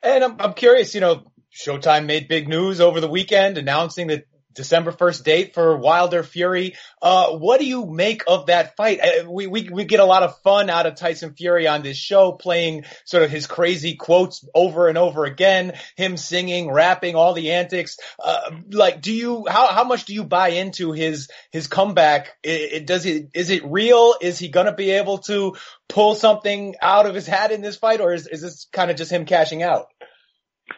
[0.03, 1.25] And I'm, I'm curious, you know,
[1.55, 4.25] Showtime made big news over the weekend announcing that
[4.55, 6.75] December 1st date for Wilder Fury.
[7.01, 9.01] Uh, what do you make of that fight?
[9.01, 11.97] Uh, we, we, we get a lot of fun out of Tyson Fury on this
[11.97, 17.35] show, playing sort of his crazy quotes over and over again, him singing, rapping, all
[17.35, 17.99] the antics.
[18.23, 22.31] Uh, like, do you, how, how much do you buy into his, his comeback?
[22.43, 24.15] It, it, does it, is it real?
[24.21, 25.57] Is he going to be able to
[25.89, 28.97] pull something out of his hat in this fight or is, is this kind of
[28.97, 29.87] just him cashing out?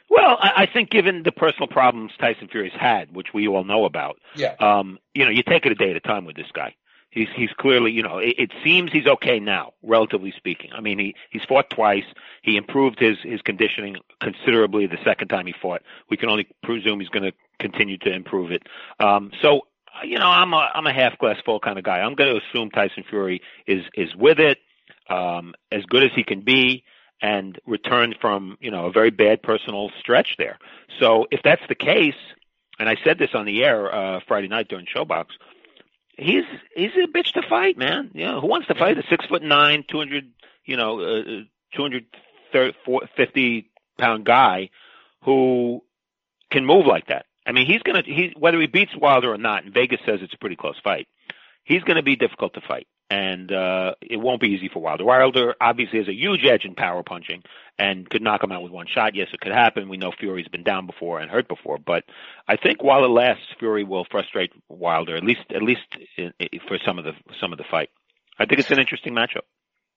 [0.09, 3.85] Well, I, I think given the personal problems Tyson Fury's had, which we all know
[3.85, 4.55] about, yeah.
[4.61, 6.75] um, you know, you take it a day at a time with this guy.
[7.11, 10.71] He's he's clearly, you know, it, it seems he's okay now, relatively speaking.
[10.75, 12.05] I mean, he he's fought twice.
[12.43, 15.83] He improved his his conditioning considerably the second time he fought.
[16.11, 18.65] We can only presume he's going to continue to improve it.
[18.99, 19.61] Um, so,
[20.05, 22.01] you know, I'm a I'm a half glass full kind of guy.
[22.01, 24.59] I'm going to assume Tyson Fury is is with it,
[25.09, 26.83] um, as good as he can be
[27.25, 30.59] and returned from you know a very bad personal stretch there.
[31.01, 32.21] So if that's the case,
[32.79, 35.29] and I said this on the air uh, Friday night during ShoBox,
[36.19, 36.45] he's
[36.77, 38.11] he's a bitch to fight, man.
[38.13, 40.33] You know who wants to fight a six foot nine, two hundred
[40.67, 41.23] you know uh,
[41.75, 42.05] two hundred
[43.17, 44.69] fifty pound guy
[45.23, 45.83] who
[46.51, 47.25] can move like that.
[47.47, 49.65] I mean, he's gonna he whether he beats Wilder or not.
[49.65, 51.09] And Vegas says it's a pretty close fight.
[51.65, 55.05] He's going to be difficult to fight and uh, it won't be easy for Wilder.
[55.05, 57.43] Wilder obviously has a huge edge in power punching
[57.79, 59.15] and could knock him out with one shot.
[59.15, 59.89] Yes, it could happen.
[59.89, 62.05] We know Fury's been down before and hurt before, but
[62.49, 65.83] I think while it lasts, Fury will frustrate Wilder at least at least
[66.69, 67.91] for some of the some of the fight.
[68.39, 69.43] I think it's an interesting matchup.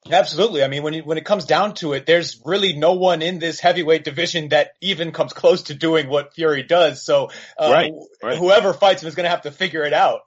[0.09, 0.63] Absolutely.
[0.63, 3.39] I mean, when you, when it comes down to it, there's really no one in
[3.39, 7.03] this heavyweight division that even comes close to doing what Fury does.
[7.03, 7.91] So, uh, right,
[8.23, 8.37] right.
[8.37, 10.21] whoever fights him is going to have to figure it out.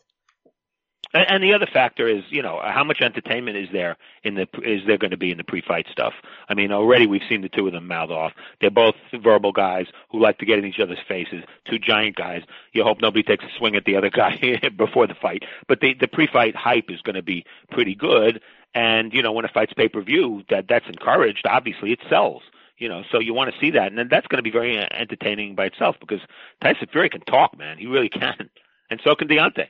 [1.12, 4.82] And, the other factor is, you know, how much entertainment is there in the is
[4.86, 6.12] there going to be in the pre-fight stuff?
[6.48, 8.32] I mean, already we've seen the two of them mouth off.
[8.60, 11.42] They're both verbal guys who like to get in each other's faces.
[11.68, 12.42] Two giant guys.
[12.72, 15.42] You hope nobody takes a swing at the other guy before the fight.
[15.66, 18.40] But the the pre-fight hype is going to be pretty good.
[18.72, 21.44] And you know, when a fight's pay-per-view, that that's encouraged.
[21.44, 22.42] Obviously, it sells
[22.78, 24.86] you know, so you want to see that, and that's going to be very uh,
[24.90, 26.20] entertaining by itself because
[26.62, 27.76] Tyson Fury can talk, man.
[27.76, 28.48] He really can,
[28.88, 29.66] and so can Deontay.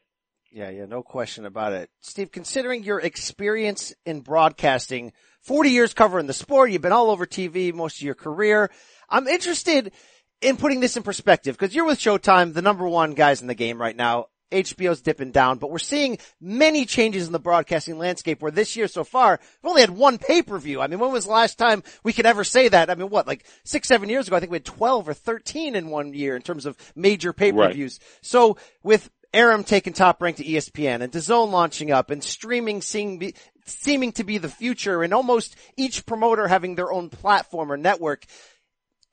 [0.53, 1.91] Yeah, yeah, no question about it.
[2.01, 5.13] Steve, considering your experience in broadcasting,
[5.43, 8.71] 40 years covering the sport, you've been all over TV most of your career.
[9.09, 9.93] I'm interested
[10.41, 13.55] in putting this in perspective because you're with Showtime, the number one guys in the
[13.55, 14.27] game right now.
[14.51, 18.89] HBO's dipping down, but we're seeing many changes in the broadcasting landscape where this year
[18.89, 20.81] so far, we've only had one pay-per-view.
[20.81, 22.91] I mean, when was the last time we could ever say that?
[22.91, 25.77] I mean, what, like six, seven years ago, I think we had 12 or 13
[25.77, 28.01] in one year in terms of major pay-per-views.
[28.01, 28.19] Right.
[28.23, 33.33] So with Arum taking top rank to ESPN and DAZN launching up and streaming seeing
[33.65, 38.25] seeming to be the future and almost each promoter having their own platform or network,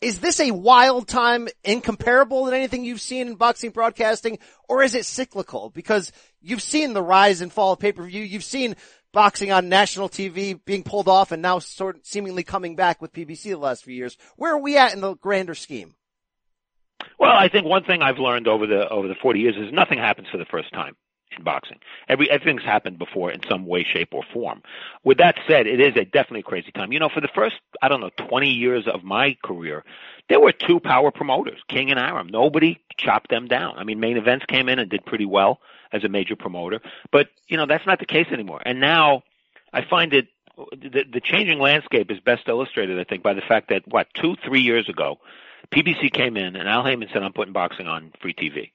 [0.01, 4.95] is this a wild time incomparable than anything you've seen in boxing broadcasting or is
[4.95, 5.69] it cyclical?
[5.69, 6.11] Because
[6.41, 8.23] you've seen the rise and fall of pay-per-view.
[8.23, 8.75] You've seen
[9.13, 13.13] boxing on national TV being pulled off and now sort of seemingly coming back with
[13.13, 14.17] PBC the last few years.
[14.35, 15.95] Where are we at in the grander scheme?
[17.19, 19.97] Well, I think one thing I've learned over the over the 40 years is nothing
[19.97, 20.95] happens for the first time
[21.35, 21.79] in boxing.
[22.07, 24.61] Every everything's happened before in some way, shape, or form.
[25.03, 26.91] With that said, it is a definitely crazy time.
[26.91, 29.83] You know, for the first I don't know 20 years of my career,
[30.29, 32.27] there were two power promoters, King and Arum.
[32.27, 33.77] Nobody chopped them down.
[33.77, 35.59] I mean, main events came in and did pretty well
[35.91, 38.61] as a major promoter, but you know that's not the case anymore.
[38.65, 39.23] And now
[39.73, 40.27] I find it
[40.71, 44.35] the, the changing landscape is best illustrated, I think, by the fact that what two,
[44.43, 45.19] three years ago,
[45.71, 48.71] PBC came in and Al Haymon said, "I'm putting boxing on free TV,"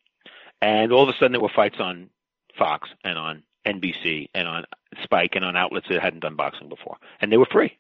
[0.61, 2.11] and all of a sudden there were fights on
[2.59, 4.65] Fox and on NBC and on
[5.03, 7.77] Spike and on outlets that hadn't done boxing before, and they were free.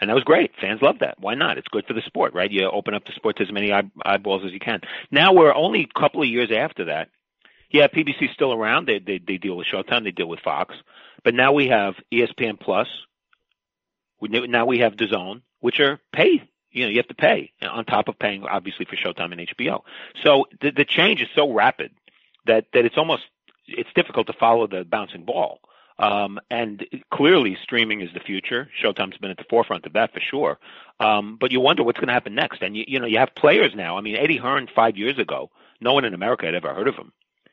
[0.00, 0.50] And that was great.
[0.60, 1.20] Fans love that.
[1.20, 1.58] Why not?
[1.58, 2.50] It's good for the sport, right?
[2.50, 3.72] You open up the sport to as many
[4.04, 4.80] eyeballs as you can.
[5.12, 7.08] Now we're only a couple of years after that.
[7.70, 8.86] Yeah, PBC's still around.
[8.86, 10.04] They they they deal with Showtime.
[10.04, 10.74] They deal with Fox.
[11.24, 12.88] But now we have ESPN Plus.
[14.20, 16.48] We now we have DAZN, which are paid.
[16.72, 19.82] You know, you have to pay on top of paying obviously for Showtime and HBO.
[20.22, 21.92] So the the change is so rapid
[22.46, 23.24] that that it's almost
[23.66, 25.60] it's difficult to follow the bouncing ball.
[25.98, 28.68] Um, and clearly, streaming is the future.
[28.82, 30.58] Showtime's been at the forefront of that for sure.
[30.98, 32.62] Um, but you wonder what's going to happen next.
[32.62, 33.98] And you, you know, you have players now.
[33.98, 35.50] I mean, Eddie Hearn five years ago,
[35.80, 37.12] no one in America had ever heard of him,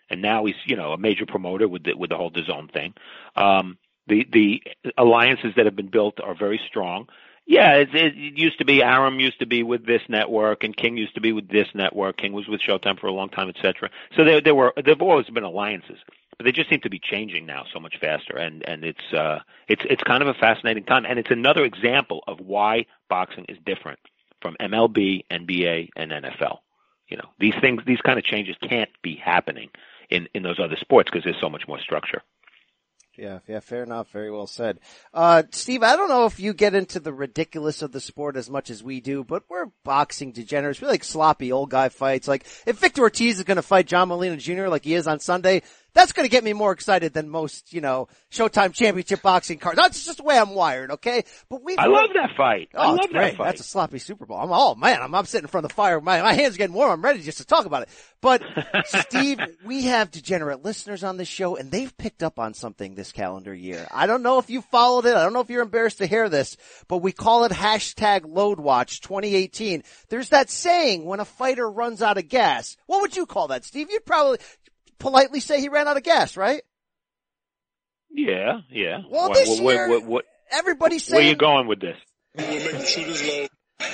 [0.09, 2.93] and now he's you know a major promoter with the, with the whole DAZN thing.
[3.35, 3.77] Um,
[4.07, 4.63] the the
[4.97, 7.07] alliances that have been built are very strong.
[7.49, 10.97] Yeah, it, it used to be Arum used to be with this network, and King
[10.97, 12.17] used to be with this network.
[12.17, 13.89] King was with Showtime for a long time, etc.
[14.15, 15.97] So there, there were there've always been alliances,
[16.37, 19.39] but they just seem to be changing now so much faster, and and it's uh
[19.67, 23.57] it's it's kind of a fascinating time, and it's another example of why boxing is
[23.65, 23.97] different
[24.43, 26.59] from MLB, NBA, and NFL.
[27.07, 29.71] You know, these things, these kind of changes can't be happening
[30.11, 32.21] in in those other sports because there's so much more structure.
[33.19, 34.09] Yeah, yeah, fair enough.
[34.11, 34.79] Very well said.
[35.13, 38.49] Uh, Steve, I don't know if you get into the ridiculous of the sport as
[38.49, 40.79] much as we do, but we're boxing degenerates.
[40.79, 42.29] We like sloppy old guy fights.
[42.29, 44.67] Like, if Victor Ortiz is to fight John Molina Jr.
[44.67, 45.63] like he is on Sunday,
[45.99, 49.77] that's going to get me more excited than most, you know, Showtime Championship boxing cards.
[49.77, 51.23] That's just the way I'm wired, okay?
[51.49, 51.75] But we.
[51.77, 52.69] I love that fight.
[52.73, 53.45] Oh, I love that fight.
[53.45, 54.37] That's a sloppy Super Bowl.
[54.37, 55.99] I'm oh man, I'm, I'm sitting in front of the fire.
[55.99, 56.91] My my hands are getting warm.
[56.91, 57.89] I'm ready just to talk about it.
[58.21, 58.43] But
[58.85, 63.11] Steve, we have degenerate listeners on this show, and they've picked up on something this
[63.11, 63.87] calendar year.
[63.91, 65.15] I don't know if you followed it.
[65.15, 66.57] I don't know if you're embarrassed to hear this,
[66.87, 69.83] but we call it hashtag LoadWatch 2018.
[70.09, 72.77] There's that saying when a fighter runs out of gas.
[72.87, 73.89] What would you call that, Steve?
[73.89, 74.39] You'd probably
[74.99, 76.61] politely say he ran out of gas, right?
[78.11, 78.99] Yeah, yeah.
[79.09, 81.19] Well, what, this what, year, what, what, everybody's saying.
[81.19, 81.97] Where are you going with this?
[82.35, 83.49] We'll make him shoot his load.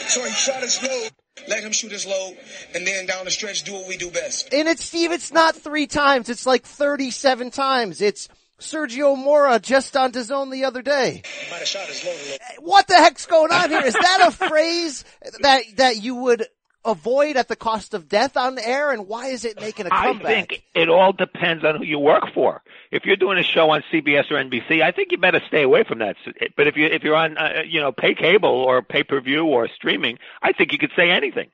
[0.07, 1.11] So he shot his load.
[1.48, 2.38] Let him shoot his load,
[2.73, 4.53] and then down the stretch, do what we do best.
[4.53, 5.11] And it's Steve.
[5.11, 6.30] It's not three times.
[6.30, 8.02] It's like thirty-seven times.
[8.02, 8.30] It's
[8.60, 11.22] Sergio Mora just on his own the other day.
[11.52, 12.40] Might have shot his load.
[12.60, 13.82] What the heck's going on here?
[13.82, 15.03] Is that a phrase
[15.41, 16.48] that that you would
[16.85, 20.25] avoid at the cost of death on air, and why is it making a comeback?
[20.25, 22.61] I think it all depends on who you work for.
[22.91, 25.83] If you're doing a show on CBS or NBC, I think you better stay away
[25.83, 26.15] from that.
[26.55, 29.45] But if you if you're on uh, you know pay cable or pay per view
[29.45, 31.49] or streaming, I think you could say anything.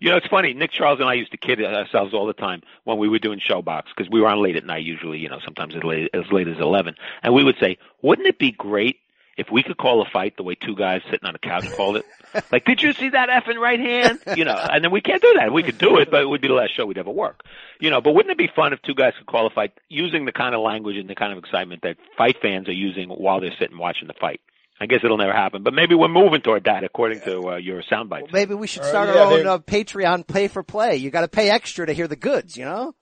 [0.00, 0.52] You know, it's funny.
[0.54, 3.40] Nick Charles and I used to kid ourselves all the time when we were doing
[3.40, 6.30] ShoBox because we were on late at night, usually, you know, sometimes as late, as
[6.30, 8.98] late as eleven, and we would say, "Wouldn't it be great
[9.38, 11.96] if we could call a fight the way two guys sitting on a couch called
[11.96, 12.04] it?"
[12.52, 14.20] Like, did you see that effing right hand?
[14.36, 15.52] You know, and then we can't do that.
[15.52, 17.42] We could do it, but it would be the last show we'd ever work.
[17.80, 20.54] You know, but wouldn't it be fun if two guys could qualify using the kind
[20.54, 23.78] of language and the kind of excitement that fight fans are using while they're sitting
[23.78, 24.40] watching the fight?
[24.80, 27.82] I guess it'll never happen, but maybe we're moving toward that according to uh, your
[27.84, 28.32] soundbites.
[28.32, 30.96] Maybe we should Uh, start yeah, our own uh, Patreon pay for play.
[30.96, 32.92] You got to pay extra to hear the goods, you know?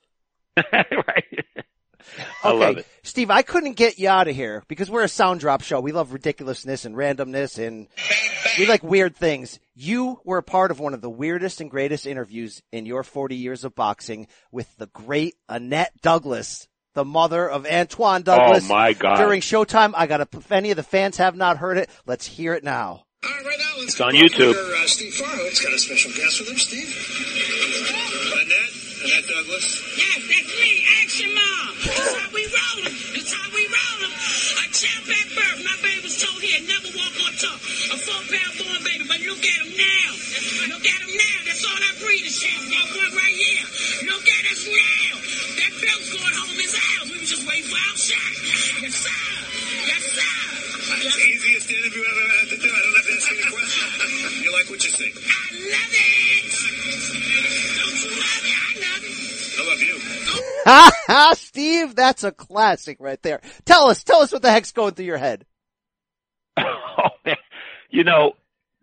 [0.73, 1.45] right.
[2.45, 2.87] I Okay, love it.
[3.03, 5.81] Steve, I couldn't get you out of here because we're a sound drop show.
[5.81, 7.89] We love ridiculousness and randomness and
[8.59, 9.59] we like weird things.
[9.75, 13.37] You were a part of one of the weirdest and greatest interviews in your 40
[13.37, 18.65] years of boxing with the great Annette Douglas, the mother of Antoine Douglas.
[18.67, 19.17] Oh, my God.
[19.17, 22.27] During Showtime, I got to, if any of the fans have not heard it, let's
[22.27, 23.05] hear it now.
[23.79, 24.55] It's on YouTube.
[24.55, 26.89] Uh, Steve Farhood's got a special guest with him, Steve.
[28.35, 28.73] Annette?
[29.05, 29.97] Annette Douglas?
[29.97, 31.62] Yes, that's me, Action Mom.
[31.97, 32.95] That's how we rollin'.
[33.15, 34.13] That's how we rollin'.
[34.13, 35.61] A champ at birth.
[35.65, 37.59] My baby was told he'd never walk on top.
[37.93, 40.11] A four-pound born baby, but look at him now.
[40.73, 41.39] Look at him now.
[41.45, 42.63] That's all I breathe is champ.
[42.73, 43.67] That one right here.
[44.09, 45.13] Look at us now.
[45.61, 47.09] That belt's going home his house.
[47.13, 48.33] We was just waiting for our shot.
[48.81, 49.25] Yes, sir.
[49.87, 50.37] Yes, sir.
[51.03, 52.69] It's the easiest interview I've ever had to do.
[52.73, 54.43] I don't have to ask any questions.
[54.43, 55.13] You like what you see?
[55.13, 56.45] I love it.
[57.77, 58.57] Don't you love it?
[58.57, 59.42] I love it.
[59.59, 59.95] I love you.
[60.65, 63.41] Ha ha, Steve, that's a classic right there.
[63.65, 65.45] Tell us, tell us what the heck's going through your head.
[66.99, 67.37] Oh, man.
[67.89, 68.35] You know,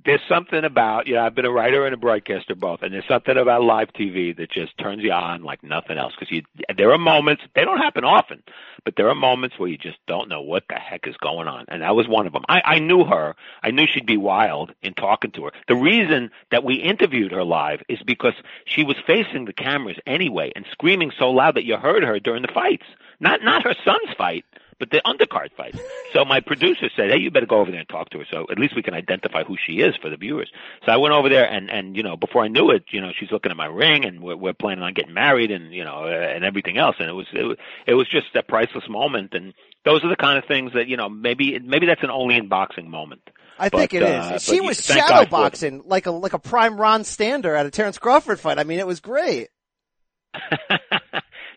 [0.09, 3.07] there's something about, you know, I've been a writer and a broadcaster both, and there's
[3.07, 6.13] something about live TV that just turns you on like nothing else.
[6.19, 6.41] Because you,
[6.75, 8.41] there are moments, they don't happen often,
[8.83, 11.65] but there are moments where you just don't know what the heck is going on.
[11.67, 12.43] And that was one of them.
[12.49, 13.35] I, I knew her.
[13.61, 15.51] I knew she'd be wild in talking to her.
[15.67, 18.33] The reason that we interviewed her live is because
[18.65, 22.41] she was facing the cameras anyway and screaming so loud that you heard her during
[22.41, 22.85] the fights.
[23.19, 24.45] Not, not her son's fight
[24.79, 25.77] but the undercard fights.
[26.13, 28.45] So my producer said, "Hey, you better go over there and talk to her, so
[28.49, 30.49] at least we can identify who she is for the viewers."
[30.85, 33.11] So I went over there, and and you know, before I knew it, you know,
[33.17, 36.05] she's looking at my ring, and we're, we're planning on getting married, and you know,
[36.05, 39.33] uh, and everything else, and it was it, was- it was just a priceless moment,
[39.33, 39.53] and
[39.85, 42.47] those are the kind of things that you know, maybe maybe that's an only in
[42.47, 43.21] boxing moment.
[43.61, 44.09] I think But, it is.
[44.25, 47.71] uh, but she was shadow boxing like a like a prime Ron Stander at a
[47.71, 48.57] Terrence Crawford fight.
[48.57, 49.49] I mean, it was great.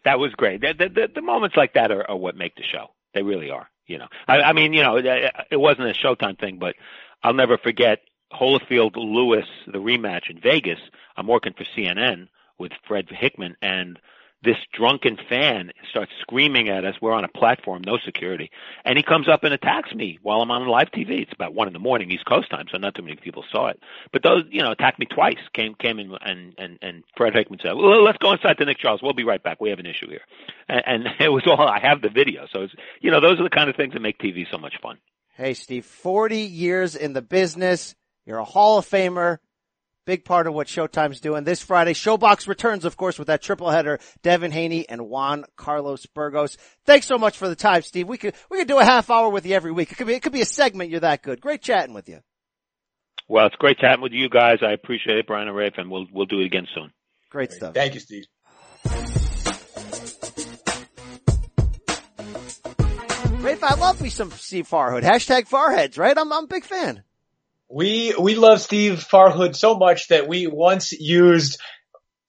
[0.05, 0.61] that was great.
[0.61, 2.89] The, the, the, the moments like that are, are what make the show.
[3.15, 3.69] They really are.
[3.87, 6.77] You know, I, I mean, you know, it, wasn't a Showtime thing, but
[7.23, 8.01] I'll never forget
[8.33, 10.79] Holyfield Lewis, the rematch in Vegas.
[11.17, 12.29] I'm working for CNN
[12.59, 13.99] with Fred Hickman, and
[14.43, 16.94] this drunken fan starts screaming at us.
[17.01, 18.51] We're on a platform, no security,
[18.85, 21.23] and he comes up and attacks me while I'm on live TV.
[21.23, 23.69] It's about one in the morning, East Coast time, so not too many people saw
[23.69, 23.81] it.
[24.12, 25.39] But those, you know, attacked me twice.
[25.55, 28.78] Came came in and and and Fred Hickman said, "Well, let's go inside to Nick
[28.78, 29.02] Charles.
[29.02, 29.60] We'll be right back.
[29.60, 30.23] We have an issue here."
[30.69, 32.47] And, and it was all I have the video.
[32.52, 34.74] So it's you know those are the kind of things that make TV so much
[34.82, 34.98] fun.
[35.35, 37.94] Hey, Steve, 40 years in the business.
[38.27, 39.39] You're a Hall of Famer.
[40.05, 41.93] Big part of what Showtime's doing this Friday.
[41.93, 46.57] ShoBox returns, of course, with that triple header, Devin Haney and Juan Carlos Burgos.
[46.85, 48.09] Thanks so much for the time, Steve.
[48.09, 49.93] We could, we could do a half hour with you every week.
[49.93, 50.91] It could be, it could be a segment.
[50.91, 51.41] You're that good.
[51.41, 52.19] Great chatting with you.
[53.29, 54.59] Well, it's great chatting with you guys.
[54.61, 56.93] I appreciate it, Brian and Rafe, and we'll we'll do it again soon.
[57.31, 57.73] Great stuff.
[57.73, 58.24] Thank you, Steve.
[63.43, 65.03] Rafe, I love me some Steve Farhood.
[65.03, 66.16] Hashtag Farheads, right?
[66.19, 67.05] I'm, I'm a big fan.
[67.73, 71.59] We we love Steve Farhood so much that we once used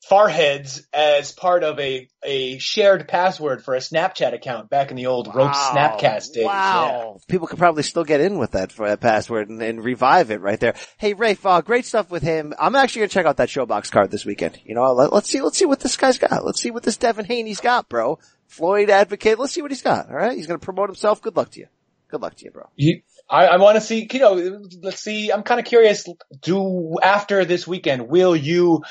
[0.10, 5.07] Farheads as part of a a shared password for a Snapchat account back in the
[5.07, 5.72] old Rope Wow.
[5.74, 6.45] Snapcast days.
[6.45, 7.20] Wow.
[7.28, 10.41] People could probably still get in with that for that password and, and revive it
[10.41, 10.76] right there.
[10.98, 12.53] Hey, Rafe, uh, great stuff with him.
[12.60, 14.60] I'm actually gonna check out that ShoBox card this weekend.
[14.65, 16.45] You know, let, let's see, let's see what this guy's got.
[16.45, 18.20] Let's see what this Devin Haney's got, bro.
[18.48, 19.40] Floyd advocate.
[19.40, 20.10] Let's see what he's got.
[20.10, 20.38] All right.
[20.38, 21.22] He's gonna promote himself.
[21.22, 21.68] Good luck to you.
[22.10, 22.70] Good luck to you, bro.
[22.76, 25.32] You, I, I want to see, you know, let's see.
[25.32, 26.06] I'm kind of curious.
[26.41, 28.84] Do after this weekend, will you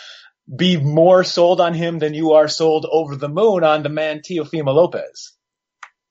[0.54, 4.20] be more sold on him than you are sold over the moon on the man
[4.20, 5.32] Teofimo Lopez?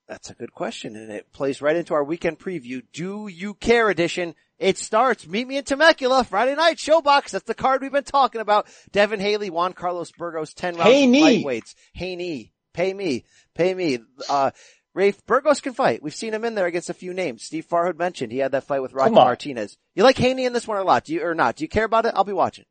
[0.07, 2.81] That's a good question, and it plays right into our weekend preview.
[2.91, 4.35] Do you care edition?
[4.59, 5.25] It starts.
[5.25, 7.31] Meet me in Temecula Friday night ShoBox.
[7.31, 8.67] That's the card we've been talking about.
[8.91, 11.75] Devin Haney, Juan Carlos Burgos, ten rounds Hey, lightweights.
[11.93, 13.23] Hey knee, pay me,
[13.55, 13.99] pay me.
[14.29, 14.51] Uh,
[14.93, 16.03] Rafe Burgos can fight.
[16.03, 17.43] We've seen him in there against a few names.
[17.43, 19.77] Steve Farhood mentioned he had that fight with Rocky Martinez.
[19.95, 21.05] You like Haney in this one a lot?
[21.05, 21.55] Do you or not?
[21.55, 22.13] Do you care about it?
[22.15, 22.65] I'll be watching.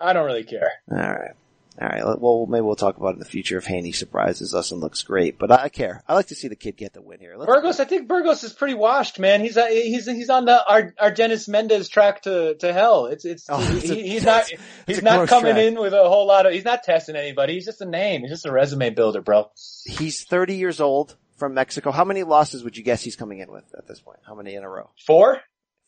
[0.00, 0.72] I don't really care.
[0.90, 1.32] All right.
[1.80, 2.20] All right.
[2.20, 5.02] Well, maybe we'll talk about it in the future if Haney surprises us and looks
[5.02, 5.38] great.
[5.38, 6.02] But I care.
[6.06, 7.34] I like to see the kid get the win here.
[7.36, 9.40] Let's Burgos, I think Burgos is pretty washed, man.
[9.40, 13.06] He's uh, he's he's on the Argenis Mendez track to to hell.
[13.06, 14.50] It's it's Oh, he- a- he's not
[14.86, 15.64] he's not coming track.
[15.64, 17.54] in with a whole lot of he's not testing anybody.
[17.54, 18.20] He's just a name.
[18.20, 19.50] He's just a resume builder, bro.
[19.86, 21.90] He's 30 years old from Mexico.
[21.90, 24.20] How many losses would you guess he's coming in with at this point?
[24.24, 24.90] How many in a row?
[25.04, 25.40] Four?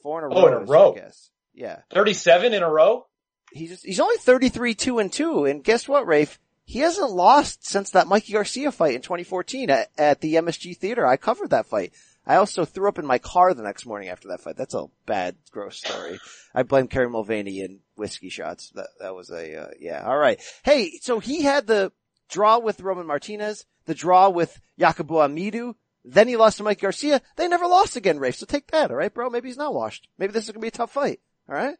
[0.02, 0.48] Four in a Oh, row.
[0.48, 0.94] in a row.
[0.96, 1.30] your guess.
[1.54, 1.82] Yeah.
[1.92, 3.06] 37 in a row?
[3.52, 5.44] He's just, he's only 33 2 and 2.
[5.44, 6.40] And guess what, Rafe?
[6.64, 11.06] He hasn't lost since that Mikey Garcia fight in 2014 at, at the MSG Theater.
[11.06, 11.92] I covered that fight.
[12.26, 14.56] I also threw up in my car the next morning after that fight.
[14.56, 16.18] That's a bad, gross story.
[16.52, 18.72] I blame Kerry Mulvaney and whiskey shots.
[18.74, 20.02] That, that was a, uh, yeah.
[20.04, 20.40] All right.
[20.64, 21.92] Hey, so he had the
[22.28, 25.74] draw with Roman Martinez, the draw with Yakubu Amidu,
[26.04, 27.22] then he lost to Mike Garcia.
[27.36, 28.36] They never lost again, Rafe.
[28.36, 29.30] So take that, alright, bro?
[29.30, 30.08] Maybe he's not washed.
[30.18, 31.20] Maybe this is gonna be a tough fight.
[31.48, 31.76] Alright?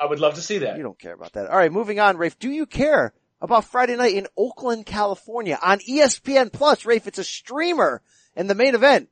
[0.00, 0.76] I would love to see that.
[0.76, 1.50] You don't care about that.
[1.50, 2.38] Alright, moving on, Rafe.
[2.38, 6.86] Do you care about Friday night in Oakland, California on ESPN Plus?
[6.86, 8.02] Rafe, it's a streamer.
[8.34, 9.10] And the main event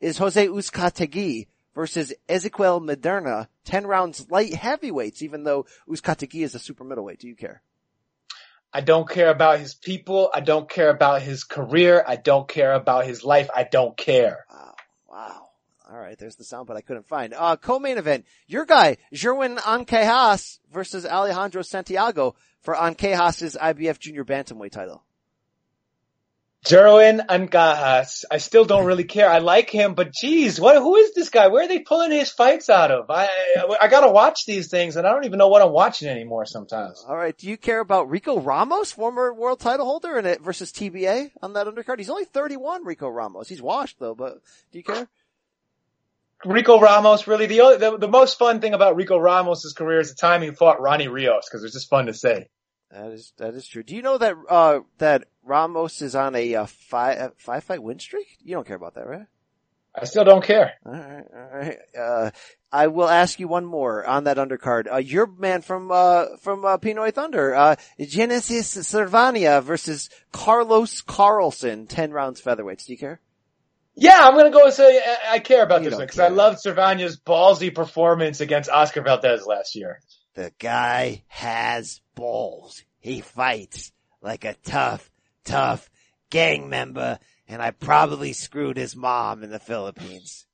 [0.00, 6.58] is Jose Uzcategui versus Ezequiel Maderna, 10 rounds light heavyweights, even though Uzcategui is a
[6.58, 7.20] super middleweight.
[7.20, 7.62] Do you care?
[8.74, 10.30] I don't care about his people.
[10.32, 12.02] I don't care about his career.
[12.06, 13.50] I don't care about his life.
[13.54, 14.46] I don't care.
[14.50, 14.74] Wow.
[15.10, 15.48] Wow.
[15.90, 16.18] All right.
[16.18, 17.34] There's the sound, but I couldn't find.
[17.34, 18.24] Uh, co-main event.
[18.46, 25.04] Your guy, Jerwin Ancajas versus Alejandro Santiago for Ancajas' IBF junior bantamweight title.
[26.64, 28.24] Jerwin Ancajas.
[28.24, 29.28] Uh, I still don't really care.
[29.28, 31.48] I like him, but geez, what, who is this guy?
[31.48, 33.10] Where are they pulling his fights out of?
[33.10, 33.28] I,
[33.80, 37.04] I, gotta watch these things and I don't even know what I'm watching anymore sometimes.
[37.08, 37.36] All right.
[37.36, 41.54] Do you care about Rico Ramos, former world title holder and it versus TBA on
[41.54, 41.98] that undercard?
[41.98, 43.48] He's only 31, Rico Ramos.
[43.48, 44.40] He's washed though, but
[44.70, 45.08] do you care?
[46.44, 50.10] Rico Ramos, really the, only, the the most fun thing about Rico Ramos' career is
[50.10, 52.48] the time he fought Ronnie Rios because it was just fun to say.
[52.92, 53.82] That is that is true.
[53.82, 57.82] Do you know that uh that Ramos is on a uh, five uh, five fight
[57.82, 58.26] win streak?
[58.42, 59.26] You don't care about that, right?
[59.94, 60.74] I still don't care.
[60.84, 61.78] All right, all right.
[61.98, 62.30] Uh,
[62.70, 64.92] I will ask you one more on that undercard.
[64.92, 71.86] Uh, your man from uh from uh, Pinoy Thunder, uh, Genesis Servania versus Carlos Carlson,
[71.86, 72.84] ten rounds featherweights.
[72.84, 73.20] Do you care?
[73.94, 76.28] Yeah, I'm gonna go and say I, I care about You this one because I
[76.28, 80.00] loved Servania's ballsy performance against Oscar Valdez last year.
[80.34, 82.84] The guy has balls.
[83.00, 85.10] He fights like a tough,
[85.44, 85.90] tough
[86.30, 87.18] gang member,
[87.48, 90.46] and I probably screwed his mom in the Philippines.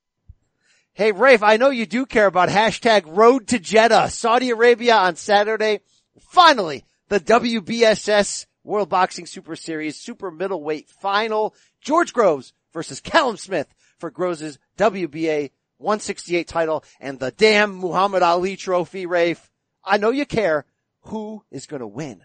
[0.93, 5.15] Hey, Rafe, I know you do care about hashtag road to Jeddah, Saudi Arabia on
[5.15, 5.79] Saturday.
[6.19, 11.55] Finally, the WBSS World Boxing Super Series Super Middleweight Final.
[11.81, 18.57] George Groves versus Callum Smith for Groves' WBA 168 title and the damn Muhammad Ali
[18.57, 19.49] trophy, Rafe.
[19.83, 20.65] I know you care.
[21.03, 22.21] Who is gonna win?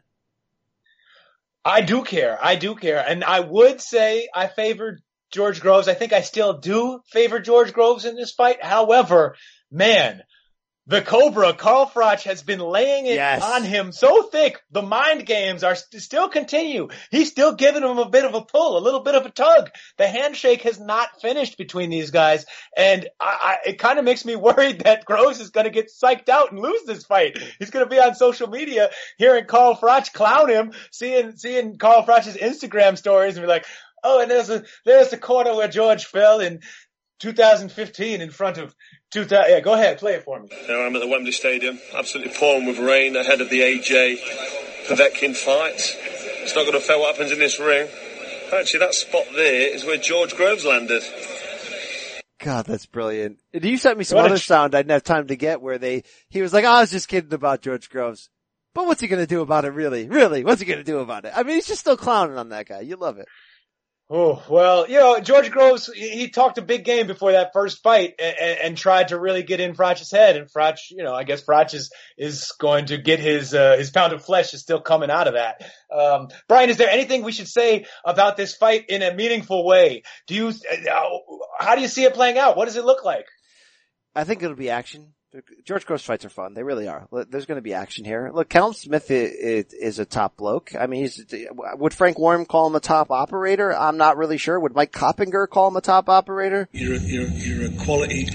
[1.64, 2.38] I do care.
[2.42, 3.02] I do care.
[3.06, 5.00] And I would say I favored
[5.32, 5.88] George Groves.
[5.88, 8.62] I think I still do favor George Groves in this fight.
[8.62, 9.36] However,
[9.70, 10.22] man,
[10.86, 13.42] the Cobra, Carl Froch has been laying it Yes.
[13.42, 14.60] on him so thick.
[14.70, 16.88] The mind games are st- still continue.
[17.10, 19.70] He's still giving him a bit of a pull, a little bit of a tug.
[19.96, 22.44] The handshake has not finished between these guys.
[22.76, 25.90] And I, I, it kind of makes me worried that Groves is going to get
[25.90, 27.38] psyched out and lose this fight.
[27.58, 32.04] He's going to be on social media hearing Carl Froch clown him, seeing, seeing Carl
[32.04, 33.64] Froch's Instagram stories and be like,
[34.06, 36.60] Oh, and there's a, there's the corner where George fell in
[37.20, 38.74] 2015 in front of
[39.14, 39.50] 2000.
[39.50, 40.48] Yeah, go ahead, play it for me.
[40.66, 44.18] Here I am at the Wembley Stadium, absolutely pouring with rain ahead of the AJ
[44.88, 45.80] Povetkin fight.
[46.42, 47.88] It's not going to affect what happens in this ring.
[48.52, 51.02] Actually, that spot there is where George Groves landed.
[52.40, 53.40] God, that's brilliant.
[53.54, 55.62] And You sent me some What other ch- sound I didn't have time to get
[55.62, 58.28] where they, he was like, "Oh, I was just kidding about George Groves.
[58.74, 60.08] But what's he gonna do about it really?
[60.08, 60.44] Really?
[60.44, 61.32] What's he gonna do about it?
[61.34, 62.80] I mean, he's just still clowning on that guy.
[62.80, 63.28] You love it.
[64.10, 68.12] Oh, well, you know, George Groves, he talked a big game before that first fight
[68.18, 70.36] and, and, tried to really get in Froch's head.
[70.36, 73.90] And Froch, you know, I guess Froch is, is going to get his, uh, his
[73.90, 75.64] pound of flesh is still coming out of that.
[75.90, 80.02] Um, Brian, is there anything we should say about this fight in a meaningful way?
[80.26, 81.10] Do you, uh,
[81.58, 82.58] how do you see it playing out?
[82.58, 83.26] What does it look like?
[84.14, 85.13] I think it'll be action.
[85.64, 86.54] George Groves fights are fun.
[86.54, 87.08] They really are.
[87.10, 88.30] There's going to be action here.
[88.32, 90.72] Look, Callum Smith is, is a top bloke.
[90.78, 91.24] I mean, he's,
[91.76, 93.74] would Frank Warren call him a top operator?
[93.74, 94.60] I'm not really sure.
[94.60, 96.68] Would Mike Coppinger call him a top operator?
[96.72, 98.28] You're a, you're, you're a quality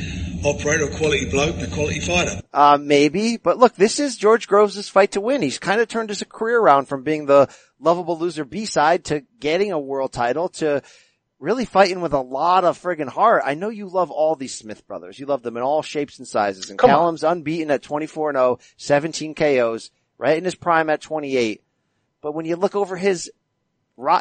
[0.44, 2.42] operator, a quality bloke, and a quality fighter.
[2.54, 5.42] Uh, maybe, but look, this is George Groves' fight to win.
[5.42, 7.50] He's kind of turned his career around from being the
[7.80, 10.82] lovable loser B-side to getting a world title to
[11.40, 13.44] really fighting with a lot of friggin' heart.
[13.46, 15.18] I know you love all these Smith brothers.
[15.18, 16.70] You love them in all shapes and sizes.
[16.70, 16.96] And Come on.
[16.96, 21.64] Callum's unbeaten at 24-0, 17 KOs, right in his prime at 28.
[22.22, 23.32] But when you look over his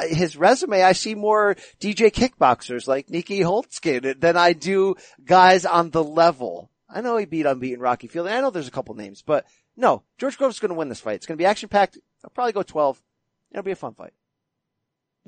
[0.09, 5.91] his resume, I see more DJ kickboxers like Nikki Holzken than I do guys on
[5.91, 6.69] the level.
[6.91, 9.47] I know he beat unbeaten Rocky Field, and I know there's a couple names, but
[9.77, 11.17] no, George Groves is going to win this fight.
[11.17, 11.99] It's going to be action packed.
[12.25, 13.01] I'll probably go 12.
[13.53, 14.13] It'll be a fun fight.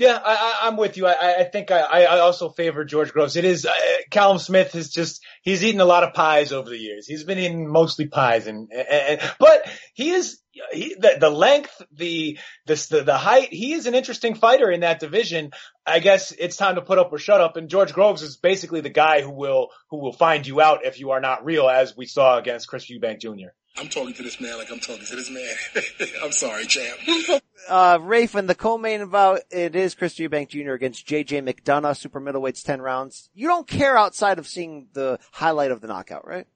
[0.01, 1.06] Yeah, I, I'm with you.
[1.06, 3.36] I, I think I, I also favor George Groves.
[3.36, 3.72] It is uh,
[4.10, 7.06] Callum Smith has just he's eaten a lot of pies over the years.
[7.06, 10.40] He's been eating mostly pies, and, and, and but he is
[10.72, 13.52] he, the, the length, the, the the the height.
[13.52, 15.51] He is an interesting fighter in that division.
[15.85, 17.59] I guess it's time to put up or shut up.
[17.59, 20.98] And George Groves is basically the guy who will who will find you out if
[20.98, 23.51] you are not real, as we saw against Chris Eubank Jr.
[23.76, 26.09] I'm talking to this man like I'm talking to this man.
[26.22, 26.98] I'm sorry, champ.
[27.68, 30.72] Uh, Rafe, and the co-main about it is Chris Eubank Jr.
[30.72, 33.28] against JJ McDonagh, super middleweights, 10 rounds.
[33.34, 36.47] You don't care outside of seeing the highlight of the knockout, right?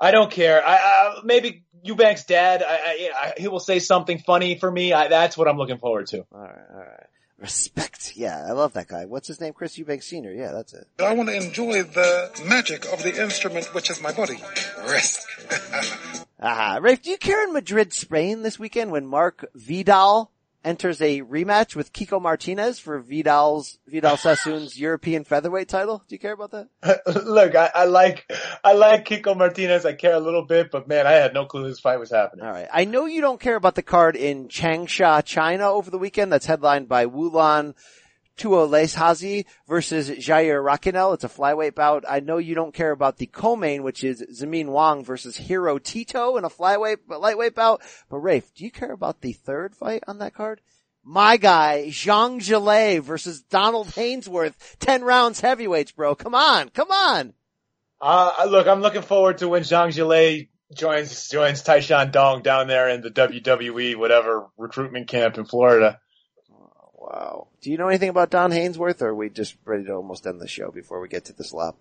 [0.00, 0.66] I don't care.
[0.66, 2.62] I, I maybe Eubank's dad.
[2.62, 4.94] I, I, I, he will say something funny for me.
[4.94, 6.24] I, that's what I'm looking forward to.
[6.32, 7.06] All right, all right.
[7.40, 8.12] Respect.
[8.16, 9.06] Yeah, I love that guy.
[9.06, 9.54] What's his name?
[9.54, 10.32] Chris Eubank Sr.
[10.32, 10.86] Yeah, that's it.
[10.98, 14.42] I want to enjoy the magic of the instrument, which is my body.
[14.86, 15.26] Risk.
[16.42, 20.30] Ah, Rafe, do you care in Madrid, Spain this weekend when Mark Vidal
[20.64, 26.02] enters a rematch with Kiko Martinez for Vidal's, Vidal Sassoon's European featherweight title?
[26.06, 26.68] Do you care about that?
[27.24, 28.30] Look, I, I like,
[28.62, 29.84] I like Kiko Martinez.
[29.86, 32.44] I care a little bit, but man, I had no clue this fight was happening.
[32.44, 32.68] All right.
[32.72, 36.32] I know you don't care about the card in Changsha, China over the weekend.
[36.32, 37.74] That's headlined by Wulan
[38.40, 41.12] Tuoleshazi versus Jair Rakinel.
[41.14, 42.04] It's a flyweight bout.
[42.08, 46.38] I know you don't care about the co-main, which is Zamin Wang versus Hiro Tito
[46.38, 47.82] in a flyweight, but lightweight bout.
[48.08, 50.62] But Rafe, do you care about the third fight on that card?
[51.04, 56.14] My guy, Zhang Zhilei versus Donald Haynesworth, 10 rounds heavyweights, bro.
[56.14, 57.34] Come on, come on.
[58.00, 62.88] Uh, look, I'm looking forward to when Zhang Zhilei joins, joins Taishan Dong down there
[62.88, 66.00] in the WWE, whatever recruitment camp in Florida.
[66.94, 67.49] Wow.
[67.60, 70.40] Do you know anything about Don Haynesworth or are we just ready to almost end
[70.40, 71.76] the show before we get to this lap?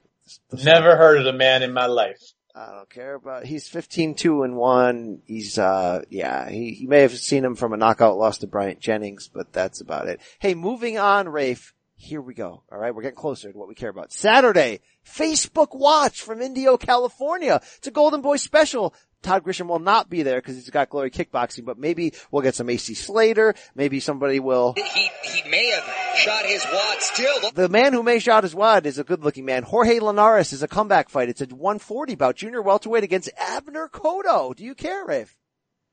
[0.52, 2.34] Never heard of the man in my life.
[2.54, 5.22] I don't care about, he's 15-2 and 1.
[5.26, 8.82] He's, uh, yeah, he, you may have seen him from a knockout loss to Bryant
[8.82, 10.20] Jennings, but that's about it.
[10.40, 11.74] Hey, moving on, Rafe.
[11.96, 12.64] Here we go.
[12.72, 12.96] All right.
[12.96, 14.14] We're getting closer to what we care about.
[14.14, 17.62] Saturday, Facebook Watch from Indio, California.
[17.78, 18.94] It's a Golden Boy special.
[19.22, 22.56] Todd Grisham will not be there because he's got Glory Kickboxing, but maybe we'll get
[22.56, 23.54] some AC Slater.
[23.76, 24.76] Maybe somebody will.
[24.78, 25.84] He, he may have
[26.16, 27.52] shot his wad still.
[27.52, 29.64] The man who may shot his wad is a good looking man.
[29.64, 31.30] Jorge Linares is a comeback fight.
[31.30, 34.56] It's a 140 bout junior welterweight against Abner Cotto.
[34.56, 35.36] Do you care, Rafe?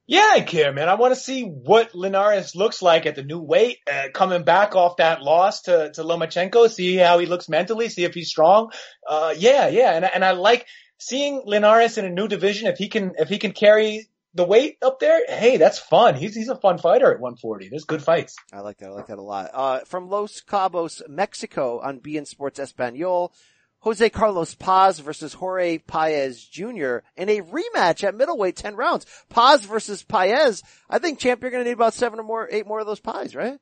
[0.09, 0.89] Yeah, I care, man.
[0.89, 4.77] I want to see what Linares looks like at the new weight, uh, coming back
[4.77, 8.71] off that loss to, to Lomachenko, see how he looks mentally, see if he's strong.
[9.05, 9.97] Uh, yeah, yeah.
[9.97, 10.67] And, and I like
[10.99, 12.69] seeing Linares in a new division.
[12.69, 16.15] If he can, if he can carry the weight up there, hey, that's fun.
[16.15, 17.69] He's, he's a fun fighter at 140.
[17.69, 18.37] There's good fights.
[18.53, 18.91] I like that.
[18.91, 19.51] I like that a lot.
[19.53, 23.33] Uh, from Los Cabos, Mexico on BN Sports Espanol.
[23.81, 26.99] Jose Carlos Paz versus Jorge Paez Jr.
[27.17, 29.07] in a rematch at middleweight, 10 rounds.
[29.29, 30.63] Paz versus Paez.
[30.91, 32.99] I think, champ, you're going to need about seven or more, eight more of those
[32.99, 33.61] pies, right?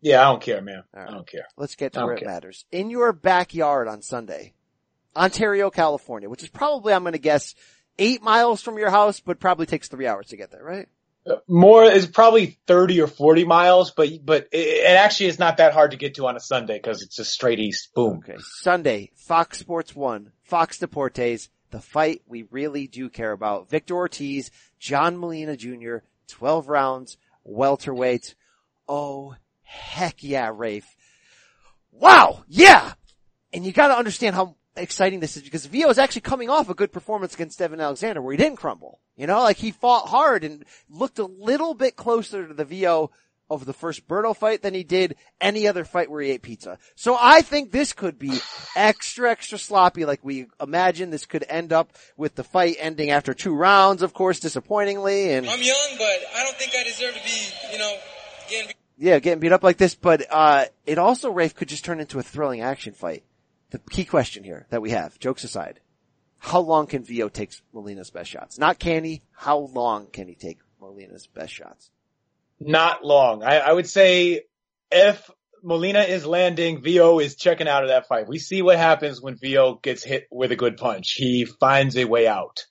[0.00, 0.84] Yeah, I don't care, man.
[0.94, 1.08] Right.
[1.08, 1.46] I don't care.
[1.56, 2.28] Let's get to where care.
[2.28, 2.66] it matters.
[2.70, 4.54] In your backyard on Sunday,
[5.16, 7.54] Ontario, California, which is probably, I'm going to guess,
[7.98, 10.88] eight miles from your house, but probably takes three hours to get there, right?
[11.26, 15.58] Uh, more is probably 30 or 40 miles, but, but it, it actually is not
[15.58, 17.92] that hard to get to on a Sunday because it's just straight east.
[17.94, 18.18] Boom.
[18.18, 18.36] Okay.
[18.38, 23.68] Sunday, Fox Sports 1, Fox Deportes, the fight we really do care about.
[23.68, 25.98] Victor Ortiz, John Molina Jr.,
[26.28, 28.34] 12 rounds, welterweight.
[28.88, 30.96] Oh, heck yeah, Rafe.
[31.92, 32.44] Wow.
[32.48, 32.92] Yeah.
[33.52, 36.74] And you gotta understand how exciting this is because Vio is actually coming off a
[36.74, 39.00] good performance against Devon Alexander where he didn't crumble.
[39.16, 43.10] You know, like he fought hard and looked a little bit closer to the Vio
[43.50, 46.78] of the first Berto fight than he did any other fight where he ate pizza.
[46.94, 48.38] So I think this could be
[48.76, 51.10] extra, extra sloppy like we imagine.
[51.10, 55.32] This could end up with the fight ending after two rounds, of course, disappointingly.
[55.32, 57.96] And I'm young, but I don't think I deserve to be, you know,
[58.50, 58.74] getting.
[59.00, 62.18] Yeah, getting beat up like this, but, uh, it also, Rafe, could just turn into
[62.18, 63.22] a thrilling action fight
[63.70, 65.80] the key question here that we have, jokes aside,
[66.38, 68.58] how long can Vio take Molina's best shots?
[68.58, 71.90] Not can he, how long can he take Molina's best shots?
[72.60, 73.42] Not long.
[73.42, 74.42] I, I would say
[74.90, 75.30] if
[75.62, 78.28] Molina is landing, Vio is checking out of that fight.
[78.28, 81.12] We see what happens when Vio gets hit with a good punch.
[81.12, 82.64] He finds a way out.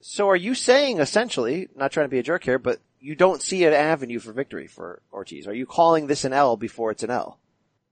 [0.00, 3.42] So are you saying essentially, not trying to be a jerk here, but you don't
[3.42, 5.46] see an avenue for victory for Ortiz?
[5.46, 7.38] Are you calling this an L before it's an L?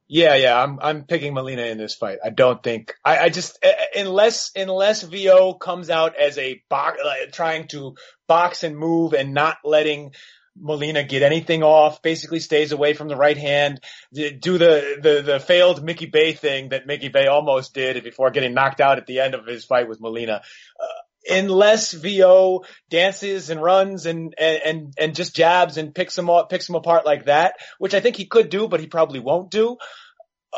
[0.09, 2.19] Yeah, yeah, I'm I'm picking Molina in this fight.
[2.25, 6.99] I don't think I, I just uh, unless unless Vio comes out as a box
[7.05, 7.97] uh, trying to
[8.29, 10.13] box and move and not letting
[10.59, 13.81] Molina get anything off, basically stays away from the right hand,
[14.13, 18.55] do the the the failed Mickey Bey thing that Mickey Bey almost did before getting
[18.55, 20.43] knocked out at the end of his fight with Molina.
[20.81, 26.51] Uh, unless VO dances and runs and, and, and, just jabs and picks him up,
[26.51, 29.51] picks him apart like that, which I think he could do, but he probably won't
[29.51, 29.77] do.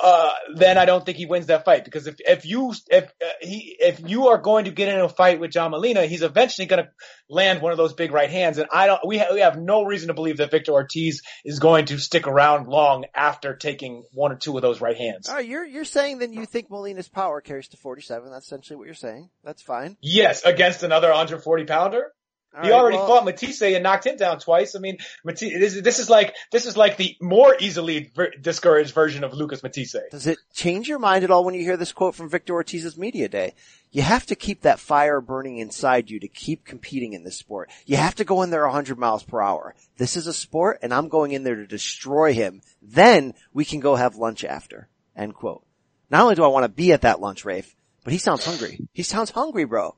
[0.01, 3.27] Uh, then I don't think he wins that fight because if, if you, if uh,
[3.41, 6.67] he, if you are going to get in a fight with John Molina, he's eventually
[6.67, 6.91] going to
[7.29, 8.59] land one of those big right hands.
[8.59, 11.59] And I don't, we, ha- we have no reason to believe that Victor Ortiz is
[11.59, 15.29] going to stick around long after taking one or two of those right hands.
[15.29, 18.31] All right, you're you're saying then you think Molina's power carries to 47.
[18.31, 19.31] That's essentially what you're saying.
[19.43, 19.97] That's fine.
[20.01, 22.13] Yes, against another 140 pounder.
[22.57, 24.75] All he right, already well- fought Matthysse and knocked him down twice.
[24.75, 28.95] I mean, Matthysse, this, this is like this is like the more easily ver- discouraged
[28.95, 29.97] version of Lucas Matthysse.
[30.11, 32.97] Does it change your mind at all when you hear this quote from Victor Ortiz's
[32.97, 33.55] media day?
[33.91, 37.71] You have to keep that fire burning inside you to keep competing in this sport.
[37.87, 39.75] You have to go in there 100 miles per hour.
[39.97, 42.61] This is a sport and I'm going in there to destroy him.
[42.83, 44.89] Then we can go have lunch after.
[45.17, 45.65] End quote.
[46.11, 48.89] Not only do I want to be at that lunch, Rafe, but he sounds hungry.
[48.93, 49.95] He sounds hungry, bro.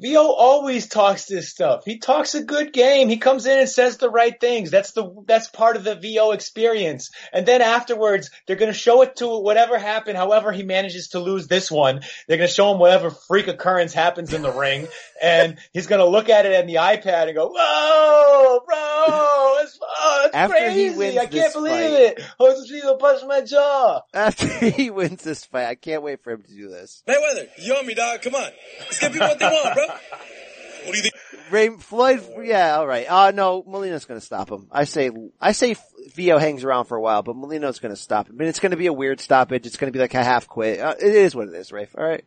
[0.00, 1.84] Vio always talks this stuff.
[1.84, 3.08] He talks a good game.
[3.08, 4.70] He comes in and says the right things.
[4.70, 7.10] That's the that's part of the VO experience.
[7.32, 10.16] And then afterwards, they're going to show it to whatever happened.
[10.16, 12.02] However, he manages to lose this one.
[12.28, 14.86] They're going to show him whatever freak occurrence happens in the ring,
[15.22, 19.78] and he's going to look at it on the iPad and go, "Whoa, bro, it's,
[19.82, 20.96] oh, it's After he crazy!
[20.98, 22.22] wins I can't this believe fight- it.
[22.38, 26.32] Oh, Jose Vito punched my jaw." After he wins this fight, I can't wait for
[26.32, 27.02] him to do this.
[27.08, 28.22] Mayweather, you on me, dog.
[28.22, 28.48] Come on.
[28.80, 29.86] Let's give people what they want, bro.
[29.86, 31.14] What do you think?
[31.50, 33.06] Ray Floyd, yeah, all right.
[33.08, 34.68] Uh no, Molina's going to stop him.
[34.70, 35.10] I say,
[35.40, 35.76] I say
[36.14, 38.36] Vio hangs around for a while, but Molina's going to stop him.
[38.36, 39.66] I mean, it's going to be a weird stoppage.
[39.66, 40.80] It's going to be like a half quit.
[40.80, 41.94] Uh, it is what it is, Rafe.
[41.96, 42.24] All right.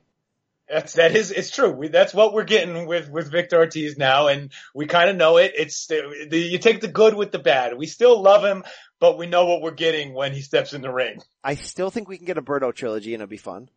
[0.70, 1.72] That's that is it's true.
[1.72, 5.38] We, that's what we're getting with with Victor Ortiz now, and we kind of know
[5.38, 5.54] it.
[5.56, 7.76] It's the, the, you take the good with the bad.
[7.76, 8.64] We still love him,
[9.00, 11.24] but we know what we're getting when he steps in the ring.
[11.44, 13.70] I still think we can get a Berto trilogy and it'll be fun.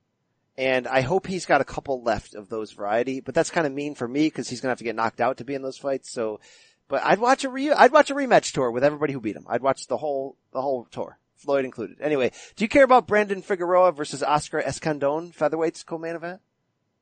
[0.56, 3.72] And I hope he's got a couple left of those variety, but that's kind of
[3.72, 5.62] mean for me because he's going to have to get knocked out to be in
[5.62, 6.12] those fights.
[6.12, 6.40] So,
[6.88, 9.46] but I'd watch a re, I'd watch a rematch tour with everybody who beat him.
[9.48, 11.18] I'd watch the whole, the whole tour.
[11.36, 12.00] Floyd included.
[12.00, 16.40] Anyway, do you care about Brandon Figueroa versus Oscar Escandon featherweights co-main event?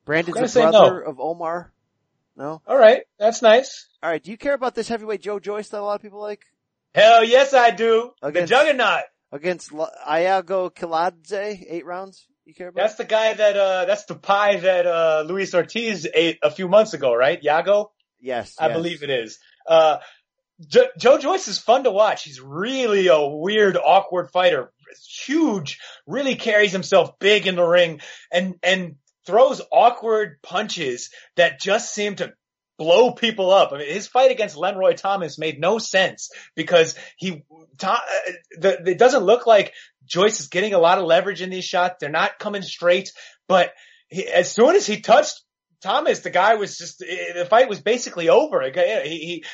[0.06, 0.70] Brandon's a say no.
[0.70, 1.72] brother of Omar.
[2.36, 2.62] No?
[2.66, 3.86] All right, that's nice.
[4.02, 4.22] All right.
[4.22, 6.46] Do you care about this heavyweight Joe Joyce that a lot of people like?
[6.94, 8.12] Hell yes, I do.
[8.22, 9.02] Against- the Juggernaut.
[9.32, 12.26] Against Iago Kiladze, eight rounds?
[12.50, 12.82] You care about?
[12.82, 16.66] That's the guy that uh that's the pie that uh Luis Ortiz ate a few
[16.66, 17.40] months ago, right?
[17.40, 17.90] Yago.
[18.18, 18.56] Yes.
[18.58, 18.76] I yes.
[18.76, 19.38] believe it is.
[19.68, 19.98] Uh,
[20.66, 22.24] jo- Joe Joyce is fun to watch.
[22.24, 24.72] He's really a weird, awkward fighter.
[25.24, 25.78] Huge,
[26.08, 28.00] really carries himself big in the ring
[28.32, 28.96] and, and
[29.26, 32.32] throws awkward punches that just seem to
[32.78, 33.72] blow people up.
[33.72, 37.44] I mean, his fight against Lenroy Thomas made no sense because he,
[37.78, 39.72] Tom, uh, the, it doesn't look like
[40.10, 41.96] Joyce is getting a lot of leverage in these shots.
[42.00, 43.12] They're not coming straight,
[43.48, 43.72] but
[44.08, 45.40] he, as soon as he touched
[45.80, 48.62] Thomas, the guy was just, eh, the fight was basically over.
[48.62, 49.44] He, he,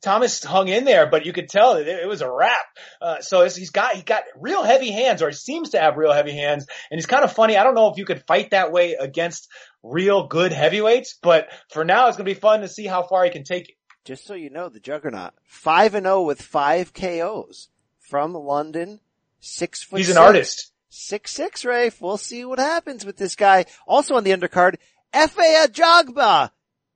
[0.00, 2.60] Thomas hung in there, but you could tell it, it was a wrap.
[3.00, 6.12] Uh, so he's got, he got real heavy hands or he seems to have real
[6.12, 6.66] heavy hands.
[6.90, 7.56] And he's kind of funny.
[7.56, 9.48] I don't know if you could fight that way against
[9.82, 13.24] real good heavyweights, but for now it's going to be fun to see how far
[13.24, 13.74] he can take it.
[14.04, 17.68] Just so you know, the Juggernaut, five and zero with five KOs
[18.00, 18.98] from London,
[19.42, 19.98] six foot.
[19.98, 20.72] He's an six, artist.
[20.88, 22.00] Six six, Rafe.
[22.00, 23.66] We'll see what happens with this guy.
[23.86, 24.76] Also on the undercard,
[25.12, 26.50] Efe Ajagba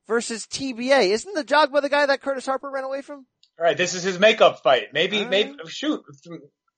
[0.07, 1.11] versus TBA.
[1.11, 3.27] Isn't the Jogba the guy that Curtis Harper ran away from?
[3.59, 3.77] All right.
[3.77, 4.93] This is his makeup fight.
[4.93, 6.03] Maybe, maybe, shoot.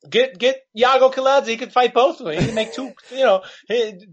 [0.08, 1.46] Get, get Iago Kiladze.
[1.46, 2.38] He could fight both of them.
[2.38, 3.42] He can make two, you know,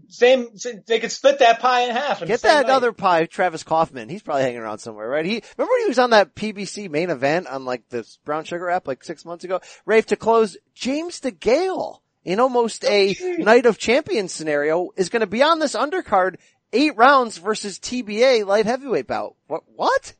[0.08, 0.48] same,
[0.86, 2.22] they could split that pie in half.
[2.22, 2.72] in Get that night.
[2.72, 4.08] other pie, Travis Kauffman.
[4.08, 5.24] He's probably hanging around somewhere, right?
[5.24, 8.68] He remember when he was on that PBC main event on like this Brown Sugar
[8.68, 9.60] app like six months ago.
[9.84, 15.20] Rafe to close James DeGale in almost a oh, Night of Champions scenario is going
[15.20, 16.36] to be on this undercard
[16.72, 19.36] eight rounds versus TBA light heavyweight bout.
[19.46, 19.62] What?
[19.74, 20.14] What?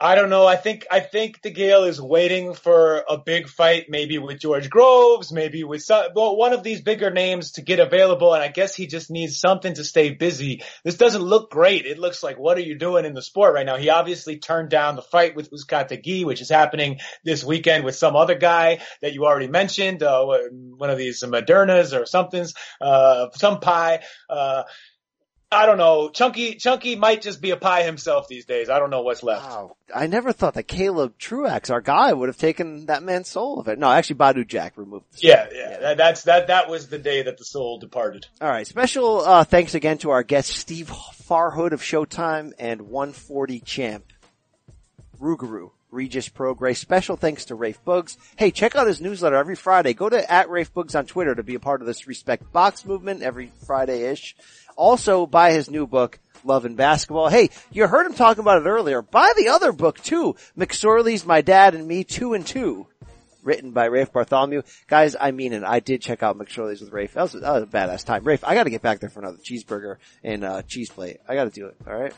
[0.00, 0.46] I don't know.
[0.46, 5.32] I think I think DeGale is waiting for a big fight, maybe with George Groves,
[5.32, 8.32] maybe with some, well, one of these bigger names to get available.
[8.32, 10.62] And I guess he just needs something to stay busy.
[10.84, 11.84] This doesn't look great.
[11.84, 13.76] It looks like what are you doing in the sport right now?
[13.76, 18.14] He obviously turned down the fight with Uzcategui, which is happening this weekend with some
[18.14, 23.58] other guy that you already mentioned, uh, one of these Madernas or somethings, uh, some
[23.58, 24.04] pie.
[24.30, 24.62] Uh,
[25.50, 26.10] I don't know.
[26.10, 28.68] Chunky, Chunky might just be a pie himself these days.
[28.68, 29.46] I don't know what's left.
[29.46, 29.76] Wow.
[29.94, 33.68] I never thought that Caleb Truax, our guy, would have taken that man's soul of
[33.68, 33.78] it.
[33.78, 36.48] No, actually Badu Jack removed the Yeah, yeah, That, that's that.
[36.48, 38.26] That was the day that the soul departed.
[38.42, 38.66] All right.
[38.66, 44.04] Special uh, thanks again to our guest Steve Farhood of Showtime and 140 champ
[45.18, 45.70] Rougarou.
[45.90, 46.76] Regis Prograis.
[46.76, 48.16] Special thanks to Rafe Boogs.
[48.36, 49.94] Hey, check out his newsletter every Friday.
[49.94, 52.84] Go to at Rafe Boogs on Twitter to be a part of this Respect Box
[52.84, 54.36] movement every Friday-ish.
[54.78, 57.28] Also buy his new book, love in basketball.
[57.28, 59.02] Hey, you heard him talking about it earlier.
[59.02, 60.36] Buy the other book too.
[60.56, 62.86] McSorley's My Dad and Me, two and two.
[63.42, 64.62] Written by Rafe Bartholomew.
[64.86, 65.64] Guys, I mean it.
[65.64, 67.14] I did check out McSorley's with Rafe.
[67.14, 68.22] That was, that was a badass time.
[68.22, 71.16] Rafe, I gotta get back there for another cheeseburger and, uh, cheese plate.
[71.28, 71.76] I gotta do it.
[71.84, 72.14] Alright?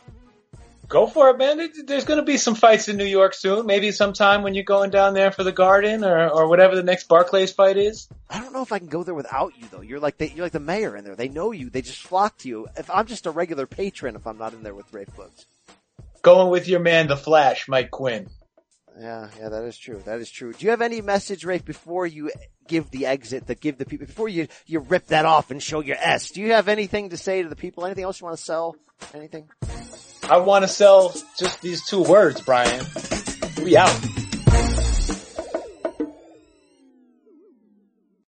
[0.91, 1.71] Go for it, man.
[1.87, 3.65] There's going to be some fights in New York soon.
[3.65, 7.07] Maybe sometime when you're going down there for the Garden or, or whatever the next
[7.07, 8.09] Barclays fight is.
[8.29, 9.83] I don't know if I can go there without you though.
[9.83, 11.15] You're like the, you're like the mayor in there.
[11.15, 11.71] They know you.
[11.71, 12.67] They just flock to you.
[12.77, 15.47] If I'm just a regular patron, if I'm not in there with Ray Books.
[16.23, 18.29] Going with your man, the Flash, Mike Quinn.
[18.99, 20.03] Yeah, yeah, that is true.
[20.05, 20.53] That is true.
[20.53, 22.33] Do you have any message, Rafe, before you
[22.67, 25.81] give the exit, that give the people, before you, you rip that off and show
[25.81, 26.33] your S?
[26.33, 27.87] Do you have anything to say to the people?
[27.87, 28.75] Anything else you want to sell?
[29.15, 29.49] Anything?
[30.31, 32.87] I want to sell just these two words, Brian.
[33.65, 34.20] We out.